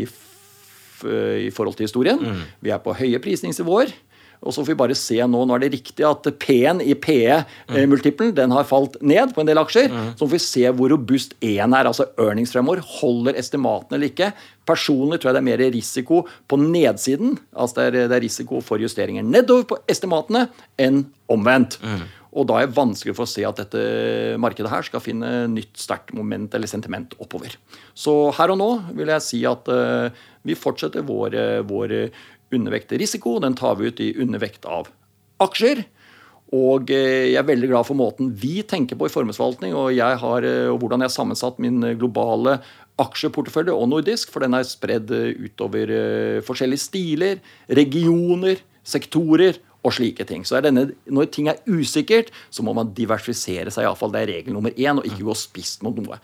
Eh, 1.04 1.46
i 1.46 1.50
forhold 1.50 1.76
til 1.78 1.86
historien. 1.86 2.18
Mm. 2.18 2.42
Vi 2.60 2.70
er 2.70 2.80
på 2.82 2.94
høye 2.96 3.18
prisningsnivåer. 3.22 3.92
Og 4.42 4.54
så 4.54 4.62
får 4.62 4.72
vi 4.72 4.78
bare 4.78 4.96
se 4.98 5.18
nå, 5.18 5.40
nå 5.44 5.56
er 5.56 5.64
det 5.64 5.72
riktig 5.74 6.04
at 6.06 6.28
P-en 6.42 6.82
i 6.84 6.94
PE-multiplen 6.98 8.32
mm. 8.32 8.36
den 8.38 8.54
har 8.54 8.68
falt 8.68 8.98
ned 9.02 9.34
på 9.34 9.42
en 9.42 9.50
del 9.50 9.60
aksjer. 9.60 9.90
Mm. 9.90 10.12
Så 10.14 10.24
får 10.24 10.34
vi 10.34 10.42
se 10.44 10.64
hvor 10.78 10.92
robust 10.94 11.34
E-en 11.44 11.74
er, 11.74 11.90
altså 11.90 12.08
earnings 12.20 12.54
fremover. 12.54 12.82
Holder 13.00 13.38
estimatene 13.40 13.98
eller 13.98 14.12
ikke? 14.12 14.30
Personlig 14.68 15.18
tror 15.18 15.32
jeg 15.32 15.38
det 15.38 15.42
er 15.42 15.48
mer 15.48 15.64
risiko 15.74 16.22
på 16.48 16.60
nedsiden. 16.60 17.38
Altså 17.56 17.80
det 17.80 17.88
er, 17.88 18.12
det 18.12 18.18
er 18.20 18.26
risiko 18.28 18.62
for 18.64 18.82
justeringer 18.82 19.26
nedover 19.26 19.66
på 19.72 19.82
estimatene 19.90 20.46
enn 20.80 21.02
omvendt. 21.32 21.80
Mm. 21.82 22.06
Og 22.38 22.44
da 22.46 22.58
er 22.60 22.68
det 22.68 22.76
vanskelig 22.76 23.14
for 23.16 23.24
å 23.24 23.30
se 23.30 23.42
at 23.48 23.58
dette 23.58 24.36
markedet 24.40 24.70
her 24.70 24.84
skal 24.86 25.02
finne 25.02 25.46
nytt 25.50 25.80
sterkt 25.80 26.12
moment 26.16 26.52
eller 26.54 26.70
sentiment 26.70 27.14
oppover. 27.22 27.56
Så 27.96 28.28
her 28.36 28.52
og 28.52 28.60
nå 28.60 28.68
vil 28.98 29.10
jeg 29.14 29.24
si 29.24 29.40
at 29.48 29.70
uh, 29.72 30.12
vi 30.46 30.56
fortsetter 30.58 31.06
vår, 31.08 31.34
vår 31.66 31.94
undervekt 32.54 32.94
risiko. 33.00 33.38
Den 33.42 33.56
tar 33.58 33.78
vi 33.78 33.90
ut 33.90 34.02
i 34.02 34.14
undervekt 34.20 34.68
av 34.68 34.90
aksjer. 35.44 35.84
Og 36.56 36.90
eh, 36.94 37.28
jeg 37.34 37.40
er 37.42 37.48
veldig 37.48 37.68
glad 37.68 37.84
for 37.84 37.98
måten 37.98 38.30
vi 38.40 38.62
tenker 38.64 38.96
på 38.96 39.08
i 39.08 39.12
formuesforvaltning, 39.12 39.74
og, 39.76 39.92
eh, 39.92 40.68
og 40.72 40.78
hvordan 40.80 41.04
jeg 41.04 41.10
har 41.10 41.16
sammensatt 41.18 41.60
min 41.60 41.82
globale 42.00 42.58
aksjeportefølje 42.98 43.74
og 43.76 43.90
nordisk, 43.92 44.32
for 44.32 44.42
den 44.42 44.56
er 44.56 44.66
spredd 44.66 45.12
utover 45.12 45.92
forskjellige 46.42 46.82
stiler, 46.82 47.42
regioner, 47.68 48.58
sektorer 48.82 49.60
og 49.86 49.94
slike 49.94 50.26
ting. 50.26 50.44
Så 50.44 50.60
denne, 50.64 50.90
Når 51.06 51.30
ting 51.32 51.48
er 51.48 51.62
usikkert, 51.66 52.32
så 52.50 52.62
må 52.62 52.74
man 52.74 52.92
diversifisere 52.94 53.70
seg. 53.70 53.84
I 53.84 53.86
alle 53.86 53.98
fall. 53.98 54.12
Det 54.12 54.22
er 54.22 54.32
regel 54.32 54.52
nummer 54.56 54.70
én, 54.70 54.98
og 54.98 55.06
ikke 55.06 55.28
gå 55.28 55.36
spist 55.38 55.82
mot 55.82 55.96
noe. 55.96 56.18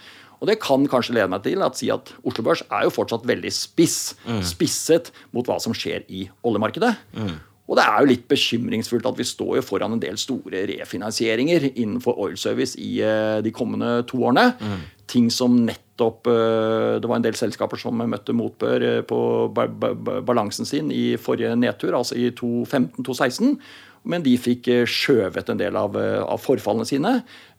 Og 0.45 0.51
Det 0.51 0.61
kan 0.61 0.84
kanskje 0.84 1.16
lede 1.16 1.32
meg 1.32 1.40
til 1.47 1.64
at 1.64 1.78
si 1.80 1.88
at 1.88 2.12
Oslo 2.20 2.45
Børs 2.45 2.61
er 2.68 2.84
jo 2.84 2.92
fortsatt 2.92 3.24
veldig 3.24 3.53
spiss. 3.55 4.12
Mm. 4.28 4.42
Spisset 4.45 5.09
mot 5.32 5.49
hva 5.49 5.57
som 5.62 5.72
skjer 5.72 6.05
i 6.12 6.26
oljemarkedet. 6.45 6.92
Mm. 7.16 7.38
Og 7.64 7.78
det 7.78 7.84
er 7.88 8.03
jo 8.03 8.11
litt 8.11 8.26
bekymringsfullt 8.28 9.07
at 9.09 9.16
vi 9.16 9.24
står 9.24 9.55
jo 9.57 9.64
foran 9.64 9.95
en 9.97 10.03
del 10.03 10.18
store 10.20 10.66
refinansieringer 10.68 11.70
innenfor 11.70 12.18
oil 12.20 12.36
service 12.36 12.76
i 12.76 12.99
uh, 13.01 13.40
de 13.40 13.53
kommende 13.57 14.03
to 14.11 14.20
årene. 14.20 14.51
Mm. 14.61 14.82
Ting 15.09 15.30
som 15.32 15.57
nettopp 15.64 16.28
uh, 16.28 17.01
Det 17.01 17.09
var 17.09 17.16
en 17.16 17.24
del 17.24 17.40
selskaper 17.40 17.80
som 17.80 18.05
møtte 18.05 18.36
motbør 18.36 18.84
uh, 18.84 19.01
på 19.09 19.18
ba 19.57 19.64
ba 19.72 20.20
balansen 20.28 20.68
sin 20.68 20.92
i 20.92 21.16
forrige 21.16 21.57
nedtur, 21.57 21.97
altså 21.97 22.20
i 22.20 22.28
2015-2016. 22.36 23.57
Men 24.05 24.22
de 24.22 24.34
fikk 24.36 24.68
eh, 24.68 24.84
skjøvet 24.84 25.48
en 25.48 25.57
del 25.61 25.76
av, 25.76 25.94
eh, 25.96 26.20
av 26.22 26.40
forfallene 26.44 26.84
sine 26.86 27.12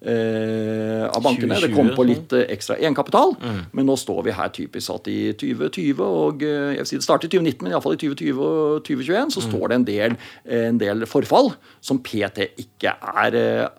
eh, 0.06 1.06
av 1.10 1.22
bankene. 1.26 1.58
det 1.62 1.72
kom 1.74 1.90
på 1.98 2.06
litt 2.06 2.34
eh, 2.38 2.46
ekstra 2.54 2.78
egenkapital, 2.78 3.36
Mm. 3.42 3.62
men 3.74 3.86
nå 3.90 3.96
står 3.98 4.24
vi 4.28 4.32
her 4.38 4.50
typisk 4.54 4.94
at 4.94 5.08
i 5.08 5.34
2020 5.34 6.00
og 6.06 6.42
jeg 6.46 6.78
vil 6.78 6.86
si 6.86 6.96
Det 6.98 7.04
startet 7.08 7.34
i 7.34 7.38
2019, 7.38 7.64
men 7.64 7.72
iallfall 7.74 7.94
i 7.98 7.98
2020 7.98 8.40
og 8.46 8.84
2021 8.86 9.32
så 9.34 9.42
Mm. 9.42 9.50
står 9.52 9.68
det 9.70 9.76
en 9.76 9.86
del, 9.86 10.18
en 10.46 10.78
del 10.78 11.06
forfall 11.06 11.54
som 11.82 12.00
PT 12.00 12.50
ikke 12.58 12.94
er 12.94 13.70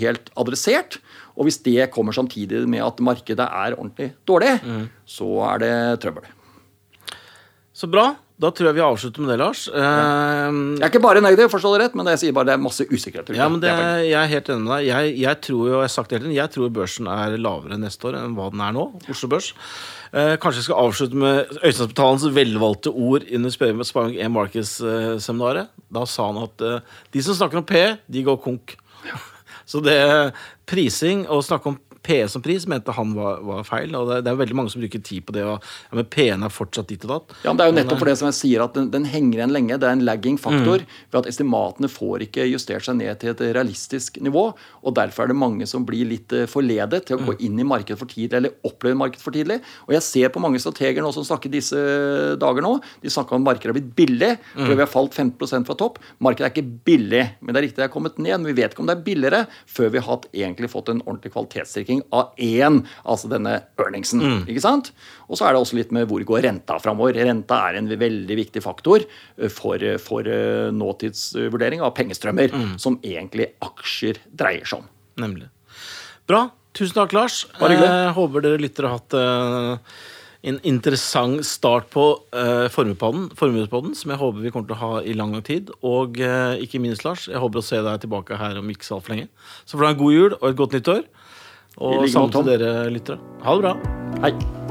helt 0.00 0.30
adressert. 0.36 0.98
Og 1.36 1.44
hvis 1.44 1.58
det 1.62 1.90
kommer 1.92 2.12
samtidig 2.16 2.66
med 2.66 2.80
at 2.80 2.96
markedet 3.00 3.40
er 3.44 3.76
ordentlig 3.76 4.12
dårlig, 4.26 4.60
Mm. 4.64 4.88
så 5.06 5.54
er 5.54 5.58
det 5.58 6.00
trøbbel. 6.00 6.22
Så 7.74 7.90
bra. 7.90 8.16
Da 8.36 8.50
tror 8.52 8.68
jeg 8.68 8.76
vi 8.76 8.84
avslutter 8.84 9.24
med 9.24 9.30
det, 9.32 9.36
Lars. 9.40 9.62
Ja. 9.72 9.84
Jeg 10.52 10.82
er 10.84 10.90
ikke 10.90 11.00
bare 11.00 11.22
negativ, 11.24 11.48
forstår 11.54 11.76
det 11.78 11.86
rett, 11.86 11.94
men 11.96 12.10
jeg 12.12 12.20
sier 12.20 12.34
bare 12.36 12.50
det 12.50 12.56
er 12.58 12.60
masse 12.60 12.84
usikkerhet. 12.84 13.30
Ja, 13.32 13.46
men 13.48 13.62
det. 13.62 13.70
Jeg 14.04 14.16
er 14.20 14.28
helt 14.28 14.50
enig 14.52 14.66
med 14.66 14.72
deg. 14.74 14.88
Jeg, 14.90 15.14
jeg 15.22 15.40
tror 15.46 15.62
jo, 15.62 15.70
jeg 15.78 15.86
har 15.86 15.92
sagt 15.94 16.12
det 16.12 16.18
hele 16.18 16.26
tiden, 16.26 16.36
jeg 16.36 16.52
tror 16.52 16.74
børsen 16.76 17.08
er 17.14 17.36
lavere 17.40 17.78
neste 17.80 18.10
år 18.10 18.18
enn 18.20 18.34
hva 18.36 18.50
den 18.52 18.64
er 18.66 18.74
nå. 18.76 18.84
Oslo 19.14 19.30
Børs. 19.32 19.48
Eh, 20.12 20.34
kanskje 20.42 20.60
jeg 20.60 20.66
skal 20.68 20.82
avslutte 20.84 21.22
med 21.22 21.56
Øysteinsbetalens 21.62 22.28
velvalgte 22.36 22.92
ord 22.92 23.24
under 23.38 23.54
Sparebank 23.56 24.20
E 24.20 24.28
Markets-seminaret. 24.36 25.72
Da 25.96 26.04
sa 26.04 26.28
han 26.28 26.42
at 26.44 26.66
eh, 26.66 27.00
de 27.16 27.24
som 27.24 27.40
snakker 27.40 27.62
om 27.62 27.66
P, 27.72 27.82
de 28.04 28.26
går 28.28 28.38
konk. 28.44 28.76
Så 29.70 29.80
det 29.82 29.96
prising 30.68 31.24
og 31.32 31.40
snakke 31.46 31.72
om 31.72 31.80
P 32.06 32.20
som 32.30 32.42
pris 32.44 32.66
mente 32.70 32.94
han 32.94 33.12
var, 33.16 33.40
var 33.46 33.64
feil. 33.66 33.94
Og 33.98 34.08
det, 34.12 34.20
det 34.26 34.30
er 34.32 34.38
veldig 34.38 34.56
mange 34.58 34.70
som 34.72 34.80
bruker 34.84 35.02
tid 35.02 35.24
på 35.26 35.34
det. 35.36 35.42
Og, 35.48 35.58
ja, 35.90 35.96
men 35.98 36.06
P-en 36.12 36.46
er 36.46 36.52
fortsatt 36.54 36.88
ditt 36.92 37.04
og 37.08 37.12
datt. 37.16 37.34
Ja, 37.42 37.50
men 37.52 37.58
Det 37.58 37.64
er 37.66 37.72
jo 37.72 37.76
nettopp 37.80 37.96
eh, 37.98 38.02
for 38.04 38.10
det 38.12 38.16
som 38.20 38.28
jeg 38.30 38.38
sier 38.40 38.64
at 38.64 38.76
den, 38.78 38.90
den 38.94 39.08
henger 39.10 39.40
igjen 39.42 39.54
lenge. 39.56 39.78
Det 39.82 39.88
er 39.90 39.96
en 39.98 40.04
lagging 40.06 40.38
faktor 40.40 40.84
Mm. 40.86 40.86
ved 41.12 41.18
at 41.20 41.26
estimatene 41.30 41.88
får 41.90 42.22
ikke 42.26 42.44
justert 42.50 42.84
seg 42.86 42.96
ned 42.98 43.18
til 43.20 43.30
et 43.34 43.40
realistisk 43.56 44.16
nivå. 44.24 44.46
og 44.82 44.94
Derfor 44.96 45.24
er 45.24 45.32
det 45.32 45.36
mange 45.38 45.66
som 45.66 45.84
blir 45.88 46.06
litt 46.08 46.32
eh, 46.32 46.46
forledet 46.50 47.04
til 47.06 47.16
å 47.18 47.20
Mm. 47.20 47.26
gå 47.26 47.36
inn 47.48 47.60
i 47.60 47.66
markedet 47.66 47.98
for 47.98 48.06
tidlig 48.06 48.36
eller 48.38 48.54
oppleve 48.64 48.96
markedet 48.96 49.22
for 49.22 49.32
tidlig. 49.34 49.60
Og 49.88 49.94
jeg 49.96 50.02
ser 50.02 50.28
på 50.34 50.40
mange 50.42 50.58
strateger 50.62 51.02
nå 51.02 51.12
som 51.14 51.24
snakker 51.26 51.50
disse 51.50 51.76
dager 52.40 52.62
nå. 52.64 52.76
De 53.02 53.10
snakker 53.12 53.36
om 53.36 53.44
markedet 53.46 53.72
har 53.72 53.78
blitt 53.80 53.94
billig 53.96 54.32
Mm. 54.36 54.66
fordi 54.66 54.74
vi 54.76 54.84
har 54.84 54.92
falt 54.92 55.14
15% 55.14 55.66
fra 55.66 55.74
topp. 55.74 55.98
Markedet 56.20 56.46
er 56.46 56.54
ikke 56.54 56.84
billig, 56.86 57.24
men 57.40 57.54
det 57.54 57.60
er 57.62 57.66
riktig 57.68 57.76
det 57.82 57.88
er 57.90 57.94
kommet 57.94 58.18
ned. 58.18 58.40
Men 58.40 58.46
vi 58.54 58.60
vet 58.62 58.72
ikke 58.74 58.80
om 58.80 58.86
det 58.86 58.96
er 58.98 59.04
billigere 59.06 59.46
før 59.66 59.90
vi 59.90 59.98
har 59.98 60.06
hatt, 60.16 60.26
egentlig 60.32 60.70
fått 60.70 60.88
en 60.92 61.02
ordentlig 61.06 61.32
kvalitetsstyrking 61.32 61.95
av 62.14 62.34
én, 62.42 62.82
altså 63.04 63.30
denne 63.32 63.58
earningsen. 63.78 64.22
ikke 64.46 64.64
sant? 64.64 64.92
Og 65.26 65.38
så 65.38 65.46
er 65.46 65.54
det 65.54 65.62
også 65.62 65.78
litt 65.78 65.94
med 65.94 66.08
hvor 66.10 66.22
går 66.26 66.44
renta 66.46 66.78
framover. 66.82 67.18
Renta 67.18 67.62
er 67.68 67.80
en 67.80 67.90
veldig 67.90 68.38
viktig 68.42 68.62
faktor 68.64 69.04
eh, 69.04 69.50
for, 69.52 69.82
for 70.02 70.28
eh, 70.30 70.68
nåtidsvurdering 70.74 71.84
av 71.84 71.94
pengestrømmer, 71.98 72.54
som 72.82 73.00
egentlig 73.04 73.52
aksjer 73.64 74.20
dreier 74.30 74.68
seg 74.68 74.84
om. 74.84 74.92
Nemlig. 75.22 75.50
Bra. 76.26 76.48
Tusen 76.76 76.98
takk, 76.98 77.14
Lars. 77.16 77.46
Bare. 77.56 77.78
Eh, 77.80 78.12
håper 78.16 78.44
dere 78.44 78.60
lyttere 78.60 78.90
har 78.90 79.00
hatt 79.00 79.16
eh, 79.16 79.96
en 80.46 80.58
interessant 80.68 81.42
start 81.46 81.88
på 81.90 82.04
uh, 82.36 82.66
Formuespodden, 82.70 83.96
som 83.98 84.12
jeg 84.12 84.20
håper 84.20 84.44
vi 84.44 84.52
kommer 84.54 84.68
til 84.68 84.76
å 84.76 84.82
ha 84.82 84.90
i 85.02 85.14
lang 85.16 85.32
tid. 85.46 85.72
Og 85.82 86.20
uh, 86.22 86.54
ikke 86.62 86.78
minst, 86.82 87.02
Lars, 87.06 87.26
jeg 87.26 87.40
håper 87.42 87.62
å 87.62 87.66
se 87.66 87.80
deg 87.82 88.04
tilbake 88.04 88.38
her 88.38 88.60
om 88.60 88.70
ikke 88.70 88.86
så 88.86 88.98
altfor 88.98 89.16
lenge. 89.16 89.26
Så 89.64 89.74
får 89.74 89.82
du 89.82 89.88
ha 89.88 89.94
en 89.96 90.02
god 90.04 90.14
jul 90.14 90.36
og 90.36 90.46
et 90.50 90.60
godt 90.60 90.76
nyttår. 90.76 91.02
I 91.02 91.25
Og 91.76 92.08
samme 92.08 92.32
til 92.32 92.46
dere 92.48 92.86
lyttere. 92.92 93.18
Ha 93.44 93.56
det 93.56 93.66
bra. 93.66 93.74
Hei. 94.24 94.65